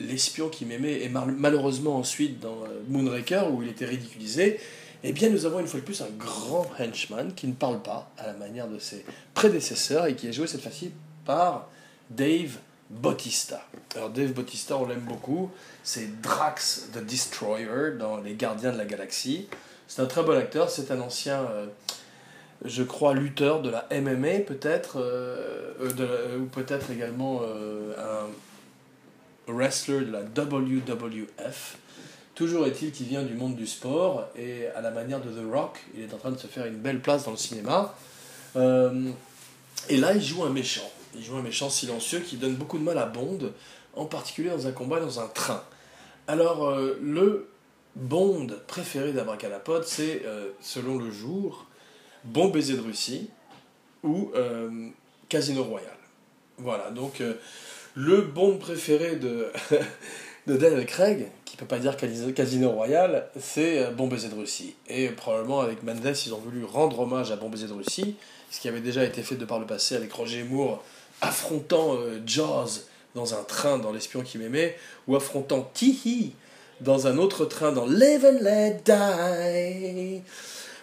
L'espion 0.00 0.48
qui 0.48 0.64
m'aimait, 0.64 1.02
et 1.02 1.08
malheureusement 1.08 1.96
ensuite 1.96 2.40
dans 2.40 2.64
Moonraker, 2.88 3.44
où 3.52 3.62
il 3.62 3.68
était 3.68 3.86
ridiculisé, 3.86 4.58
eh 5.04 5.12
bien 5.12 5.30
nous 5.30 5.46
avons 5.46 5.60
une 5.60 5.66
fois 5.66 5.80
de 5.80 5.84
plus 5.84 6.00
un 6.00 6.10
grand 6.18 6.66
henchman 6.78 7.34
qui 7.34 7.46
ne 7.46 7.54
parle 7.54 7.82
pas 7.82 8.10
à 8.18 8.26
la 8.26 8.34
manière 8.34 8.68
de 8.68 8.78
ses 8.78 9.04
prédécesseurs 9.34 10.06
et 10.06 10.14
qui 10.14 10.28
est 10.28 10.32
joué 10.32 10.46
cette 10.46 10.62
fois-ci 10.62 10.92
par 11.24 11.68
Dave 12.10 12.58
Bautista. 12.88 13.66
Alors 13.96 14.10
Dave 14.10 14.32
Bautista, 14.32 14.76
on 14.76 14.86
l'aime 14.86 15.00
beaucoup. 15.00 15.50
C'est 15.82 16.20
Drax 16.20 16.90
the 16.92 16.98
Destroyer 16.98 17.92
dans 17.98 18.18
Les 18.18 18.34
Gardiens 18.34 18.72
de 18.72 18.78
la 18.78 18.84
Galaxie. 18.84 19.48
C'est 19.88 20.02
un 20.02 20.06
très 20.06 20.22
bon 20.22 20.36
acteur. 20.36 20.70
C'est 20.70 20.90
un 20.90 21.00
ancien, 21.00 21.40
euh, 21.40 21.66
je 22.64 22.82
crois, 22.82 23.14
lutteur 23.14 23.62
de 23.62 23.70
la 23.70 23.86
MMA 23.90 24.40
peut-être, 24.46 25.00
euh, 25.00 25.74
euh, 25.80 26.38
ou 26.38 26.46
peut-être 26.46 26.90
également 26.90 27.42
un 27.98 29.52
wrestler 29.52 30.00
de 30.00 30.12
la 30.12 30.20
WWF. 30.22 31.78
Toujours 32.42 32.66
est-il 32.66 32.90
qu'il 32.90 33.06
vient 33.06 33.22
du 33.22 33.34
monde 33.34 33.54
du 33.54 33.68
sport 33.68 34.26
et 34.34 34.66
à 34.74 34.80
la 34.80 34.90
manière 34.90 35.20
de 35.20 35.30
The 35.30 35.48
Rock, 35.48 35.78
il 35.94 36.02
est 36.02 36.12
en 36.12 36.16
train 36.16 36.32
de 36.32 36.38
se 36.38 36.48
faire 36.48 36.66
une 36.66 36.74
belle 36.74 37.00
place 37.00 37.24
dans 37.24 37.30
le 37.30 37.36
cinéma. 37.36 37.94
et 38.56 39.96
là, 39.96 40.12
il 40.12 40.20
joue 40.20 40.42
un 40.42 40.50
méchant. 40.50 40.90
Il 41.14 41.22
joue 41.22 41.36
un 41.36 41.42
méchant 41.42 41.70
silencieux 41.70 42.18
qui 42.18 42.38
donne 42.38 42.56
beaucoup 42.56 42.78
de 42.78 42.82
mal 42.82 42.98
à 42.98 43.06
Bond, 43.06 43.52
en 43.94 44.06
particulier 44.06 44.50
dans 44.50 44.66
un 44.66 44.72
combat 44.72 44.98
dans 44.98 45.20
un 45.20 45.28
train. 45.28 45.62
Alors, 46.26 46.68
euh, 46.68 46.98
le 47.00 47.48
Bond 47.94 48.48
préféré 48.66 49.12
d'Abracadapod, 49.12 49.84
c'est, 49.84 50.22
euh, 50.26 50.50
selon 50.60 50.98
le 50.98 51.12
jour, 51.12 51.66
Bon 52.24 52.48
baiser 52.48 52.74
de 52.74 52.80
Russie 52.80 53.30
ou 54.02 54.32
euh, 54.34 54.88
Casino 55.28 55.62
Royal. 55.62 55.96
Voilà, 56.58 56.90
donc 56.90 57.22
le 57.94 58.20
Bond 58.22 58.58
préféré 58.58 59.14
de, 59.14 59.52
de 60.46 60.56
Daniel 60.56 60.86
Craig, 60.86 61.28
qui 61.44 61.56
peut 61.56 61.66
pas 61.66 61.78
dire 61.78 61.96
Casino 62.34 62.70
Royal, 62.70 63.28
c'est 63.40 63.90
Bon 63.92 64.08
baiser 64.08 64.28
de 64.28 64.34
Russie. 64.34 64.74
Et 64.88 65.08
probablement 65.08 65.60
avec 65.60 65.82
Mendes, 65.82 66.16
ils 66.26 66.34
ont 66.34 66.38
voulu 66.38 66.64
rendre 66.64 67.00
hommage 67.00 67.30
à 67.30 67.36
Bon 67.36 67.48
baiser 67.48 67.68
de 67.68 67.72
Russie, 67.72 68.16
ce 68.50 68.60
qui 68.60 68.68
avait 68.68 68.80
déjà 68.80 69.04
été 69.04 69.22
fait 69.22 69.36
de 69.36 69.44
par 69.44 69.58
le 69.58 69.66
passé 69.66 69.94
avec 69.94 70.12
Roger 70.12 70.42
Moore 70.42 70.82
affrontant 71.20 71.94
euh, 71.94 72.20
Jaws 72.26 72.80
dans 73.14 73.34
un 73.34 73.42
train 73.44 73.78
dans 73.78 73.92
L'espion 73.92 74.22
qui 74.22 74.38
m'aimait, 74.38 74.76
ou 75.06 75.16
affrontant 75.16 75.70
Tihi 75.74 76.32
dans 76.80 77.06
un 77.06 77.18
autre 77.18 77.44
train 77.44 77.72
dans 77.72 77.86
Live 77.86 78.24
and 78.24 78.42
Let 78.42 78.80
Die. 78.84 80.22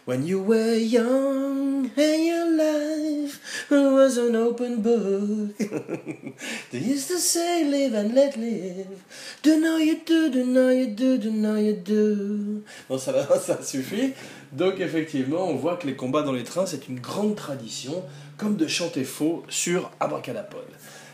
When 0.09 0.25
you 0.25 0.41
were 0.41 0.73
young 0.73 1.91
and 1.95 2.25
your 2.25 2.49
life 2.57 3.69
was 3.69 4.17
an 4.17 4.35
open 4.35 4.81
book. 4.81 5.53
They 6.71 6.79
used 6.79 7.09
to 7.09 7.19
say 7.19 7.63
live 7.63 7.93
and 7.93 8.15
let 8.15 8.35
live. 8.35 9.03
Do 9.43 9.59
know 9.59 9.77
you 9.77 9.99
do, 10.03 10.31
do 10.31 10.43
know 10.43 10.69
you 10.69 10.87
do, 10.87 11.19
do 11.19 11.29
know 11.29 11.57
you 11.57 11.73
do. 11.73 12.63
Bon, 12.89 12.97
ça, 12.97 13.13
ça 13.39 13.61
suffit. 13.61 14.15
Donc 14.51 14.79
effectivement, 14.79 15.47
on 15.47 15.57
voit 15.57 15.77
que 15.77 15.85
les 15.85 15.95
combats 15.95 16.23
dans 16.23 16.33
les 16.33 16.43
trains, 16.43 16.65
c'est 16.65 16.87
une 16.87 16.99
grande 16.99 17.35
tradition 17.35 18.03
comme 18.37 18.55
de 18.55 18.65
chanter 18.65 19.03
faux 19.03 19.43
sur 19.47 19.91
Abracadapod. 19.99 20.65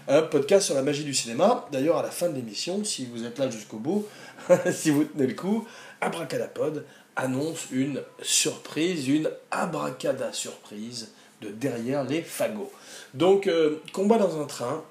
Un 0.08 0.22
podcast 0.22 0.68
sur 0.68 0.76
la 0.76 0.84
magie 0.84 1.04
du 1.04 1.14
cinéma. 1.14 1.68
D'ailleurs, 1.70 1.98
à 1.98 2.02
la 2.02 2.12
fin 2.12 2.30
de 2.30 2.36
l'émission, 2.36 2.82
si 2.86 3.06
vous 3.08 3.26
êtes 3.26 3.40
là 3.40 3.50
jusqu'au 3.50 3.78
bout, 3.78 4.06
si 4.72 4.90
vous 4.90 5.04
tenez 5.04 5.28
le 5.28 5.34
coup, 5.34 5.68
Abracadapod 6.00 6.86
annonce 7.16 7.68
une 7.72 8.02
surprise, 8.22 9.08
une 9.08 9.30
abracada 9.52 10.34
surprise 10.34 11.12
de 11.42 11.50
derrière 11.50 12.04
les 12.04 12.22
fagots. 12.22 12.72
Donc, 13.14 13.48
euh, 13.48 13.82
combat 13.94 14.18
dans 14.18 14.42
un 14.42 14.46
train. 14.46 14.84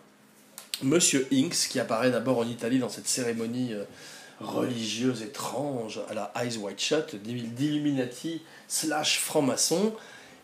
Monsieur 0.82 1.26
Inks, 1.32 1.68
qui 1.70 1.78
apparaît 1.78 2.10
d'abord 2.10 2.38
en 2.38 2.46
Italie 2.46 2.78
dans 2.78 2.88
cette 2.88 3.06
cérémonie 3.06 3.72
euh, 3.72 3.84
religieuse 4.40 5.22
étrange 5.22 6.00
à 6.10 6.14
la 6.14 6.32
Eyes 6.36 6.56
White 6.58 6.80
Shut, 6.80 7.14
d'Illuminati 7.14 8.42
slash 8.66 9.20
franc-maçon, 9.20 9.94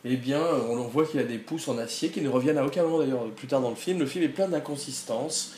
eh 0.05 0.16
bien, 0.16 0.40
on 0.40 0.83
voit 0.85 1.05
qu'il 1.05 1.21
a 1.21 1.25
des 1.25 1.38
pouces 1.38 1.69
en 1.69 1.77
acier 1.79 2.09
qui 2.11 2.21
ne 2.21 2.29
reviennent 2.29 2.59
à 2.59 2.64
aucun 2.64 2.83
moment 2.85 2.99
d'ailleurs 2.99 3.29
plus 3.31 3.49
tard 3.49 3.61
dans 3.61 3.71
le 3.71 3.77
film. 3.77 3.99
Le 3.99 4.07
film 4.07 4.25
est 4.25 4.29
plein 4.29 4.49
d'inconsistances, 4.49 5.53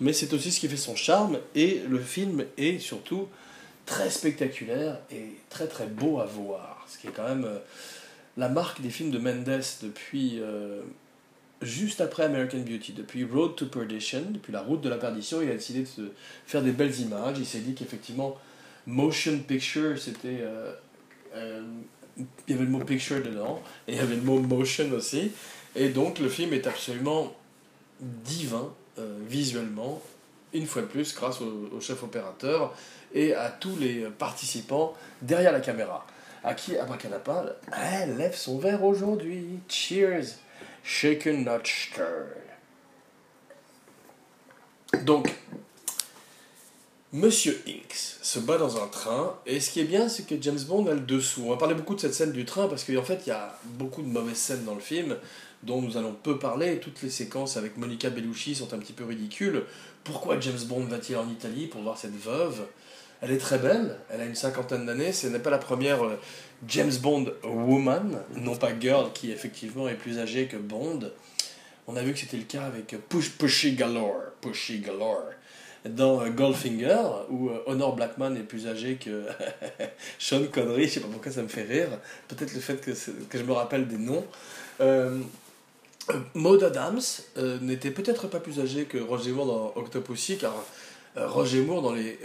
mais 0.00 0.12
c'est 0.12 0.32
aussi 0.34 0.52
ce 0.52 0.60
qui 0.60 0.68
fait 0.68 0.76
son 0.76 0.96
charme, 0.96 1.38
et 1.54 1.82
le 1.88 1.98
film 1.98 2.44
est 2.58 2.78
surtout 2.78 3.28
très 3.86 4.10
spectaculaire 4.10 4.98
et 5.10 5.36
très 5.48 5.68
très 5.68 5.86
beau 5.86 6.20
à 6.20 6.26
voir. 6.26 6.84
Ce 6.88 6.98
qui 6.98 7.06
est 7.06 7.12
quand 7.12 7.26
même 7.26 7.44
euh, 7.44 7.58
la 8.36 8.48
marque 8.48 8.82
des 8.82 8.90
films 8.90 9.10
de 9.10 9.18
Mendes 9.18 9.62
depuis 9.82 10.40
euh, 10.40 10.82
juste 11.62 12.00
après 12.00 12.24
American 12.24 12.58
Beauty, 12.58 12.92
depuis 12.92 13.24
Road 13.24 13.54
to 13.54 13.66
Perdition, 13.66 14.24
depuis 14.30 14.52
La 14.52 14.60
Route 14.60 14.82
de 14.82 14.88
la 14.88 14.98
Perdition. 14.98 15.40
Il 15.40 15.50
a 15.50 15.54
décidé 15.54 15.86
de 15.96 16.12
faire 16.46 16.62
des 16.62 16.72
belles 16.72 17.00
images. 17.00 17.36
Il 17.38 17.46
s'est 17.46 17.60
dit 17.60 17.74
qu'effectivement, 17.74 18.36
motion 18.86 19.38
picture, 19.38 19.96
c'était 19.98 20.40
euh, 21.34 21.62
il 22.16 22.26
y 22.48 22.54
avait 22.54 22.64
le 22.64 22.70
mot 22.70 22.84
picture 22.84 23.22
dedans, 23.22 23.62
et 23.86 23.92
il 23.92 23.98
y 23.98 24.00
avait 24.00 24.16
le 24.16 24.22
mot 24.22 24.40
motion 24.40 24.90
aussi. 24.92 25.30
Et 25.74 25.90
donc 25.90 26.18
le 26.18 26.28
film 26.28 26.52
est 26.52 26.66
absolument 26.66 27.36
divin 28.00 28.72
visuellement, 29.28 30.02
une 30.52 30.66
fois 30.66 30.82
de 30.82 30.86
plus, 30.86 31.14
grâce 31.14 31.40
au, 31.40 31.80
chef 31.80 32.02
opérateur 32.02 32.74
et 33.14 33.34
à 33.34 33.50
tous 33.50 33.76
les 33.76 34.06
participants 34.18 34.94
derrière 35.22 35.52
la 35.52 35.60
caméra. 35.60 36.06
À 36.44 36.54
qui 36.54 36.76
Abracadappa 36.76 37.44
elle 37.72 38.16
lève 38.16 38.36
son 38.36 38.58
verre 38.58 38.84
aujourd'hui. 38.84 39.58
Cheers! 39.68 40.36
Shaken, 40.84 41.44
not 41.44 41.64
stirred. 41.64 42.46
Donc, 45.04 45.34
Monsieur 47.12 47.62
X 47.66 48.18
se 48.20 48.38
bat 48.40 48.58
dans 48.58 48.82
un 48.82 48.88
train, 48.88 49.36
et 49.46 49.58
ce 49.58 49.70
qui 49.70 49.80
est 49.80 49.84
bien, 49.84 50.08
c'est 50.08 50.26
que 50.26 50.34
James 50.40 50.60
Bond 50.68 50.86
a 50.86 50.92
le 50.92 51.00
dessous. 51.00 51.44
On 51.46 51.50
va 51.50 51.56
parler 51.56 51.74
beaucoup 51.74 51.94
de 51.94 52.00
cette 52.00 52.14
scène 52.14 52.32
du 52.32 52.44
train, 52.44 52.68
parce 52.68 52.84
qu'en 52.84 53.02
fait, 53.02 53.22
il 53.26 53.30
y 53.30 53.32
a 53.32 53.58
beaucoup 53.64 54.02
de 54.02 54.08
mauvaises 54.08 54.36
scènes 54.36 54.64
dans 54.64 54.74
le 54.74 54.80
film, 54.80 55.16
dont 55.62 55.80
nous 55.80 55.96
allons 55.96 56.12
peu 56.12 56.38
parler. 56.38 56.78
Toutes 56.78 57.00
les 57.02 57.10
séquences 57.10 57.56
avec 57.56 57.76
Monica 57.78 58.10
Bellucci 58.10 58.54
sont 58.54 58.74
un 58.74 58.78
petit 58.78 58.92
peu 58.92 59.04
ridicules. 59.04 59.64
Pourquoi 60.06 60.38
James 60.38 60.60
Bond 60.68 60.84
va-t-il 60.84 61.18
en 61.18 61.28
Italie 61.28 61.66
pour 61.66 61.82
voir 61.82 61.98
cette 61.98 62.16
veuve? 62.16 62.64
Elle 63.20 63.32
est 63.32 63.38
très 63.38 63.58
belle, 63.58 63.98
elle 64.08 64.20
a 64.20 64.24
une 64.24 64.36
cinquantaine 64.36 64.86
d'années, 64.86 65.12
ce 65.12 65.26
n'est 65.26 65.40
pas 65.40 65.50
la 65.50 65.58
première 65.58 66.04
euh, 66.04 66.20
James 66.68 66.92
Bond 67.02 67.32
woman, 67.42 68.20
non 68.36 68.54
pas 68.54 68.70
girl, 68.78 69.12
qui 69.12 69.32
effectivement 69.32 69.88
est 69.88 69.94
plus 69.94 70.20
âgée 70.20 70.46
que 70.46 70.56
Bond. 70.56 71.10
On 71.88 71.96
a 71.96 72.02
vu 72.02 72.12
que 72.12 72.20
c'était 72.20 72.36
le 72.36 72.44
cas 72.44 72.66
avec 72.66 72.94
Push 73.08 73.30
Pushy 73.30 73.74
Galore. 73.74 74.20
Pushy 74.40 74.78
Galore 74.78 75.24
dans 75.84 76.20
euh, 76.20 76.30
Goldfinger, 76.30 77.02
où 77.30 77.48
euh, 77.48 77.64
Honor 77.66 77.96
Blackman 77.96 78.36
est 78.36 78.44
plus 78.44 78.68
âgé 78.68 78.96
que 78.96 79.24
Sean 80.20 80.44
Connery, 80.52 80.84
je 80.84 80.94
sais 80.94 81.00
pas 81.00 81.08
pourquoi 81.10 81.32
ça 81.32 81.42
me 81.42 81.48
fait 81.48 81.64
rire, 81.64 81.88
peut-être 82.28 82.54
le 82.54 82.60
fait 82.60 82.80
que, 82.80 82.92
je 82.92 83.42
me 83.42 83.52
rappelle 83.52 83.88
des 83.88 83.98
noms. 83.98 84.24
Maud 86.34 86.62
Adams 86.62 87.00
n'était 87.60 87.90
peut-être 87.90 88.28
pas 88.28 88.40
plus 88.40 88.60
âgé 88.60 88.84
que 88.84 88.98
Roger 88.98 89.32
Moore 89.32 89.46
dans 89.46 89.72
Octopussy, 89.80 90.38
car 90.38 90.54
Roger 91.16 91.62
Moore 91.62 91.82
dans 91.82 91.92
les 91.92 92.18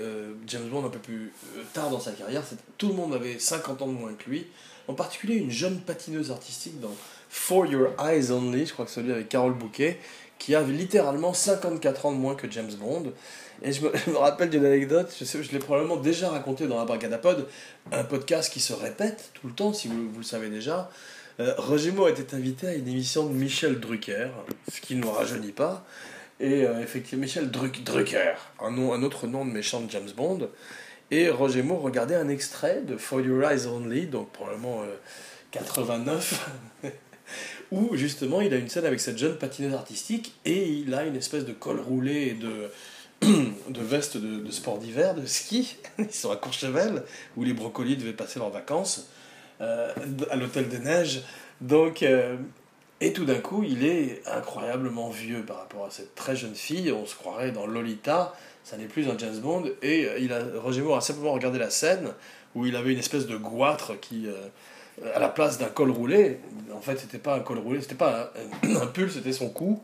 James 0.47 0.67
Bond 0.69 0.85
un 0.85 0.89
peu 0.89 0.99
plus 0.99 1.31
tard 1.73 1.89
dans 1.89 1.99
sa 1.99 2.11
carrière, 2.11 2.43
tout 2.77 2.89
le 2.89 2.93
monde 2.93 3.13
avait 3.13 3.39
50 3.39 3.81
ans 3.81 3.87
de 3.87 3.93
moins 3.93 4.13
que 4.13 4.29
lui, 4.29 4.47
en 4.87 4.93
particulier 4.93 5.35
une 5.35 5.51
jeune 5.51 5.79
patineuse 5.79 6.31
artistique 6.31 6.79
dans 6.79 6.95
For 7.29 7.65
Your 7.65 7.93
Eyes 7.99 8.31
Only, 8.31 8.65
je 8.65 8.73
crois 8.73 8.85
que 8.85 8.91
celui 8.91 9.11
avec 9.11 9.29
Carole 9.29 9.53
Bouquet, 9.53 9.97
qui 10.41 10.55
a 10.55 10.61
littéralement 10.63 11.33
54 11.33 12.07
ans 12.07 12.11
de 12.11 12.17
moins 12.17 12.33
que 12.33 12.49
James 12.49 12.73
Bond. 12.73 13.13
Et 13.61 13.71
je 13.71 13.81
me, 13.81 14.17
rappelle 14.17 14.49
d'une 14.49 14.65
anecdote, 14.65 15.13
je, 15.17 15.23
sais, 15.23 15.43
je 15.43 15.51
l'ai 15.51 15.59
probablement 15.59 15.97
déjà 15.97 16.29
raconté 16.29 16.67
dans 16.67 16.79
Abracadapod, 16.79 17.47
un 17.91 18.03
podcast 18.03 18.51
qui 18.51 18.59
se 18.59 18.73
répète 18.73 19.29
tout 19.35 19.47
le 19.47 19.53
temps, 19.53 19.71
si 19.71 19.87
vous 19.87 20.17
le 20.17 20.23
savez 20.23 20.49
déjà. 20.49 20.89
Euh, 21.39 21.53
Roger 21.57 21.91
Moore 21.91 22.09
était 22.09 22.35
invité 22.35 22.67
à 22.67 22.73
une 22.73 22.87
émission 22.87 23.25
de 23.25 23.33
Michel 23.33 23.79
Drucker, 23.79 24.29
ce 24.71 24.81
qui 24.81 24.95
ne 24.95 25.01
nous 25.01 25.11
rajeunit 25.11 25.51
pas. 25.51 25.85
Et 26.39 26.65
euh, 26.65 26.81
effectivement, 26.81 27.21
Michel 27.21 27.51
Drucker, 27.51 28.33
un, 28.59 29.03
autre 29.03 29.27
nom 29.27 29.45
de 29.45 29.51
méchant 29.51 29.81
de 29.81 29.89
James 29.89 30.09
Bond. 30.15 30.49
Et 31.09 31.29
Roger 31.29 31.61
Moore 31.61 31.81
regardait 31.81 32.15
un 32.15 32.29
extrait 32.29 32.81
de 32.81 32.97
For 32.97 33.21
Your 33.21 33.43
Eyes 33.43 33.67
Only, 33.67 34.07
donc 34.07 34.31
probablement 34.31 34.83
89, 35.51 36.49
euh, 36.85 36.89
où 37.71 37.95
justement 37.95 38.41
il 38.41 38.53
a 38.53 38.57
une 38.57 38.69
scène 38.69 38.85
avec 38.85 38.99
cette 38.99 39.17
jeune 39.17 39.37
patineuse 39.37 39.73
artistique 39.73 40.33
et 40.45 40.67
il 40.67 40.93
a 40.93 41.05
une 41.05 41.15
espèce 41.15 41.45
de 41.45 41.53
col 41.53 41.79
roulé 41.79 42.27
et 42.27 42.33
de 42.33 42.69
de 43.69 43.81
veste 43.81 44.17
de, 44.17 44.49
sport 44.51 44.79
d'hiver, 44.79 45.13
de 45.13 45.25
ski. 45.25 45.77
Ils 45.99 46.11
sont 46.11 46.31
à 46.31 46.35
Courchevel, 46.35 47.03
où 47.37 47.43
les 47.43 47.53
brocolis 47.53 47.95
devaient 47.95 48.13
passer 48.13 48.39
leurs 48.39 48.49
vacances, 48.49 49.09
euh, 49.61 49.91
à 50.29 50.35
l'hôtel 50.35 50.67
des 50.67 50.79
neiges. 50.79 51.21
Donc, 51.61 52.03
euh, 52.03 52.35
et 52.99 53.13
tout 53.13 53.25
d'un 53.25 53.39
coup, 53.39 53.63
il 53.63 53.85
est 53.85 54.21
incroyablement 54.27 55.09
vieux 55.09 55.41
par 55.43 55.57
rapport 55.57 55.85
à 55.85 55.91
cette 55.91 56.15
très 56.15 56.35
jeune 56.35 56.55
fille. 56.55 56.91
On 56.91 57.05
se 57.05 57.15
croirait 57.15 57.51
dans 57.51 57.65
Lolita, 57.65 58.35
ça 58.63 58.77
n'est 58.77 58.85
plus 58.85 59.07
un 59.09 59.17
James 59.17 59.39
Bond. 59.39 59.65
Et 59.81 60.07
il 60.19 60.33
a, 60.33 60.39
Roger 60.57 60.81
Moore 60.81 60.97
a 60.97 61.01
simplement 61.01 61.33
regardé 61.33 61.57
la 61.59 61.69
scène 61.69 62.13
où 62.53 62.65
il 62.65 62.75
avait 62.75 62.91
une 62.91 62.99
espèce 62.99 63.27
de 63.27 63.37
goitre 63.37 63.99
qui, 63.99 64.27
à 65.15 65.19
la 65.19 65.29
place 65.29 65.57
d'un 65.57 65.67
col 65.67 65.89
roulé, 65.89 66.39
en 66.73 66.81
fait, 66.81 66.99
c'était 66.99 67.17
pas 67.17 67.35
un 67.35 67.39
col 67.39 67.59
roulé, 67.59 67.81
c'était 67.81 67.95
pas 67.95 68.31
un, 68.63 68.75
un 68.75 68.87
pull, 68.87 69.09
c'était 69.09 69.31
son 69.31 69.49
cou. 69.49 69.81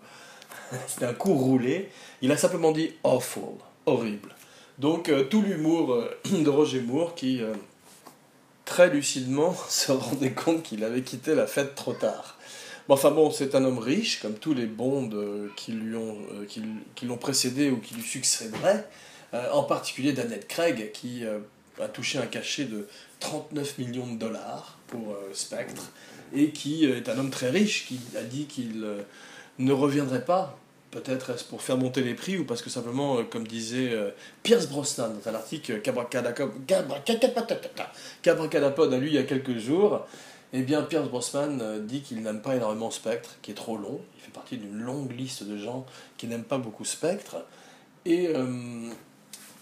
C'était 0.87 1.05
un 1.05 1.13
coup 1.13 1.33
roulé. 1.33 1.89
Il 2.21 2.31
a 2.31 2.37
simplement 2.37 2.71
dit 2.71 2.91
awful, 3.03 3.55
horrible. 3.85 4.35
Donc 4.77 5.09
euh, 5.09 5.23
tout 5.23 5.41
l'humour 5.41 5.93
euh, 5.93 6.17
de 6.31 6.49
Roger 6.49 6.81
Moore 6.81 7.15
qui 7.15 7.41
euh, 7.41 7.53
très 8.67 8.91
lucidement 8.91 9.55
se 9.69 9.91
rendait 9.91 10.33
compte 10.33 10.61
qu'il 10.61 10.83
avait 10.83 11.01
quitté 11.01 11.33
la 11.33 11.47
fête 11.47 11.73
trop 11.73 11.93
tard. 11.93 12.37
enfin 12.87 13.09
bon, 13.09 13.31
c'est 13.31 13.55
un 13.55 13.65
homme 13.65 13.79
riche, 13.79 14.21
comme 14.21 14.35
tous 14.35 14.53
les 14.53 14.67
bondes 14.67 15.17
qui 15.55 15.71
lui 15.71 15.95
ont 15.95 16.17
qui, 16.47 17.05
l'ont 17.05 17.17
précédé 17.17 17.71
ou 17.71 17.77
qui 17.77 17.95
lui 17.95 18.03
succéderaient. 18.03 18.87
en 19.51 19.63
particulier 19.63 20.13
Daniel 20.13 20.45
Craig 20.45 20.91
qui 20.91 21.23
a 21.81 21.87
touché 21.87 22.19
un 22.19 22.27
cachet 22.27 22.65
de 22.65 22.87
39 23.19 23.79
millions 23.79 24.07
de 24.07 24.17
dollars 24.17 24.77
pour 24.87 25.17
Spectre 25.33 25.91
et 26.35 26.51
qui 26.51 26.85
est 26.85 27.09
un 27.09 27.17
homme 27.17 27.31
très 27.31 27.49
riche 27.49 27.87
qui 27.87 27.99
a 28.15 28.23
dit 28.23 28.45
qu'il 28.45 28.85
ne 29.59 29.71
reviendrait 29.73 30.25
pas. 30.25 30.57
Peut-être 30.91 31.31
est-ce 31.31 31.43
pour 31.43 31.61
faire 31.61 31.77
monter 31.77 32.01
les 32.01 32.13
prix 32.13 32.37
ou 32.37 32.45
parce 32.45 32.61
que 32.61 32.69
simplement, 32.69 33.17
euh, 33.17 33.23
comme 33.23 33.45
disait 33.45 33.91
euh, 33.91 34.11
Pierce 34.43 34.67
Brosnan 34.67 35.09
dans 35.09 35.29
un 35.29 35.35
article 35.35 35.81
Cabracadapod 35.81 36.53
a 38.93 38.97
lu 38.97 39.07
il 39.07 39.13
y 39.13 39.17
a 39.17 39.23
quelques 39.23 39.57
jours, 39.57 40.05
eh 40.53 40.61
bien 40.61 40.81
Pierce 40.83 41.09
Brosnan 41.09 41.59
euh, 41.61 41.79
dit 41.79 42.01
qu'il 42.01 42.21
n'aime 42.21 42.41
pas 42.41 42.55
énormément 42.55 42.89
Spectre, 42.89 43.37
qui 43.41 43.51
est 43.51 43.55
trop 43.55 43.77
long. 43.77 43.99
Il 44.17 44.21
fait 44.21 44.31
partie 44.31 44.57
d'une 44.57 44.79
longue 44.79 45.11
liste 45.11 45.43
de 45.43 45.57
gens 45.57 45.85
qui 46.17 46.27
n'aiment 46.27 46.43
pas 46.43 46.57
beaucoup 46.57 46.85
Spectre. 46.85 47.37
Et 48.05 48.29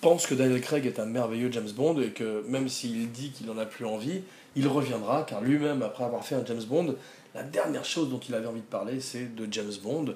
pense 0.06 0.28
que 0.28 0.36
Daniel 0.36 0.62
Craig 0.62 0.86
est 0.86 1.00
un 1.00 1.08
merveilleux 1.08 1.52
James 1.52 1.72
Bond 1.76 2.00
et 2.00 2.12
que 2.12 2.44
même 2.48 2.70
s'il 2.70 3.12
dit 3.12 3.32
qu'il 3.32 3.48
n'en 3.48 3.58
a 3.58 3.66
plus 3.66 3.86
envie, 3.86 4.22
il 4.56 4.68
reviendra 4.68 5.24
car 5.24 5.42
lui-même, 5.42 5.82
après 5.82 6.04
avoir 6.04 6.24
fait 6.24 6.36
un 6.36 6.46
James 6.46 6.62
Bond, 6.64 6.94
la 7.34 7.42
dernière 7.42 7.84
chose 7.86 8.12
dont 8.12 8.20
il 8.20 8.36
avait 8.36 8.46
envie 8.46 8.62
de 8.62 8.66
parler, 8.68 9.00
c'est 9.00 9.34
de 9.34 9.48
James 9.52 9.74
Bond. 9.82 10.14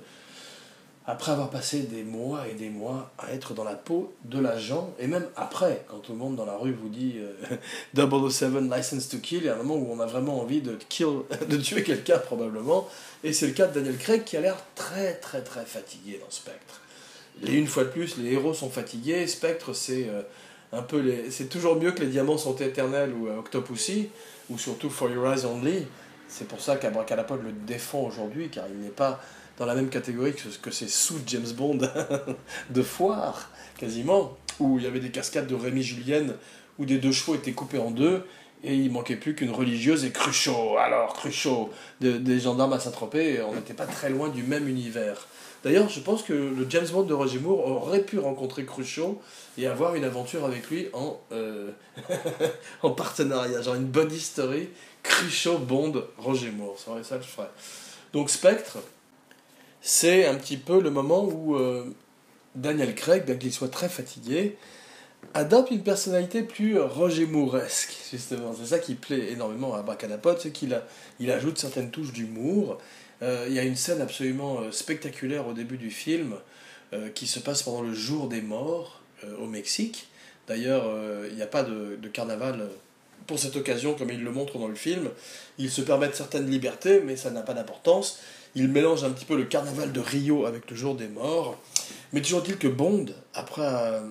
Après 1.11 1.31
avoir 1.31 1.49
passé 1.49 1.79
des 1.79 2.03
mois 2.03 2.47
et 2.47 2.53
des 2.53 2.69
mois 2.69 3.09
à 3.17 3.33
être 3.33 3.55
dans 3.55 3.63
la 3.63 3.73
peau 3.73 4.13
de 4.25 4.37
l'agent, 4.37 4.93
et 4.99 5.07
même 5.07 5.25
après, 5.35 5.83
quand 5.87 5.97
tout 5.97 6.11
le 6.11 6.19
monde 6.19 6.35
dans 6.35 6.45
la 6.45 6.55
rue 6.55 6.71
vous 6.71 6.87
dit 6.87 7.15
007 7.95 8.43
euh, 8.43 8.61
License 8.77 9.09
to 9.09 9.17
Kill, 9.17 9.39
il 9.39 9.45
y 9.45 9.49
a 9.49 9.55
un 9.55 9.63
moment 9.63 9.73
où 9.73 9.91
on 9.91 9.99
a 10.01 10.05
vraiment 10.05 10.39
envie 10.39 10.61
de, 10.61 10.77
kill, 10.87 11.07
de 11.49 11.57
tuer 11.57 11.81
quelqu'un 11.81 12.19
probablement, 12.19 12.87
et 13.23 13.33
c'est 13.33 13.47
le 13.47 13.53
cas 13.53 13.65
de 13.65 13.73
Daniel 13.73 13.97
Craig 13.97 14.23
qui 14.23 14.37
a 14.37 14.41
l'air 14.41 14.57
très 14.75 15.15
très 15.15 15.41
très 15.41 15.65
fatigué 15.65 16.21
dans 16.23 16.29
Spectre. 16.29 16.79
Et 17.43 17.53
une 17.53 17.65
fois 17.65 17.85
de 17.85 17.89
plus, 17.89 18.17
les 18.17 18.33
héros 18.33 18.53
sont 18.53 18.69
fatigués, 18.69 19.25
Spectre 19.25 19.73
c'est 19.73 20.07
euh, 20.09 20.21
un 20.73 20.83
peu 20.83 20.99
les... 20.99 21.31
c'est 21.31 21.49
toujours 21.49 21.75
mieux 21.77 21.91
que 21.91 22.01
les 22.01 22.09
diamants 22.09 22.37
sont 22.37 22.55
éternels 22.57 23.13
ou 23.15 23.29
euh, 23.29 23.39
Octopussy, 23.39 24.09
ou 24.51 24.59
surtout 24.59 24.91
For 24.91 25.09
Your 25.09 25.33
Eyes 25.33 25.43
Only, 25.43 25.87
c'est 26.27 26.47
pour 26.47 26.61
ça 26.61 26.75
qu'Abracadapod 26.75 27.41
le 27.43 27.51
défend 27.51 28.01
aujourd'hui, 28.01 28.49
car 28.49 28.65
il 28.71 28.79
n'est 28.79 28.89
pas 28.89 29.19
dans 29.59 29.65
la 29.65 29.75
même 29.75 29.89
catégorie 29.89 30.33
que, 30.33 30.47
que 30.61 30.71
ces 30.71 30.87
sous 30.87 31.19
James 31.27 31.51
Bond 31.55 31.79
de 32.69 32.81
foire, 32.81 33.49
quasiment, 33.77 34.37
où 34.59 34.79
il 34.79 34.85
y 34.85 34.87
avait 34.87 34.99
des 34.99 35.11
cascades 35.11 35.47
de 35.47 35.55
Rémi 35.55 35.83
Julienne, 35.83 36.35
où 36.79 36.85
des 36.85 36.97
deux 36.97 37.11
chevaux 37.11 37.35
étaient 37.35 37.51
coupés 37.51 37.77
en 37.77 37.91
deux, 37.91 38.23
et 38.63 38.73
il 38.73 38.91
manquait 38.91 39.15
plus 39.15 39.35
qu'une 39.35 39.51
religieuse 39.51 40.03
et 40.05 40.11
Cruchot. 40.11 40.77
Alors, 40.77 41.13
Cruchot, 41.13 41.69
des 42.01 42.39
gendarmes 42.39 42.73
à 42.73 42.79
Saint-Tropez, 42.79 43.41
on 43.41 43.53
n'était 43.53 43.73
pas 43.73 43.85
très 43.85 44.09
loin 44.09 44.29
du 44.29 44.43
même 44.43 44.67
univers. 44.67 45.27
D'ailleurs, 45.63 45.89
je 45.89 45.99
pense 45.99 46.23
que 46.23 46.33
le 46.33 46.65
James 46.69 46.87
Bond 46.91 47.03
de 47.03 47.13
Roger 47.13 47.39
Moore 47.39 47.65
aurait 47.67 48.03
pu 48.03 48.17
rencontrer 48.17 48.65
Cruchot 48.65 49.21
et 49.57 49.67
avoir 49.67 49.95
une 49.95 50.05
aventure 50.05 50.45
avec 50.45 50.69
lui 50.69 50.87
en, 50.93 51.19
euh, 51.33 51.71
en 52.81 52.91
partenariat, 52.91 53.61
genre 53.61 53.75
une 53.75 53.87
body 53.87 54.19
story 54.19 54.69
Cruchot, 55.03 55.57
Bond, 55.57 56.01
Roger 56.17 56.51
Moore. 56.51 56.77
Ça 57.03 57.17
que 57.17 57.23
je 57.23 57.29
ferais. 57.29 57.49
Donc 58.13 58.29
Spectre, 58.29 58.77
c'est 59.81 60.25
un 60.25 60.35
petit 60.35 60.57
peu 60.57 60.81
le 60.81 60.89
moment 60.89 61.23
où 61.25 61.55
euh, 61.55 61.85
Daniel 62.55 62.95
Craig, 62.95 63.25
bien 63.25 63.35
qu'il 63.35 63.53
soit 63.53 63.69
très 63.69 63.89
fatigué, 63.89 64.57
adopte 65.33 65.71
une 65.71 65.83
personnalité 65.83 66.43
plus 66.43 66.79
Roger 66.79 67.25
Mooresque, 67.25 67.95
justement. 68.11 68.53
C'est 68.57 68.67
ça 68.67 68.79
qui 68.79 68.95
plaît 68.95 69.31
énormément 69.31 69.73
à 69.73 69.81
Bracadapod, 69.81 70.39
c'est 70.39 70.51
qu'il 70.51 70.79
il 71.19 71.31
ajoute 71.31 71.57
certaines 71.57 71.91
touches 71.91 72.13
d'humour. 72.13 72.77
Euh, 73.21 73.45
il 73.47 73.53
y 73.53 73.59
a 73.59 73.63
une 73.63 73.75
scène 73.75 74.01
absolument 74.01 74.61
euh, 74.61 74.71
spectaculaire 74.71 75.47
au 75.47 75.53
début 75.53 75.77
du 75.77 75.91
film 75.91 76.35
qui 77.13 77.27
se 77.27 77.39
passe 77.39 77.61
pendant 77.61 77.83
le 77.83 77.93
jour 77.93 78.27
des 78.29 78.41
morts 78.41 79.03
au 79.39 79.45
Mexique. 79.45 80.07
D'ailleurs, 80.47 80.91
il 81.29 81.35
n'y 81.35 81.43
a 81.43 81.45
pas 81.45 81.61
de, 81.61 81.99
de 82.01 82.07
carnaval 82.07 82.67
pour 83.27 83.37
cette 83.37 83.55
occasion, 83.55 83.93
comme 83.93 84.09
il 84.09 84.23
le 84.23 84.31
montre 84.31 84.57
dans 84.57 84.67
le 84.67 84.73
film. 84.73 85.07
Ils 85.59 85.69
se 85.69 85.81
permettent 85.81 86.15
certaines 86.15 86.49
libertés, 86.49 87.01
mais 87.05 87.15
ça 87.15 87.29
n'a 87.29 87.43
pas 87.43 87.53
d'importance. 87.53 88.19
Il 88.55 88.67
mélange 88.67 89.03
un 89.03 89.11
petit 89.11 89.25
peu 89.25 89.37
le 89.37 89.45
carnaval 89.45 89.91
de 89.91 89.99
Rio 89.99 90.45
avec 90.45 90.69
le 90.69 90.75
jour 90.75 90.95
des 90.95 91.07
morts. 91.07 91.57
Mais 92.13 92.21
toujours 92.21 92.41
dit 92.41 92.57
que 92.57 92.67
Bond, 92.67 93.05
après 93.33 93.61
euh, 93.61 94.01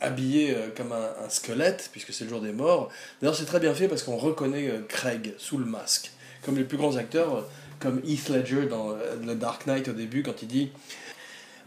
habillé 0.00 0.54
euh, 0.54 0.68
comme 0.76 0.92
un, 0.92 1.28
squelette, 1.28 1.88
puisque 1.92 2.12
c'est 2.12 2.24
le 2.24 2.30
jour 2.30 2.40
des 2.40 2.52
morts, 2.52 2.90
d'ailleurs 3.20 3.36
c'est 3.36 3.46
très 3.46 3.60
bien 3.60 3.74
fait 3.74 3.88
parce 3.88 4.02
qu'on 4.02 4.16
reconnaît 4.16 4.68
euh, 4.68 4.80
Craig 4.88 5.34
sous 5.38 5.56
le 5.56 5.64
masque. 5.64 6.10
Comme 6.42 6.56
les 6.56 6.64
plus 6.64 6.76
grands 6.76 6.96
acteurs, 6.96 7.46
comme 7.78 8.00
Heath 8.04 8.28
Ledger 8.28 8.66
dans 8.66 8.92
The 8.94 9.38
Dark 9.38 9.66
Knight 9.66 9.88
au 9.88 9.92
début, 9.92 10.22
quand 10.22 10.42
il 10.42 10.48
dit 10.48 10.70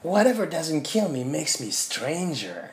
Whatever 0.03 0.45
doesn't 0.47 0.81
kill 0.81 1.09
me 1.09 1.23
makes 1.23 1.59
me 1.59 1.71
stranger. 1.71 2.71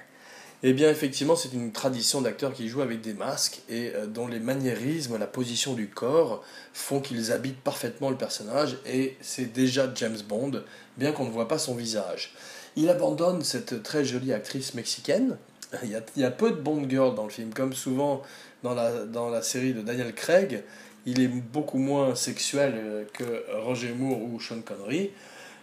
Eh 0.62 0.74
bien, 0.74 0.90
effectivement, 0.90 1.36
c'est 1.36 1.54
une 1.54 1.72
tradition 1.72 2.20
d'acteurs 2.20 2.52
qui 2.52 2.68
jouent 2.68 2.82
avec 2.82 3.00
des 3.00 3.14
masques 3.14 3.62
et 3.70 3.92
euh, 3.94 4.06
dont 4.06 4.26
les 4.26 4.40
maniérismes, 4.40 5.16
la 5.16 5.26
position 5.26 5.72
du 5.72 5.88
corps 5.88 6.44
font 6.74 7.00
qu'ils 7.00 7.32
habitent 7.32 7.60
parfaitement 7.60 8.10
le 8.10 8.16
personnage 8.16 8.76
et 8.86 9.16
c'est 9.22 9.52
déjà 9.52 9.90
James 9.94 10.18
Bond, 10.28 10.62
bien 10.98 11.12
qu'on 11.12 11.24
ne 11.24 11.30
voit 11.30 11.48
pas 11.48 11.58
son 11.58 11.74
visage. 11.74 12.34
Il 12.76 12.90
abandonne 12.90 13.42
cette 13.42 13.82
très 13.82 14.04
jolie 14.04 14.34
actrice 14.34 14.74
mexicaine. 14.74 15.38
Il 15.82 15.90
y 16.16 16.24
a, 16.24 16.30
peu 16.30 16.50
de 16.50 16.56
Bond 16.56 16.86
girl 16.88 17.14
dans 17.14 17.24
le 17.24 17.30
film, 17.30 17.54
comme 17.54 17.72
souvent 17.72 18.22
dans 18.62 18.74
la, 18.74 19.06
dans 19.06 19.30
la 19.30 19.40
série 19.40 19.72
de 19.72 19.80
Daniel 19.80 20.14
Craig. 20.14 20.62
Il 21.06 21.22
est 21.22 21.28
beaucoup 21.28 21.78
moins 21.78 22.14
sexuel 22.14 22.74
euh, 22.76 23.04
que 23.14 23.44
Roger 23.62 23.94
Moore 23.94 24.20
ou 24.22 24.38
Sean 24.38 24.60
Connery. 24.60 25.10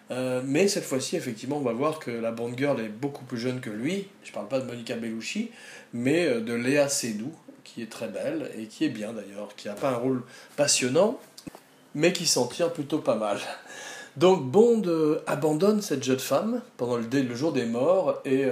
Euh, 0.10 0.42
mais 0.44 0.68
cette 0.68 0.86
fois-ci, 0.86 1.16
effectivement, 1.16 1.58
on 1.58 1.62
va 1.62 1.74
voir 1.74 2.00
que 2.00 2.12
la 2.12 2.32
Bond 2.32 2.54
Girl 2.56 2.80
est 2.80 2.90
beaucoup 2.90 3.26
plus 3.26 3.38
jeune 3.38 3.60
que 3.60 3.70
lui. 3.70 4.08
Je 4.24 4.32
parle 4.32 4.48
pas 4.48 4.60
de 4.60 4.66
Monica 4.66 4.96
Bellucci, 4.96 5.52
mais 5.94 6.26
euh, 6.28 6.42
de 6.42 6.54
Léa 6.54 6.88
Seydoux, 6.88 7.34
qui 7.64 7.82
est 7.82 7.92
très 7.92 8.08
belle 8.08 8.50
et 8.58 8.68
qui 8.68 8.86
est 8.86 8.90
bien 8.90 9.12
d'ailleurs, 9.14 9.50
qui 9.56 9.68
n'a 9.68 9.74
pas 9.74 9.90
un 9.90 9.98
rôle 9.98 10.24
passionnant, 10.56 11.20
mais 11.94 12.14
qui 12.14 12.26
s'en 12.26 12.48
tire 12.48 12.72
plutôt 12.72 13.00
pas 13.00 13.16
mal. 13.16 13.40
Donc 14.16 14.44
Bond 14.50 14.84
euh, 14.88 15.22
abandonne 15.28 15.82
cette 15.82 16.04
jeune 16.04 16.20
femme 16.20 16.62
pendant 16.78 16.98
le, 16.98 17.36
jour 17.36 17.52
des 17.52 17.66
morts 17.66 18.20
et 18.26 18.48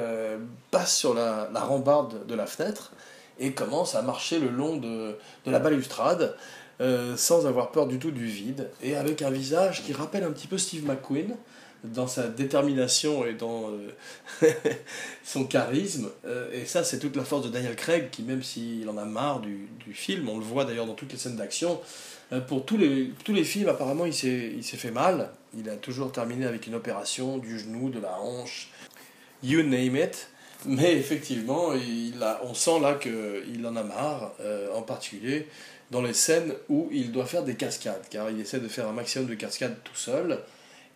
passe 0.71 0.95
sur 0.95 1.13
la, 1.13 1.49
rambarde 1.53 2.27
de 2.27 2.35
la 2.35 2.45
fenêtre 2.45 2.91
et 3.39 3.53
commence 3.53 3.95
à 3.95 4.01
marcher 4.01 4.39
le 4.39 4.49
long 4.49 4.77
de 4.77 5.17
la 5.45 5.59
balustrade 5.59 6.35
euh, 6.81 7.15
sans 7.15 7.45
avoir 7.45 7.71
peur 7.71 7.87
du 7.87 7.99
tout 7.99 8.11
du 8.11 8.25
vide, 8.25 8.69
et 8.83 8.97
avec 8.97 9.21
un 9.21 9.29
visage 9.29 9.83
qui 9.83 9.93
rappelle 9.93 10.25
un 10.25 10.31
petit 10.31 10.47
peu 10.47 10.57
Steve 10.57 10.85
McQueen 10.85 11.33
dans 11.85 12.07
sa 12.07 12.27
détermination 12.27 13.25
et 13.25 13.33
dans 13.33 13.69
euh, 13.69 14.51
son 15.23 15.45
charisme. 15.45 16.09
Euh, 16.25 16.51
et 16.51 16.65
ça, 16.65 16.83
c'est 16.83 16.99
toute 16.99 17.15
la 17.15 17.23
force 17.23 17.45
de 17.45 17.49
Daniel 17.49 17.77
Craig, 17.77 18.09
qui 18.09 18.23
même 18.23 18.43
s'il 18.43 18.89
en 18.89 18.97
a 18.97 19.05
marre 19.05 19.39
du, 19.39 19.69
du 19.85 19.93
film, 19.93 20.27
on 20.27 20.37
le 20.37 20.43
voit 20.43 20.65
d'ailleurs 20.65 20.85
dans 20.85 20.95
toutes 20.95 21.13
les 21.13 21.17
scènes 21.17 21.37
d'action, 21.37 21.79
pour 22.47 22.65
tous 22.65 22.75
les, 22.75 23.11
tous 23.23 23.33
les 23.33 23.45
films, 23.45 23.69
apparemment, 23.69 24.05
il 24.05 24.13
s'est 24.13 24.59
fait 24.61 24.91
mal. 24.91 25.29
Il 25.57 25.69
a 25.69 25.77
toujours 25.77 26.11
terminé 26.11 26.45
avec 26.45 26.67
une 26.67 26.75
opération 26.75 27.37
du 27.37 27.57
genou, 27.57 27.89
de 27.89 27.99
la 27.99 28.19
hanche, 28.19 28.69
you 29.43 29.61
name 29.61 29.95
it. 29.95 30.27
Mais 30.65 30.93
effectivement, 30.97 31.73
il 31.73 32.21
a, 32.23 32.41
on 32.43 32.55
sent 32.55 32.79
là 32.81 32.95
qu'il 32.95 33.65
en 33.65 33.75
a 33.75 33.83
marre, 33.83 34.31
en 34.73 34.81
particulier 34.81 35.47
dans 35.91 36.01
les 36.01 36.13
scènes 36.13 36.53
où 36.69 36.89
il 36.91 37.11
doit 37.11 37.25
faire 37.25 37.43
des 37.43 37.55
cascades, 37.55 38.03
car 38.09 38.29
il 38.29 38.39
essaie 38.39 38.59
de 38.59 38.67
faire 38.67 38.87
un 38.87 38.91
maximum 38.91 39.27
de 39.27 39.35
cascades 39.35 39.77
tout 39.83 39.95
seul. 39.95 40.39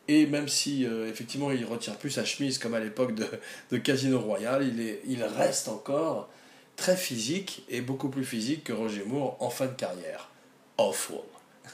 Et 0.08 0.26
même 0.26 0.48
si 0.48 0.86
euh, 0.86 1.08
effectivement 1.08 1.52
il 1.52 1.64
retire 1.66 1.96
plus 1.96 2.10
sa 2.10 2.26
chemise 2.26 2.58
comme 2.58 2.74
à 2.74 2.80
l'époque 2.80 3.14
de, 3.14 3.78
Casino 3.78 4.20
Royale, 4.20 4.68
il, 4.68 4.82
est, 4.82 5.02
il 5.08 5.24
reste 5.24 5.68
encore 5.68 6.30
très 6.76 6.98
physique 6.98 7.64
et 7.70 7.82
beaucoup 7.82 8.10
plus 8.10 8.26
physique 8.26 8.64
que 8.64 8.74
Roger 8.74 9.04
Moore 9.06 9.38
en 9.40 9.50
fin 9.50 9.68
de 9.68 9.74
carrière. 9.74 10.30
Awful. 10.78 11.20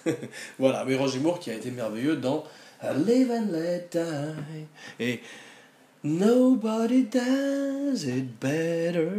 voilà, 0.60 0.84
mais 0.84 0.96
Roger 0.96 1.20
Moore 1.20 1.40
qui 1.40 1.50
a 1.50 1.54
été 1.54 1.72
merveilleux 1.72 2.18
dans 2.18 2.44
Live 2.84 3.32
and 3.32 3.52
Let 3.52 3.90
Die. 3.94 4.66
Et 5.00 5.22
Nobody 6.06 7.02
does 7.02 8.06
it 8.06 8.40
better. 8.40 9.10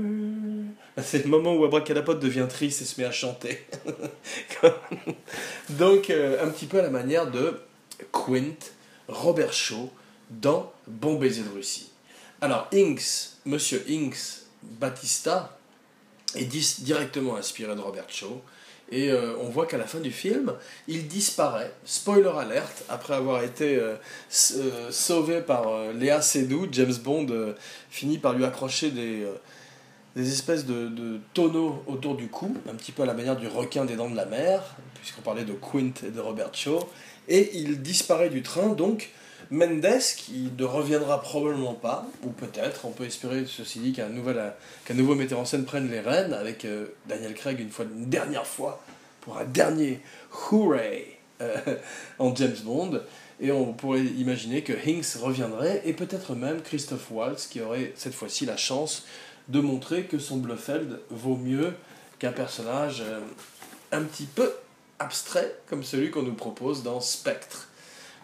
C'est 1.03 1.25
le 1.25 1.29
moment 1.29 1.53
où 1.57 1.65
Abracadapod 1.65 2.21
devient 2.21 2.47
triste 2.49 2.81
et 2.81 2.85
se 2.85 3.01
met 3.01 3.07
à 3.09 3.11
chanter. 3.11 3.67
Donc, 5.71 6.11
euh, 6.11 6.47
un 6.47 6.49
petit 6.49 6.67
peu 6.67 6.79
à 6.79 6.83
la 6.83 6.91
manière 6.91 7.29
de 7.29 7.61
Quint, 8.13 8.55
Robert 9.09 9.53
Shaw 9.53 9.91
dans 10.31 10.73
Bon 10.87 11.17
baiser 11.17 11.43
de 11.43 11.49
Russie. 11.49 11.91
Alors, 12.41 12.69
Inks, 12.73 13.31
Monsieur 13.47 13.85
Inks 13.91 14.45
Batista, 14.63 15.59
est 16.37 16.45
directement 16.85 17.35
inspiré 17.35 17.75
de 17.75 17.81
Robert 17.81 18.09
Shaw. 18.09 18.41
Et 18.91 19.11
euh, 19.11 19.35
on 19.41 19.49
voit 19.49 19.67
qu'à 19.67 19.79
la 19.79 19.87
fin 19.87 19.99
du 19.99 20.13
film, 20.13 20.53
il 20.87 21.09
disparaît, 21.09 21.73
spoiler 21.85 22.31
alerte, 22.39 22.85
après 22.89 23.15
avoir 23.15 23.43
été 23.43 23.77
euh, 23.77 23.97
euh, 24.55 24.91
sauvé 24.91 25.41
par 25.41 25.93
Léa 25.93 26.21
Seydoux, 26.21 26.69
James 26.71 26.95
Bond 27.03 27.55
finit 27.91 28.19
par 28.19 28.35
lui 28.35 28.45
accrocher 28.45 28.93
des, 28.93 29.27
des 30.15 30.33
espèces 30.33 30.67
de, 30.67 30.89
de, 30.89 31.19
tonneaux 31.35 31.83
autour 31.89 32.17
du 32.17 32.29
cou, 32.29 32.57
un 32.71 32.75
petit 32.75 32.93
peu 32.93 33.03
à 33.03 33.07
la 33.07 33.15
manière 33.15 33.37
du 33.37 33.49
requin 33.49 33.85
des 33.85 33.97
dents 33.97 34.11
de 34.11 34.17
la 34.17 34.27
mer, 34.27 34.77
puisqu'on 34.95 35.23
parlait 35.23 35.45
de 35.45 35.53
Quint 35.53 35.93
et 36.07 36.11
de 36.11 36.21
Robert 36.21 36.55
Shaw, 36.55 36.89
et 37.29 37.57
il 37.57 37.83
disparaît 37.83 38.31
du 38.31 38.43
train, 38.43 38.69
donc 38.69 39.11
Mendes, 39.51 40.01
qui 40.17 40.51
ne 40.59 40.65
reviendra 40.65 41.21
probablement 41.21 41.75
pas, 41.75 42.07
ou 42.23 42.31
peut-être, 42.31 42.85
on 42.85 42.91
peut 42.91 43.05
espérer, 43.05 43.45
ceci 43.47 43.79
dit, 43.79 43.93
qu'un 43.93 44.09
nouveau 44.09 45.15
metteur 45.15 45.39
en 45.39 45.45
scène 45.45 45.65
prenne 45.65 45.91
les 45.91 46.01
rênes, 46.01 46.33
avec 46.33 46.65
euh, 46.65 46.87
Daniel 47.07 47.35
Craig 47.35 47.61
une, 47.61 47.71
fois, 47.71 47.85
une 47.85 48.07
dernière 48.07 48.47
fois, 48.47 48.83
pour 49.21 49.39
un 49.39 49.45
dernier 49.45 50.01
hooray 50.51 51.19
euh, 51.41 51.57
en 52.19 52.35
James 52.35 52.57
Bond, 52.65 53.01
et 53.41 53.53
on 53.53 53.73
pourrait 53.73 54.05
imaginer 54.05 54.63
que 54.63 54.73
Hinks 54.73 55.21
reviendrait, 55.21 55.83
et 55.85 55.93
peut-être 55.93 56.35
même 56.35 56.63
Christophe 56.63 57.11
Waltz, 57.11 57.47
qui 57.47 57.61
aurait 57.61 57.93
cette 57.97 58.15
fois-ci 58.15 58.47
la 58.47 58.57
chance 58.57 59.05
de 59.49 59.61
montrer 59.61 60.05
que 60.05 60.19
son 60.19 60.39
Blofeld 60.39 61.01
vaut 61.11 61.37
mieux 61.37 61.73
qu'un 62.19 62.33
personnage 62.33 63.03
euh, 63.03 63.21
un 63.93 64.03
petit 64.03 64.27
peu 64.27 64.53
abstrait, 64.99 65.55
comme 65.69 65.85
celui 65.85 66.11
qu'on 66.11 66.23
nous 66.23 66.35
propose 66.35 66.83
dans 66.83 67.01
Spectre. 67.01 67.66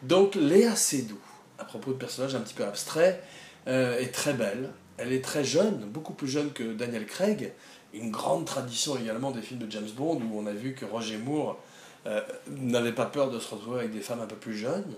Donc 0.03 0.35
Léa 0.35 0.75
Seydoux, 0.75 1.19
à 1.59 1.65
propos 1.65 1.93
de 1.93 1.97
personnages 1.97 2.35
un 2.35 2.41
petit 2.41 2.55
peu 2.55 2.65
abstraits, 2.65 3.23
euh, 3.69 3.99
est 3.99 4.12
très 4.12 4.33
belle. 4.33 4.71
Elle 4.99 5.12
est 5.12 5.25
très 5.25 5.45
jeune, 5.45 5.79
beaucoup 5.87 6.12
plus 6.12 6.29
jeune 6.29 6.53
que 6.53 6.73
Daniel 6.73 7.07
Craig. 7.07 7.53
Une 7.95 8.11
grande 8.11 8.45
tradition 8.45 8.97
également 8.97 9.31
des 9.31 9.43
films 9.43 9.61
de 9.61 9.71
James 9.71 9.88
Bond 9.97 10.21
où 10.21 10.38
on 10.38 10.47
a 10.47 10.53
vu 10.53 10.75
que 10.75 10.85
Roger 10.85 11.19
Moore 11.19 11.59
euh, 12.07 12.21
n'avait 12.49 12.93
pas 12.93 13.07
peur 13.07 13.31
de 13.31 13.38
se 13.38 13.55
retrouver 13.55 13.81
avec 13.81 13.93
des 13.93 14.01
femmes 14.01 14.21
un 14.21 14.27
peu 14.27 14.37
plus 14.37 14.57
jeunes. 14.57 14.95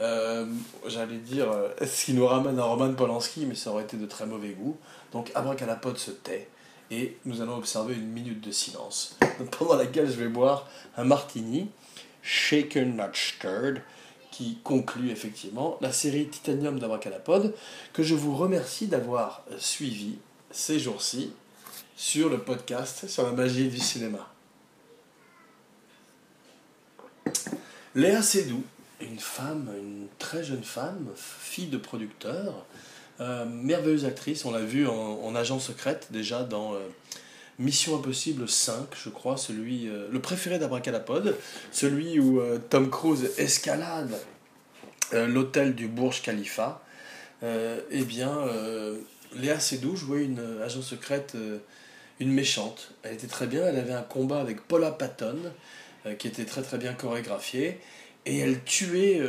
Euh, 0.00 0.46
j'allais 0.86 1.18
dire 1.18 1.48
ce 1.80 2.06
qui 2.06 2.14
nous 2.14 2.26
ramène 2.26 2.58
à 2.58 2.64
Roman 2.64 2.92
Polanski, 2.94 3.46
mais 3.46 3.54
ça 3.54 3.70
aurait 3.70 3.84
été 3.84 3.96
de 3.96 4.06
très 4.06 4.26
mauvais 4.26 4.50
goût. 4.50 4.76
Donc 5.12 5.30
Abracadapod 5.34 5.98
se 5.98 6.10
tait 6.10 6.48
et 6.90 7.16
nous 7.24 7.40
allons 7.40 7.56
observer 7.56 7.94
une 7.94 8.08
minute 8.08 8.40
de 8.40 8.50
silence 8.50 9.16
pendant 9.58 9.76
laquelle 9.76 10.10
je 10.10 10.16
vais 10.16 10.28
boire 10.28 10.68
un 10.96 11.04
martini, 11.04 11.70
shaken 12.22 12.96
not 12.96 13.14
stirred, 13.14 13.82
qui 14.32 14.58
conclut 14.64 15.10
effectivement 15.10 15.78
la 15.80 15.92
série 15.92 16.26
Titanium 16.26 16.80
d'Abracadapod, 16.80 17.54
que 17.92 18.02
je 18.02 18.16
vous 18.16 18.34
remercie 18.34 18.88
d'avoir 18.88 19.44
suivi 19.58 20.16
ces 20.50 20.80
jours-ci 20.80 21.32
sur 21.96 22.28
le 22.28 22.38
podcast 22.38 23.06
sur 23.06 23.24
la 23.24 23.32
magie 23.32 23.68
du 23.68 23.78
cinéma. 23.78 24.28
Léa 27.94 28.22
Seydoux, 28.22 28.64
une 29.00 29.18
femme, 29.18 29.70
une 29.78 30.06
très 30.18 30.42
jeune 30.42 30.64
femme, 30.64 31.06
fille 31.14 31.66
de 31.66 31.76
producteur, 31.76 32.64
euh, 33.20 33.44
merveilleuse 33.44 34.06
actrice, 34.06 34.44
on 34.46 34.50
l'a 34.50 34.64
vu 34.64 34.88
en, 34.88 35.34
agent 35.34 35.58
secrète 35.58 36.08
déjà 36.10 36.42
dans 36.42 36.74
euh, 36.74 36.78
Mission 37.58 37.96
Impossible 37.96 38.48
5, 38.48 38.88
je 38.94 39.10
crois, 39.10 39.36
celui, 39.36 39.88
euh, 39.88 40.08
le 40.10 40.20
préféré 40.20 40.58
d'Abracadapod, 40.58 41.36
celui 41.70 42.18
où 42.18 42.40
euh, 42.40 42.58
Tom 42.70 42.88
Cruise 42.90 43.30
escalade 43.36 44.18
euh, 45.12 45.26
l'hôtel 45.26 45.74
du 45.74 45.86
Burj 45.86 46.22
Khalifa. 46.22 46.82
eh 47.42 48.04
bien, 48.04 48.38
Léa 49.34 49.58
Seydoux 49.58 49.96
jouait 49.96 50.24
une 50.24 50.60
agent 50.64 50.80
secrète, 50.80 51.36
une 52.20 52.32
méchante. 52.32 52.92
Elle 53.02 53.14
était 53.14 53.26
très 53.26 53.48
bien, 53.48 53.66
elle 53.66 53.78
avait 53.78 53.92
un 53.92 54.02
combat 54.02 54.40
avec 54.40 54.60
Paula 54.68 54.92
Patton, 54.92 55.38
qui 56.18 56.28
était 56.28 56.44
très 56.44 56.62
très 56.62 56.78
bien 56.78 56.94
chorégraphié, 56.94 57.80
et 58.26 58.38
elle 58.38 58.62
tuait 58.62 59.20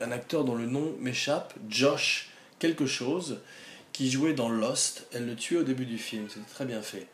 un 0.00 0.12
acteur 0.12 0.44
dont 0.44 0.54
le 0.54 0.66
nom 0.66 0.94
m'échappe, 1.00 1.52
Josh 1.68 2.30
quelque 2.60 2.86
chose, 2.86 3.40
qui 3.92 4.08
jouait 4.08 4.34
dans 4.34 4.48
Lost. 4.48 5.08
Elle 5.12 5.26
le 5.26 5.34
tuait 5.34 5.58
au 5.58 5.64
début 5.64 5.86
du 5.86 5.98
film, 5.98 6.26
c'était 6.28 6.48
très 6.48 6.64
bien 6.64 6.80
fait. 6.80 7.08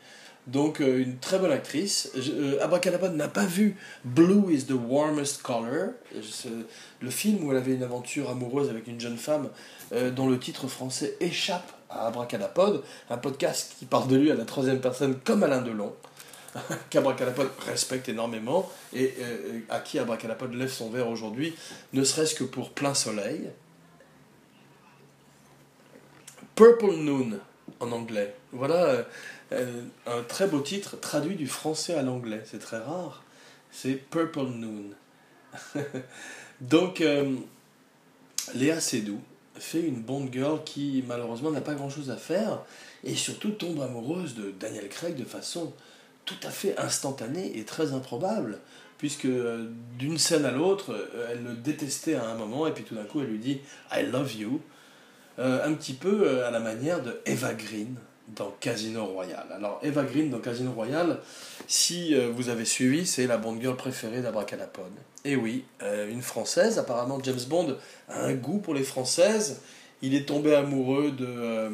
Donc 0.47 0.79
euh, 0.79 0.99
une 0.99 1.17
très 1.17 1.39
bonne 1.39 1.51
actrice. 1.51 2.11
Euh, 2.15 2.59
n'a 3.13 3.27
pas 3.27 3.45
vu 3.45 3.77
Blue 4.03 4.53
is 4.53 4.65
the 4.65 4.73
warmest 4.73 5.41
color, 5.41 5.89
le 7.01 7.09
film 7.09 7.43
où 7.43 7.51
elle 7.51 7.57
avait 7.57 7.73
une 7.73 7.83
aventure 7.83 8.29
amoureuse 8.29 8.69
avec 8.69 8.87
une 8.87 8.99
jeune 8.99 9.17
femme 9.17 9.49
euh, 9.93 10.11
dont 10.11 10.29
le 10.29 10.37
titre 10.37 10.67
français 10.67 11.15
échappe 11.19 11.71
à 11.89 12.07
Abracadapod, 12.07 12.83
un 13.09 13.17
podcast 13.17 13.75
qui 13.79 13.85
parle 13.85 14.07
de 14.07 14.17
lui 14.17 14.31
à 14.31 14.35
la 14.35 14.45
troisième 14.45 14.79
personne 14.79 15.17
comme 15.23 15.43
Alain 15.43 15.61
Delon, 15.61 15.93
qu'Abracadapod 16.89 17.49
respecte 17.65 18.09
énormément 18.09 18.69
et 18.93 19.13
à 19.69 19.79
qui 19.79 19.99
Abracadapod 19.99 20.53
lève 20.53 20.71
son 20.71 20.89
verre 20.89 21.09
aujourd'hui, 21.09 21.55
ne 21.93 22.03
serait-ce 22.03 22.35
que 22.35 22.43
pour 22.43 22.69
plein 22.69 22.93
soleil. 22.93 23.49
Purple 26.55 26.95
Noon 26.95 27.39
en 27.79 27.91
anglais. 27.91 28.33
Voilà 28.53 29.05
un 30.07 30.23
très 30.23 30.47
beau 30.47 30.59
titre 30.59 30.99
traduit 30.99 31.35
du 31.35 31.47
français 31.47 31.95
à 31.95 32.01
l'anglais. 32.01 32.41
C'est 32.45 32.59
très 32.59 32.79
rare. 32.79 33.23
C'est 33.71 33.95
Purple 33.95 34.47
Noon. 34.47 34.91
Donc, 36.61 37.01
euh, 37.01 37.35
Léa 38.53 38.79
Seydoux 38.79 39.19
fait 39.55 39.81
une 39.81 40.01
Bond 40.01 40.29
girl 40.31 40.63
qui 40.63 41.03
malheureusement 41.07 41.51
n'a 41.51 41.61
pas 41.61 41.75
grand 41.75 41.89
chose 41.89 42.09
à 42.09 42.17
faire 42.17 42.63
et 43.03 43.15
surtout 43.15 43.51
tombe 43.51 43.81
amoureuse 43.81 44.35
de 44.35 44.51
Daniel 44.51 44.89
Craig 44.89 45.15
de 45.15 45.23
façon 45.23 45.73
tout 46.25 46.35
à 46.43 46.49
fait 46.49 46.77
instantanée 46.77 47.57
et 47.57 47.63
très 47.63 47.93
improbable 47.93 48.59
puisque 48.97 49.25
euh, 49.25 49.69
d'une 49.97 50.17
scène 50.17 50.45
à 50.45 50.51
l'autre, 50.51 51.09
elle 51.29 51.43
le 51.43 51.53
détestait 51.53 52.15
à 52.15 52.25
un 52.25 52.35
moment 52.35 52.67
et 52.67 52.71
puis 52.71 52.83
tout 52.83 52.95
d'un 52.95 53.03
coup 53.03 53.21
elle 53.21 53.27
lui 53.27 53.39
dit 53.39 53.61
I 53.93 54.05
love 54.05 54.35
you, 54.35 54.61
un 55.37 55.73
petit 55.73 55.93
peu 55.93 56.45
à 56.45 56.51
la 56.51 56.61
manière 56.61 57.01
de 57.01 57.19
Eva 57.25 57.53
Green 57.53 57.97
dans 58.29 58.53
Casino 58.59 59.05
Royale. 59.05 59.47
Alors 59.53 59.79
Eva 59.83 60.03
Green 60.03 60.29
dans 60.29 60.39
Casino 60.39 60.71
Royale, 60.71 61.19
si 61.67 62.15
euh, 62.15 62.29
vous 62.33 62.49
avez 62.49 62.65
suivi, 62.65 63.05
c'est 63.05 63.27
la 63.27 63.37
Bond 63.37 63.59
girl 63.61 63.75
préférée 63.75 64.21
d'Abracadapod. 64.21 64.91
Et 65.23 65.35
oui, 65.35 65.65
euh, 65.83 66.09
une 66.09 66.21
française, 66.21 66.79
apparemment 66.79 67.19
James 67.23 67.39
Bond 67.47 67.77
a 68.09 68.25
un 68.25 68.33
goût 68.33 68.59
pour 68.59 68.73
les 68.73 68.83
françaises. 68.83 69.61
Il 70.01 70.15
est 70.15 70.27
tombé 70.27 70.55
amoureux 70.55 71.11
de 71.11 71.25
euh, 71.27 71.69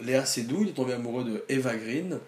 Léa 0.00 0.24
Seydoux, 0.24 0.62
il 0.62 0.68
est 0.68 0.72
tombé 0.72 0.92
amoureux 0.92 1.24
de 1.24 1.44
Eva 1.48 1.74
Green, 1.76 2.18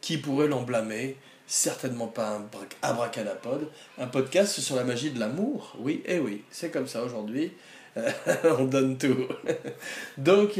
qui 0.00 0.18
pourrait 0.18 0.48
l'emblâmer 0.48 1.16
certainement 1.46 2.06
pas 2.06 2.38
un 2.38 2.46
abracadapod, 2.82 3.68
un 3.98 4.06
podcast 4.06 4.60
sur 4.60 4.76
la 4.76 4.84
magie 4.84 5.10
de 5.10 5.20
l'amour. 5.20 5.76
Oui, 5.78 6.02
et 6.06 6.18
oui, 6.18 6.42
c'est 6.50 6.70
comme 6.70 6.86
ça 6.86 7.02
aujourd'hui. 7.02 7.52
on 8.58 8.64
donne 8.64 8.98
tout. 8.98 9.28
Donc, 10.18 10.58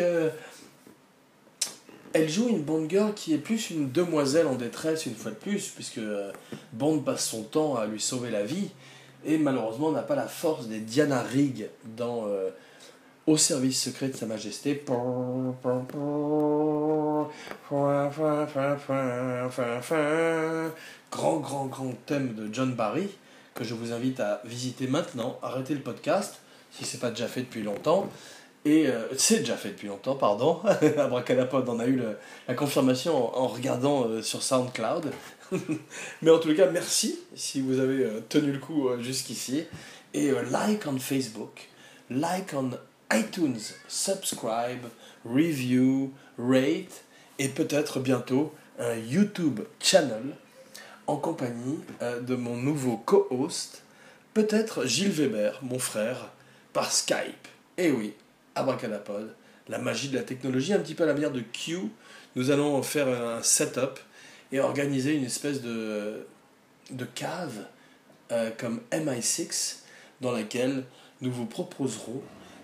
elle 2.14 2.30
joue 2.30 2.48
une 2.48 2.62
Bond 2.62 2.88
girl 2.88 3.12
qui 3.12 3.34
est 3.34 3.38
plus 3.38 3.70
une 3.70 3.90
demoiselle 3.90 4.46
en 4.46 4.54
détresse 4.54 5.04
une 5.04 5.16
fois 5.16 5.32
de 5.32 5.36
plus, 5.36 5.68
puisque 5.68 5.98
euh, 5.98 6.30
Bond 6.72 7.00
passe 7.00 7.28
son 7.28 7.42
temps 7.42 7.76
à 7.76 7.86
lui 7.86 8.00
sauver 8.00 8.30
la 8.30 8.44
vie, 8.44 8.70
et 9.26 9.36
malheureusement 9.36 9.90
n'a 9.90 10.02
pas 10.02 10.14
la 10.14 10.28
force 10.28 10.68
des 10.68 10.78
Diana 10.78 11.22
Rigg 11.22 11.68
dans 11.96 12.26
euh, 12.28 12.50
Au 13.26 13.36
service 13.36 13.82
secret 13.82 14.08
de 14.08 14.16
Sa 14.16 14.26
Majesté. 14.26 14.84
Grand, 21.10 21.38
grand, 21.38 21.66
grand 21.66 21.92
thème 22.06 22.34
de 22.34 22.48
John 22.52 22.74
Barry, 22.74 23.08
que 23.54 23.64
je 23.64 23.74
vous 23.74 23.92
invite 23.92 24.20
à 24.20 24.40
visiter 24.44 24.86
maintenant. 24.86 25.38
Arrêtez 25.42 25.74
le 25.74 25.80
podcast, 25.80 26.38
si 26.70 26.84
ce 26.84 26.94
n'est 26.94 27.00
pas 27.00 27.10
déjà 27.10 27.26
fait 27.26 27.40
depuis 27.40 27.62
longtemps. 27.62 28.08
Et 28.64 28.86
euh, 28.86 29.08
c'est 29.16 29.40
déjà 29.40 29.56
fait 29.56 29.70
depuis 29.70 29.88
longtemps, 29.88 30.14
pardon. 30.14 30.60
Abracadapod 30.98 31.68
en 31.68 31.78
a 31.78 31.86
eu 31.86 32.00
la 32.48 32.54
confirmation 32.54 33.36
en, 33.36 33.46
regardant 33.46 34.08
euh, 34.08 34.22
sur 34.22 34.42
SoundCloud. 34.42 35.12
Mais 36.22 36.30
en 36.30 36.38
tout 36.38 36.54
cas, 36.54 36.70
merci 36.70 37.18
si 37.34 37.60
vous 37.60 37.78
avez 37.78 38.04
euh, 38.04 38.20
tenu 38.28 38.52
le 38.52 38.58
coup 38.58 38.88
jusqu'ici. 39.00 39.64
Et 40.14 40.30
like 40.50 40.86
on 40.86 40.98
Facebook, 40.98 41.68
like 42.08 42.54
on 42.54 42.70
iTunes, 43.12 43.58
subscribe, 43.88 44.86
review, 45.26 46.12
rate, 46.38 47.02
et 47.38 47.48
peut-être 47.48 47.98
bientôt 47.98 48.54
un 48.78 48.94
YouTube 48.94 49.60
channel 49.80 50.22
en 51.08 51.16
compagnie 51.16 51.80
de 52.00 52.36
mon 52.36 52.56
nouveau 52.56 52.96
co-host, 52.96 53.82
peut-être 54.34 54.86
Gilles 54.86 55.10
Weber, 55.10 55.58
mon 55.62 55.80
frère, 55.80 56.30
par 56.72 56.92
Skype. 56.92 57.48
Et 57.76 57.90
oui, 57.90 58.14
Abracadapod 58.54 59.34
la 59.68 59.78
magie 59.78 60.08
de 60.08 60.16
la 60.16 60.22
technologie, 60.22 60.72
un 60.72 60.78
petit 60.78 60.94
peu 60.94 61.04
à 61.04 61.06
la 61.06 61.14
manière 61.14 61.30
de 61.30 61.40
Q. 61.40 61.78
Nous 62.36 62.50
allons 62.50 62.82
faire 62.82 63.08
un 63.08 63.42
setup 63.42 63.98
et 64.52 64.60
organiser 64.60 65.14
une 65.14 65.24
espèce 65.24 65.62
de, 65.62 66.26
de 66.90 67.04
cave 67.04 67.66
euh, 68.32 68.50
comme 68.58 68.80
MI6 68.92 69.78
dans 70.20 70.32
laquelle 70.32 70.84
nous 71.20 71.32
vous 71.32 71.46
proposerons 71.46 72.22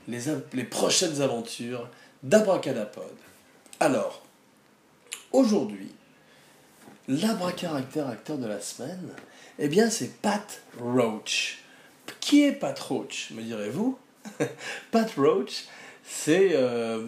les, 0.09 0.23
les 0.53 0.65
prochaines 0.65 1.23
aventures 1.23 1.89
d'Abracadapod. 2.23 3.15
Alors, 3.79 4.23
aujourd'hui, 5.33 5.93
l'abracaractère 7.09 8.09
acteur 8.09 8.39
de 8.39 8.47
la 8.47 8.61
semaine, 8.61 9.11
eh 9.59 9.69
bien 9.69 9.89
c'est 9.89 10.21
Pat 10.21 10.63
Roach. 10.79 11.63
Qui 12.21 12.45
est 12.45 12.53
Pat 12.53 12.79
Roach, 12.79 13.31
me 13.31 13.43
direz-vous? 13.43 13.99
Pat 14.91 15.11
Roach, 15.17 15.65
c'est 16.13 16.51
euh, 16.55 17.07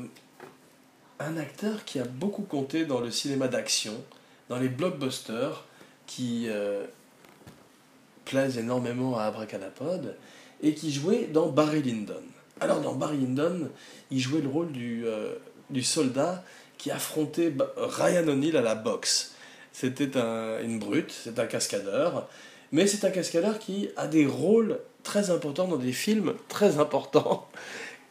un 1.19 1.37
acteur 1.37 1.85
qui 1.85 1.99
a 1.99 2.05
beaucoup 2.05 2.43
compté 2.43 2.85
dans 2.87 3.01
le 3.01 3.11
cinéma 3.11 3.49
d'action, 3.49 3.93
dans 4.49 4.59
les 4.59 4.69
blockbusters 4.69 5.65
qui 6.07 6.47
euh, 6.49 6.85
plaisent 8.25 8.59
énormément 8.59 9.19
à 9.19 9.25
Abracadapod 9.25 10.17
et 10.63 10.75
qui 10.75 10.93
jouait 10.93 11.27
dans 11.27 11.49
Barry 11.49 11.83
Lyndon. 11.83 12.23
Alors 12.61 12.81
dans 12.81 12.95
Barry 12.95 13.19
Lyndon, 13.19 13.69
il 14.13 14.21
jouait 14.21 14.41
le 14.41 14.49
rôle 14.49 14.71
du, 14.71 15.05
euh, 15.05 15.35
soldat 15.83 16.45
qui 16.79 16.93
affrontait 16.93 17.53
Ryan 17.77 18.29
O'Neill 18.29 18.57
à 18.57 18.63
la 18.63 18.77
boxe. 18.77 19.35
C'était 19.73 20.17
un, 20.17 20.63
une 20.63 20.79
brute, 20.79 21.11
c'est 21.11 21.41
un 21.41 21.47
cascadeur, 21.47 22.29
mais 22.71 22.87
c'est 22.87 23.05
un 23.05 23.11
cascadeur 23.11 23.59
qui 23.59 23.89
a 23.97 24.07
des 24.07 24.27
rôles 24.27 24.79
très 25.03 25.31
importants 25.31 25.67
dans 25.67 25.77
des 25.77 25.93
films 25.93 26.35
très 26.49 26.79
importants, 26.79 27.49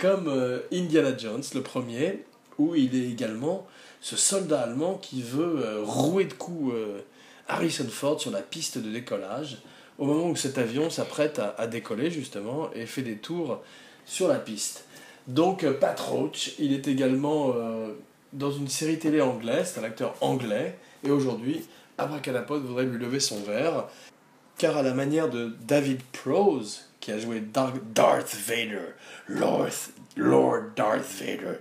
comme 0.01 0.27
euh, 0.27 0.59
Indiana 0.73 1.15
Jones, 1.17 1.43
le 1.53 1.61
premier, 1.61 2.25
où 2.57 2.75
il 2.75 2.95
est 2.95 3.09
également 3.09 3.65
ce 4.01 4.17
soldat 4.17 4.61
allemand 4.61 4.95
qui 4.95 5.21
veut 5.21 5.63
euh, 5.63 5.81
rouer 5.83 6.25
de 6.25 6.33
coups 6.33 6.73
Harrison 7.51 7.87
Ford 7.89 8.19
sur 8.19 8.31
la 8.31 8.41
piste 8.41 8.77
de 8.77 8.89
décollage, 8.89 9.57
au 9.99 10.05
moment 10.05 10.29
où 10.29 10.35
cet 10.35 10.57
avion 10.57 10.89
s'apprête 10.89 11.39
à, 11.57 11.67
décoller 11.67 12.09
justement 12.09 12.71
et 12.73 12.85
fait 12.85 13.01
des 13.01 13.17
tours 13.17 13.61
sur 14.05 14.27
la 14.27 14.39
piste. 14.39 14.85
Donc 15.27 15.63
euh, 15.63 15.73
Pat 15.73 15.99
Roach, 15.99 16.53
il 16.59 16.73
est 16.73 16.87
également 16.87 17.53
euh, 17.55 17.93
dans 18.33 18.51
une 18.51 18.67
série 18.67 18.97
télé 18.97 19.21
anglaise, 19.21 19.73
c'est 19.73 19.81
un 19.81 19.83
acteur 19.83 20.15
anglais, 20.21 20.77
et 21.03 21.11
aujourd'hui, 21.11 21.61
Abracadapod 21.97 22.63
voudrait 22.63 22.85
lui 22.85 22.97
lever 22.97 23.19
son 23.19 23.41
verre, 23.43 23.87
car 24.57 24.77
à 24.77 24.81
la 24.81 24.93
manière 24.93 25.29
de 25.29 25.53
David 25.67 26.01
Prose, 26.13 26.89
qui 27.01 27.11
a 27.11 27.19
joué 27.19 27.41
Darth 27.41 28.35
Vader, 28.35 28.93
Lord, 29.27 30.61
Darth 30.75 31.05
Vader, 31.19 31.59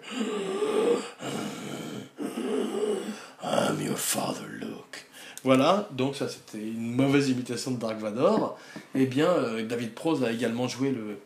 I'm 3.43 3.81
your 3.81 3.99
father, 3.99 4.47
Luke. 4.49 5.07
Voilà, 5.43 5.89
donc 5.93 6.17
ça 6.17 6.29
c'était 6.29 6.59
une 6.59 6.95
mauvaise 6.95 7.31
imitation 7.31 7.71
de 7.71 7.79
Dark 7.79 7.99
Vador. 7.99 8.59
Eh 8.95 9.07
bien, 9.07 9.31
euh, 9.31 9.67
David 9.67 9.95
Prose 9.95 10.23
a 10.23 10.31
également 10.31 10.69
joué 10.69 10.91
le, 10.91 11.19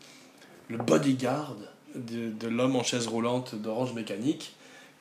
le 0.69 0.79
bodyguard 0.79 1.57
de, 1.97 2.31
de 2.31 2.49
l'homme 2.49 2.77
en 2.77 2.85
chaise 2.85 3.09
roulante 3.09 3.57
d'Orange 3.57 3.93
Mécanique 3.93 4.55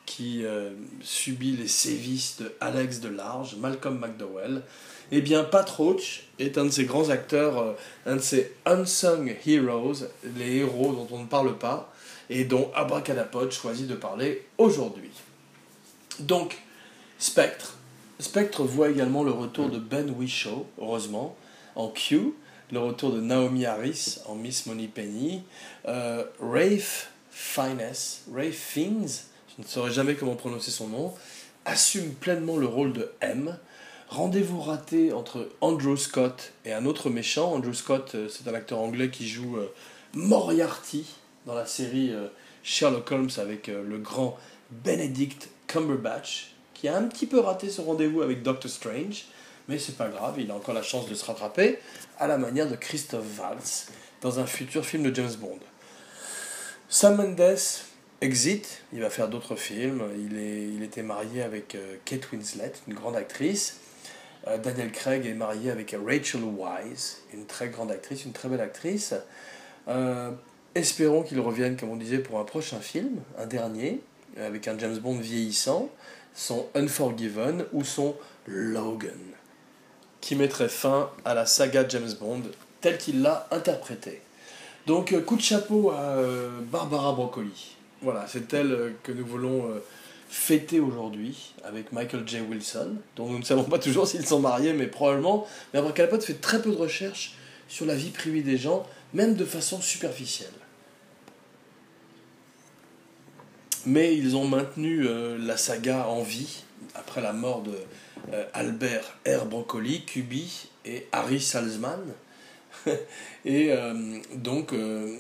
qui 0.05 0.43
euh, 0.43 0.71
subit 1.01 1.55
les 1.55 1.67
sévices 1.67 2.37
de 2.41 2.53
Alex 2.59 2.99
Delarge, 2.99 3.55
Malcolm 3.57 3.99
McDowell. 3.99 4.63
Eh 5.11 5.21
bien, 5.21 5.43
Pat 5.43 5.69
Roach 5.69 6.23
est 6.39 6.57
un 6.57 6.65
de 6.65 6.69
ces 6.69 6.85
grands 6.85 7.09
acteurs, 7.09 7.59
euh, 7.59 7.73
un 8.05 8.15
de 8.15 8.21
ces 8.21 8.51
unsung 8.65 9.35
heroes, 9.45 10.07
les 10.37 10.57
héros 10.57 10.93
dont 10.93 11.07
on 11.11 11.19
ne 11.19 11.27
parle 11.27 11.57
pas, 11.57 11.93
et 12.29 12.45
dont 12.45 12.71
Abracadapod 12.73 13.51
choisit 13.51 13.87
de 13.87 13.95
parler 13.95 14.45
aujourd'hui. 14.57 15.11
Donc, 16.19 16.57
Spectre. 17.19 17.77
Spectre 18.19 18.63
voit 18.63 18.89
également 18.89 19.23
le 19.23 19.31
retour 19.31 19.69
de 19.69 19.79
Ben 19.79 20.09
Whishaw, 20.09 20.65
heureusement, 20.79 21.35
en 21.75 21.89
Q, 21.89 22.33
le 22.71 22.79
retour 22.79 23.11
de 23.11 23.21
Naomi 23.21 23.65
Harris 23.65 24.19
en 24.25 24.35
Miss 24.35 24.65
Money 24.65 24.87
Penny, 24.87 25.43
euh, 25.87 26.23
Rafe 26.39 27.11
Fiennes, 27.31 27.93
Rafe 28.33 28.51
Fiennes, 28.51 29.09
je 29.55 29.61
ne 29.61 29.67
saurais 29.67 29.91
jamais 29.91 30.15
comment 30.15 30.35
prononcer 30.35 30.71
son 30.71 30.87
nom, 30.87 31.13
assume 31.65 32.13
pleinement 32.13 32.57
le 32.57 32.65
rôle 32.65 32.93
de 32.93 33.11
M. 33.21 33.57
Rendez-vous 34.13 34.61
raté 34.61 35.11
entre 35.11 35.49
Andrew 35.59 35.95
Scott 35.95 36.53
et 36.65 36.71
un 36.71 36.85
autre 36.85 37.09
méchant. 37.09 37.51
Andrew 37.51 37.73
Scott, 37.73 38.11
euh, 38.13 38.29
c'est 38.29 38.47
un 38.47 38.53
acteur 38.53 38.77
anglais 38.77 39.09
qui 39.09 39.27
joue 39.27 39.57
euh, 39.57 39.73
Moriarty 40.13 41.07
dans 41.47 41.55
la 41.55 41.65
série 41.65 42.11
euh, 42.11 42.27
Sherlock 42.61 43.11
Holmes 43.11 43.31
avec 43.37 43.69
le 43.69 43.97
grand 43.97 44.37
Benedict 44.69 45.49
Cumberbatch, 45.65 46.53
qui 46.75 46.87
a 46.87 46.95
un 46.95 47.05
petit 47.05 47.25
peu 47.25 47.39
raté 47.39 47.71
ce 47.71 47.81
rendez-vous 47.81 48.21
avec 48.21 48.43
Doctor 48.43 48.69
Strange 48.69 49.25
mais 49.67 49.79
c'est 49.79 49.97
pas 49.97 50.09
grave, 50.09 50.35
il 50.37 50.51
a 50.51 50.55
encore 50.55 50.75
la 50.75 50.83
chance 50.83 51.09
de 51.09 51.15
se 51.15 51.25
rattraper, 51.25 51.79
à 52.19 52.27
la 52.27 52.37
manière 52.37 52.69
de 52.69 52.75
Christophe 52.75 53.39
Waltz 53.39 53.87
dans 54.21 54.39
un 54.39 54.45
futur 54.45 54.85
film 54.85 55.09
de 55.09 55.15
James 55.15 55.33
Bond. 55.39 55.59
Sam 56.87 57.15
Mendes 57.15 57.57
exit, 58.21 58.83
il 58.93 58.99
va 58.99 59.09
faire 59.09 59.27
d'autres 59.27 59.55
films, 59.55 60.03
il, 60.17 60.37
est, 60.37 60.67
il 60.67 60.83
était 60.83 61.01
marié 61.01 61.41
avec 61.41 61.75
Kate 62.05 62.31
Winslet, 62.31 62.73
une 62.87 62.93
grande 62.93 63.15
actrice. 63.15 63.79
Euh, 64.47 64.57
Daniel 64.57 64.91
Craig 64.91 65.25
est 65.25 65.33
marié 65.33 65.71
avec 65.71 65.95
Rachel 66.05 66.41
Wise, 66.43 67.19
une 67.33 67.45
très 67.45 67.69
grande 67.69 67.91
actrice, 67.91 68.25
une 68.25 68.33
très 68.33 68.49
belle 68.49 68.61
actrice. 68.61 69.13
Euh, 69.87 70.31
espérons 70.75 71.23
qu'il 71.23 71.39
revienne, 71.39 71.77
comme 71.77 71.89
on 71.89 71.95
disait, 71.95 72.19
pour 72.19 72.39
un 72.39 72.43
prochain 72.43 72.79
film, 72.79 73.21
un 73.37 73.45
dernier, 73.45 74.01
avec 74.37 74.67
un 74.67 74.77
James 74.77 74.97
Bond 74.97 75.17
vieillissant, 75.17 75.89
son 76.33 76.67
Unforgiven 76.75 77.65
ou 77.73 77.83
son 77.83 78.15
Logan 78.47 79.11
qui 80.19 80.35
mettrait 80.35 80.69
fin 80.69 81.09
à 81.25 81.33
la 81.33 81.45
saga 81.45 81.85
James 81.87 82.13
Bond 82.19 82.43
telle 82.81 82.97
qu'il 82.97 83.21
l'a 83.21 83.47
interprétée. 83.51 84.21
Donc 84.87 85.11
euh, 85.11 85.21
coup 85.21 85.35
de 85.35 85.41
chapeau 85.41 85.91
à 85.91 86.17
Barbara 86.71 87.13
Broccoli. 87.13 87.75
Voilà, 88.01 88.25
c'est 88.27 88.53
elle 88.53 88.95
que 89.03 89.11
nous 89.11 89.25
voulons 89.25 89.69
fêter 90.33 90.79
aujourd'hui 90.79 91.53
avec 91.63 91.91
Michael 91.91 92.27
J. 92.27 92.39
Wilson, 92.41 92.95
dont 93.15 93.29
nous 93.29 93.37
ne 93.37 93.43
savons 93.43 93.65
pas 93.65 93.77
toujours 93.77 94.07
s'ils 94.07 94.25
sont 94.25 94.39
mariés, 94.39 94.73
mais 94.73 94.87
probablement. 94.87 95.47
Mais 95.71 95.79
Abracadapod 95.79 96.23
fait 96.23 96.41
très 96.41 96.59
peu 96.59 96.71
de 96.71 96.75
recherches 96.75 97.35
sur 97.67 97.85
la 97.85 97.93
vie 97.93 98.09
privée 98.09 98.41
des 98.41 98.57
gens, 98.57 98.83
même 99.13 99.35
de 99.35 99.45
façon 99.45 99.79
superficielle. 99.79 100.49
Mais 103.85 104.17
ils 104.17 104.35
ont 104.35 104.47
maintenu 104.47 105.05
la 105.37 105.55
saga 105.55 106.07
en 106.07 106.23
vie 106.23 106.63
après 106.95 107.21
la 107.21 107.33
mort 107.33 107.61
de 107.61 107.77
euh, 108.31 108.45
Albert 108.53 109.17
R. 109.27 109.45
Broccoli, 109.45 110.03
Kubi 110.03 110.69
et 110.85 111.07
Harry 111.11 111.41
Salzman. 111.41 112.01
et 113.45 113.71
euh, 113.71 114.19
donc, 114.33 114.73
euh, 114.73 115.19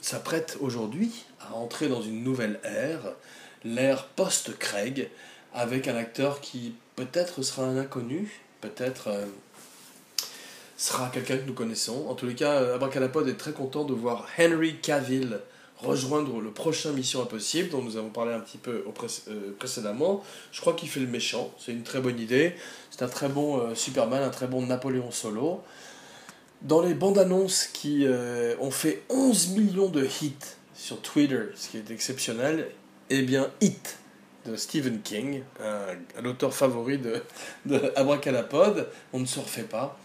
s'apprête 0.00 0.58
aujourd'hui 0.60 1.24
à 1.40 1.54
entrer 1.54 1.88
dans 1.88 2.02
une 2.02 2.22
nouvelle 2.22 2.60
ère, 2.64 3.14
l'ère 3.64 4.06
post-Craig, 4.06 5.10
avec 5.54 5.88
un 5.88 5.96
acteur 5.96 6.40
qui 6.40 6.74
peut-être 6.96 7.42
sera 7.42 7.64
un 7.64 7.76
inconnu, 7.76 8.40
peut-être 8.60 9.10
sera 10.76 11.10
quelqu'un 11.10 11.38
que 11.38 11.46
nous 11.46 11.54
connaissons. 11.54 12.06
En 12.08 12.14
tous 12.14 12.26
les 12.26 12.34
cas, 12.34 12.74
Abracadapod 12.74 13.28
est 13.28 13.36
très 13.36 13.52
content 13.52 13.84
de 13.84 13.92
voir 13.92 14.26
Henry 14.38 14.76
Cavill 14.76 15.40
rejoindre 15.82 16.40
le 16.40 16.50
prochain 16.50 16.92
Mission 16.92 17.22
Impossible 17.22 17.70
dont 17.70 17.82
nous 17.82 17.96
avons 17.96 18.10
parlé 18.10 18.32
un 18.32 18.40
petit 18.40 18.58
peu 18.58 18.84
euh, 18.86 19.54
précédemment. 19.58 20.22
Je 20.52 20.60
crois 20.60 20.74
qu'il 20.74 20.88
fait 20.88 21.00
le 21.00 21.06
méchant, 21.06 21.52
c'est 21.58 21.72
une 21.72 21.82
très 21.82 22.00
bonne 22.00 22.18
idée. 22.18 22.54
C'est 22.90 23.02
un 23.02 23.08
très 23.08 23.28
bon 23.28 23.58
euh, 23.58 23.74
Superman, 23.74 24.22
un 24.22 24.30
très 24.30 24.46
bon 24.46 24.66
Napoléon 24.66 25.10
Solo. 25.10 25.62
Dans 26.62 26.82
les 26.82 26.94
bandes 26.94 27.18
annonces 27.18 27.66
qui 27.66 28.04
euh, 28.04 28.54
ont 28.60 28.70
fait 28.70 29.02
11 29.08 29.50
millions 29.50 29.88
de 29.88 30.04
hits 30.04 30.34
sur 30.74 31.00
Twitter, 31.00 31.44
ce 31.54 31.68
qui 31.68 31.78
est 31.78 31.90
exceptionnel, 31.90 32.70
eh 33.10 33.22
bien 33.22 33.50
Hit 33.60 33.98
de 34.46 34.56
Stephen 34.56 35.00
King, 35.02 35.42
un, 35.60 36.24
auteur 36.24 36.54
favori 36.54 36.98
de, 36.98 37.22
de 37.66 37.92
Abracadapod, 37.96 38.88
on 39.12 39.20
ne 39.20 39.26
se 39.26 39.38
refait 39.38 39.64
pas. 39.64 39.98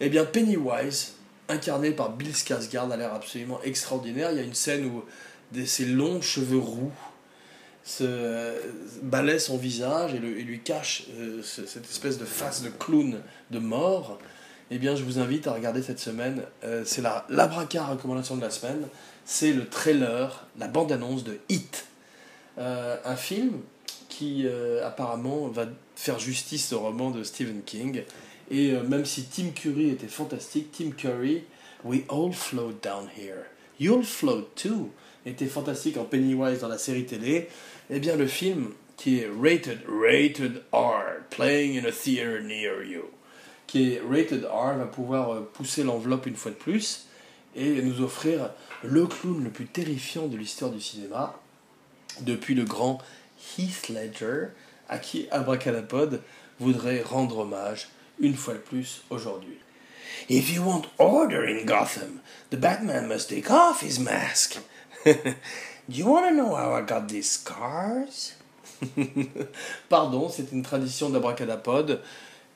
Eh 0.00 0.08
bien 0.08 0.24
Pennywise, 0.24 1.14
incarné 1.48 1.92
par 1.92 2.10
Bill 2.10 2.32
Skarsgård, 2.32 2.90
a 2.90 2.96
l'air 2.96 3.14
absolument 3.14 3.60
extraordinaire. 3.62 4.32
Il 4.32 4.38
y 4.38 4.40
a 4.40 4.44
une 4.44 4.54
scène 4.54 4.86
où 4.86 5.04
des, 5.52 5.66
ses 5.66 5.84
longs 5.84 6.20
cheveux 6.20 6.58
roux 6.58 6.92
se 7.84 8.54
balaient 9.02 9.38
son 9.38 9.56
visage 9.56 10.14
et, 10.14 10.18
lui 10.18 10.60
cachent 10.60 11.04
euh, 11.18 11.42
cette 11.42 11.88
espèce 11.88 12.18
de 12.18 12.26
face 12.26 12.62
de 12.62 12.68
clown 12.68 13.18
de 13.50 13.58
mort. 13.58 14.18
Eh 14.70 14.78
bien, 14.78 14.94
je 14.94 15.04
vous 15.04 15.18
invite 15.18 15.46
à 15.46 15.52
regarder 15.52 15.82
cette 15.82 15.98
semaine. 15.98 16.42
Euh, 16.64 16.82
c'est 16.84 17.00
la 17.00 17.24
l'abraca 17.30 17.86
recommandation 17.86 18.36
de 18.36 18.42
la 18.42 18.50
semaine. 18.50 18.86
C'est 19.24 19.52
le 19.52 19.66
trailer, 19.66 20.46
la 20.58 20.68
bande-annonce 20.68 21.24
de 21.24 21.38
Hit. 21.48 21.86
Un 22.58 23.16
film 23.16 23.60
qui 24.08 24.46
apparemment 24.84 25.48
va 25.48 25.66
faire 25.94 26.18
justice 26.18 26.72
au 26.72 26.80
roman 26.80 27.10
de 27.10 27.22
Stephen 27.22 27.62
King 27.64 28.02
et 28.50 28.72
euh, 28.72 28.82
même 28.82 29.04
si 29.04 29.24
Tim 29.24 29.50
Curry 29.54 29.90
était 29.90 30.08
fantastique, 30.08 30.72
Tim 30.72 30.90
Curry, 30.90 31.44
we 31.84 32.02
all 32.08 32.32
float 32.32 32.80
down 32.82 33.08
here. 33.16 33.44
You'll 33.78 34.04
float 34.04 34.48
too. 34.56 34.90
était 35.26 35.46
fantastique 35.46 35.98
en 35.98 36.04
Pennywise 36.04 36.60
dans 36.60 36.68
la 36.68 36.78
série 36.78 37.04
télé, 37.04 37.48
eh 37.90 38.00
bien 38.00 38.16
le 38.16 38.26
film 38.26 38.72
qui 38.96 39.18
est 39.18 39.28
rated, 39.28 39.80
rated 39.86 40.62
R, 40.72 41.20
playing 41.30 41.78
in 41.78 41.86
a 41.86 41.92
theater 41.92 42.40
near 42.40 42.82
you, 42.82 43.02
qui 43.66 43.92
est 43.92 44.00
rated 44.00 44.44
R, 44.44 44.78
va 44.78 44.86
pouvoir 44.86 45.30
euh, 45.30 45.40
pousser 45.52 45.84
l'enveloppe 45.84 46.26
une 46.26 46.36
fois 46.36 46.50
de 46.50 46.56
plus 46.56 47.06
et 47.54 47.82
nous 47.82 48.00
offrir 48.00 48.50
le 48.82 49.06
clown 49.06 49.44
le 49.44 49.50
plus 49.50 49.66
terrifiant 49.66 50.26
de 50.28 50.36
l'histoire 50.36 50.70
du 50.70 50.80
cinéma, 50.80 51.38
depuis 52.22 52.54
le 52.54 52.64
grand 52.64 52.98
Heath 53.58 53.88
Ledger, 53.88 54.48
à 54.88 54.98
qui 54.98 55.28
Abracadapod 55.30 56.20
voudrait 56.60 57.02
rendre 57.02 57.38
hommage 57.38 57.88
une 58.18 58.34
fois 58.34 58.54
de 58.54 58.58
plus 58.58 59.02
aujourd'hui. 59.10 59.58
If 60.28 60.52
you 60.52 60.62
want 60.62 60.82
order 60.98 61.44
in 61.44 61.64
Gotham, 61.64 62.20
the 62.50 62.56
Batman 62.56 63.06
must 63.06 63.30
take 63.30 63.50
off 63.50 63.82
his 63.82 63.98
mask. 63.98 64.58
Do 65.04 65.96
you 65.96 66.06
want 66.06 66.28
to 66.28 66.34
know 66.34 66.54
how 66.54 66.74
I 66.74 66.82
got 66.82 67.08
these 67.08 67.30
scars? 67.30 68.34
Pardon, 69.88 70.28
c'est 70.28 70.52
une 70.52 70.62
tradition 70.62 71.08
d'Abracadapod 71.10 72.00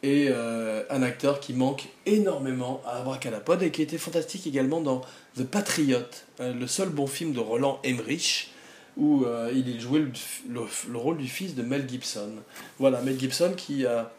et 0.02 0.28
euh, 0.28 0.82
un 0.90 1.02
acteur 1.02 1.40
qui 1.40 1.54
manque 1.54 1.88
énormément 2.06 2.82
à 2.84 2.98
Abracadapod 2.98 3.62
et 3.62 3.70
qui 3.70 3.82
était 3.82 3.98
fantastique 3.98 4.46
également 4.46 4.80
dans 4.80 5.00
The 5.36 5.44
Patriot, 5.44 6.00
euh, 6.40 6.52
le 6.52 6.66
seul 6.66 6.88
bon 6.88 7.06
film 7.06 7.32
de 7.32 7.40
Roland 7.40 7.80
Emmerich 7.84 8.51
où 8.96 9.24
euh, 9.24 9.50
il 9.54 9.80
jouait 9.80 10.00
le, 10.00 10.10
le, 10.48 10.98
rôle 10.98 11.18
du 11.18 11.28
fils 11.28 11.54
de 11.54 11.62
Mel 11.62 11.88
Gibson. 11.88 12.30
Voilà, 12.78 13.00
Mel 13.00 13.18
Gibson 13.18 13.52
qui 13.56 13.86
a 13.86 14.12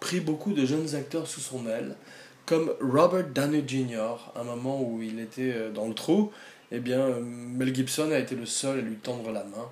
pris 0.00 0.20
beaucoup 0.20 0.52
de 0.52 0.64
jeunes 0.64 0.94
acteurs 0.94 1.26
sous 1.26 1.40
son 1.40 1.66
aile, 1.66 1.96
comme 2.44 2.72
Robert 2.80 3.28
Downey 3.28 3.64
Jr., 3.66 4.32
à 4.34 4.40
un 4.40 4.44
moment 4.44 4.80
où 4.80 5.02
il 5.02 5.20
était 5.20 5.70
dans 5.74 5.88
le 5.88 5.94
trou, 5.94 6.30
eh 6.72 6.80
bien, 6.80 7.08
Mel 7.20 7.74
Gibson 7.74 8.10
a 8.12 8.18
été 8.18 8.34
le 8.34 8.46
seul 8.46 8.78
à 8.78 8.82
lui 8.82 8.96
tendre 8.96 9.30
la 9.32 9.44
main. 9.44 9.70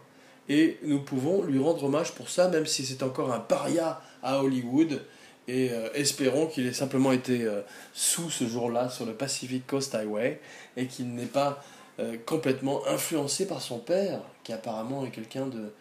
Et 0.49 0.79
nous 0.83 1.01
pouvons 1.01 1.43
lui 1.43 1.59
rendre 1.59 1.85
hommage 1.85 2.13
pour 2.13 2.29
ça, 2.29 2.49
même 2.49 2.67
si 2.67 2.85
c'est 2.85 3.03
encore 3.03 3.33
un 3.33 3.41
paria 3.41 4.01
à 4.23 4.43
Hollywood. 4.43 5.03
Et 5.47 5.71
euh, 5.73 5.89
espérons 5.95 6.47
qu'il 6.47 6.67
ait 6.67 6.73
simplement 6.73 7.13
été 7.13 7.43
euh, 7.43 7.61
sous 7.93 8.31
ce 8.31 8.47
jour-là 8.47 8.89
sur 8.89 9.05
le 9.05 9.13
Pacific 9.13 9.67
Coast 9.67 9.95
Highway 9.95 10.41
et 10.77 10.87
qu'il 10.87 11.15
n'ait 11.15 11.27
pas 11.27 11.63
euh, 12.01 12.17
complètement 12.25 12.87
influencé 12.87 13.47
par 13.47 13.61
son 13.61 13.79
père, 13.79 14.21
qui 14.43 14.53
apparemment 14.53 15.05
est 15.07 15.11
quelqu'un 15.11 15.47
de 15.47 15.73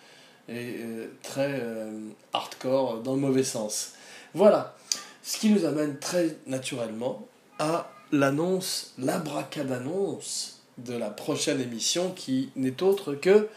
très 1.21 1.61
hardcore 2.33 2.99
dans 3.01 3.13
le 3.13 3.19
mauvais 3.19 3.45
sens. 3.45 3.93
Voilà, 4.33 4.75
ce 5.21 5.37
qui 5.37 5.49
nous 5.49 5.63
amène 5.63 5.97
très 5.99 6.35
naturellement 6.47 7.25
à 7.59 7.89
l'annonce, 8.11 8.93
l'abracadannonce 8.97 10.59
de 10.77 10.95
la 10.95 11.09
prochaine 11.09 11.61
émission 11.61 12.11
qui 12.11 12.51
n'est 12.55 12.83
autre 12.83 13.13
que 13.13 13.47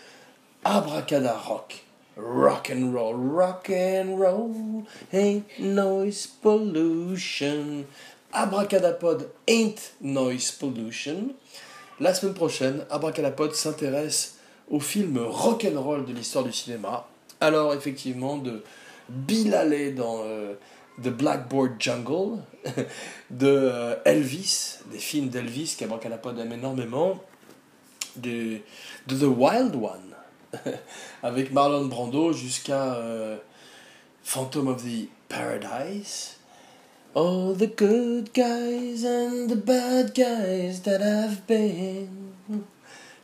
Abracada 0.65 1.37
Rock. 1.37 1.83
Rock 2.17 2.73
and 2.75 2.93
roll, 2.95 3.15
rock 3.15 3.71
and 3.71 4.17
roll, 4.17 4.85
ain't 5.13 5.45
noise 5.59 6.27
pollution. 6.27 7.85
Abracadapod 8.33 9.29
ain't 9.47 9.93
noise 10.01 10.51
pollution. 10.51 11.35
La 11.99 12.13
semaine 12.13 12.35
prochaine, 12.35 12.85
Abracadapod 12.91 13.55
s'intéresse 13.55 14.37
au 14.71 14.81
film 14.81 15.19
rock 15.19 15.65
and 15.65 15.81
roll 15.81 16.05
de 16.05 16.13
l'histoire 16.13 16.45
du 16.45 16.53
cinéma. 16.53 17.09
Alors 17.41 17.73
effectivement, 17.73 18.37
de 18.37 18.63
Bill 19.09 19.55
Haley 19.55 19.93
dans 19.93 20.21
euh, 20.25 20.55
The 21.03 21.09
Blackboard 21.09 21.75
Jungle, 21.79 22.43
de 23.31 23.47
euh, 23.47 23.97
Elvis, 24.05 24.79
des 24.93 24.99
films 24.99 25.29
d'Elvis 25.29 25.77
qu'Abracadapod 25.79 26.39
aime 26.39 26.53
énormément, 26.53 27.23
de, 28.17 28.59
de 29.07 29.17
The 29.17 29.23
Wild 29.23 29.75
One 29.77 30.15
avec 31.23 31.53
Marlon 31.53 31.87
Brando 31.87 32.33
jusqu'à 32.33 32.95
euh, 32.97 33.37
Phantom 34.23 34.69
of 34.69 34.83
the 34.83 35.09
Paradise. 35.29 36.36
All 37.17 37.55
the 37.55 37.67
good 37.67 38.35
guys 38.35 39.03
and 39.03 39.49
the 39.49 39.57
bad 39.57 40.15
guys 40.15 40.83
that 40.83 41.01
have 41.01 41.47
been. 41.47 42.67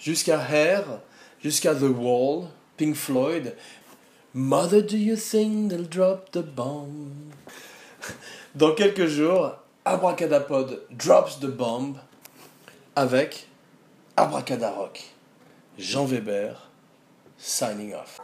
Jusqu'à 0.00 0.38
Hair, 0.38 1.02
jusqu'à 1.44 1.74
The 1.78 1.92
Wall, 1.92 2.48
Pink 2.78 2.96
Floyd. 2.96 3.54
Mother, 4.32 4.80
do 4.80 4.96
you 4.96 5.14
think 5.14 5.68
they'll 5.68 5.84
drop 5.84 6.32
the 6.32 6.42
bomb? 6.42 7.34
Dans 8.56 8.74
quelques 8.74 9.08
jours, 9.08 9.56
Abracadapod 9.84 10.80
drops 10.96 11.38
the 11.38 11.48
bomb 11.48 11.96
avec 12.96 13.46
Abracadarock. 14.16 15.02
Jean 15.76 16.06
Weber 16.06 16.56
signing 17.36 17.92
off. 17.92 18.18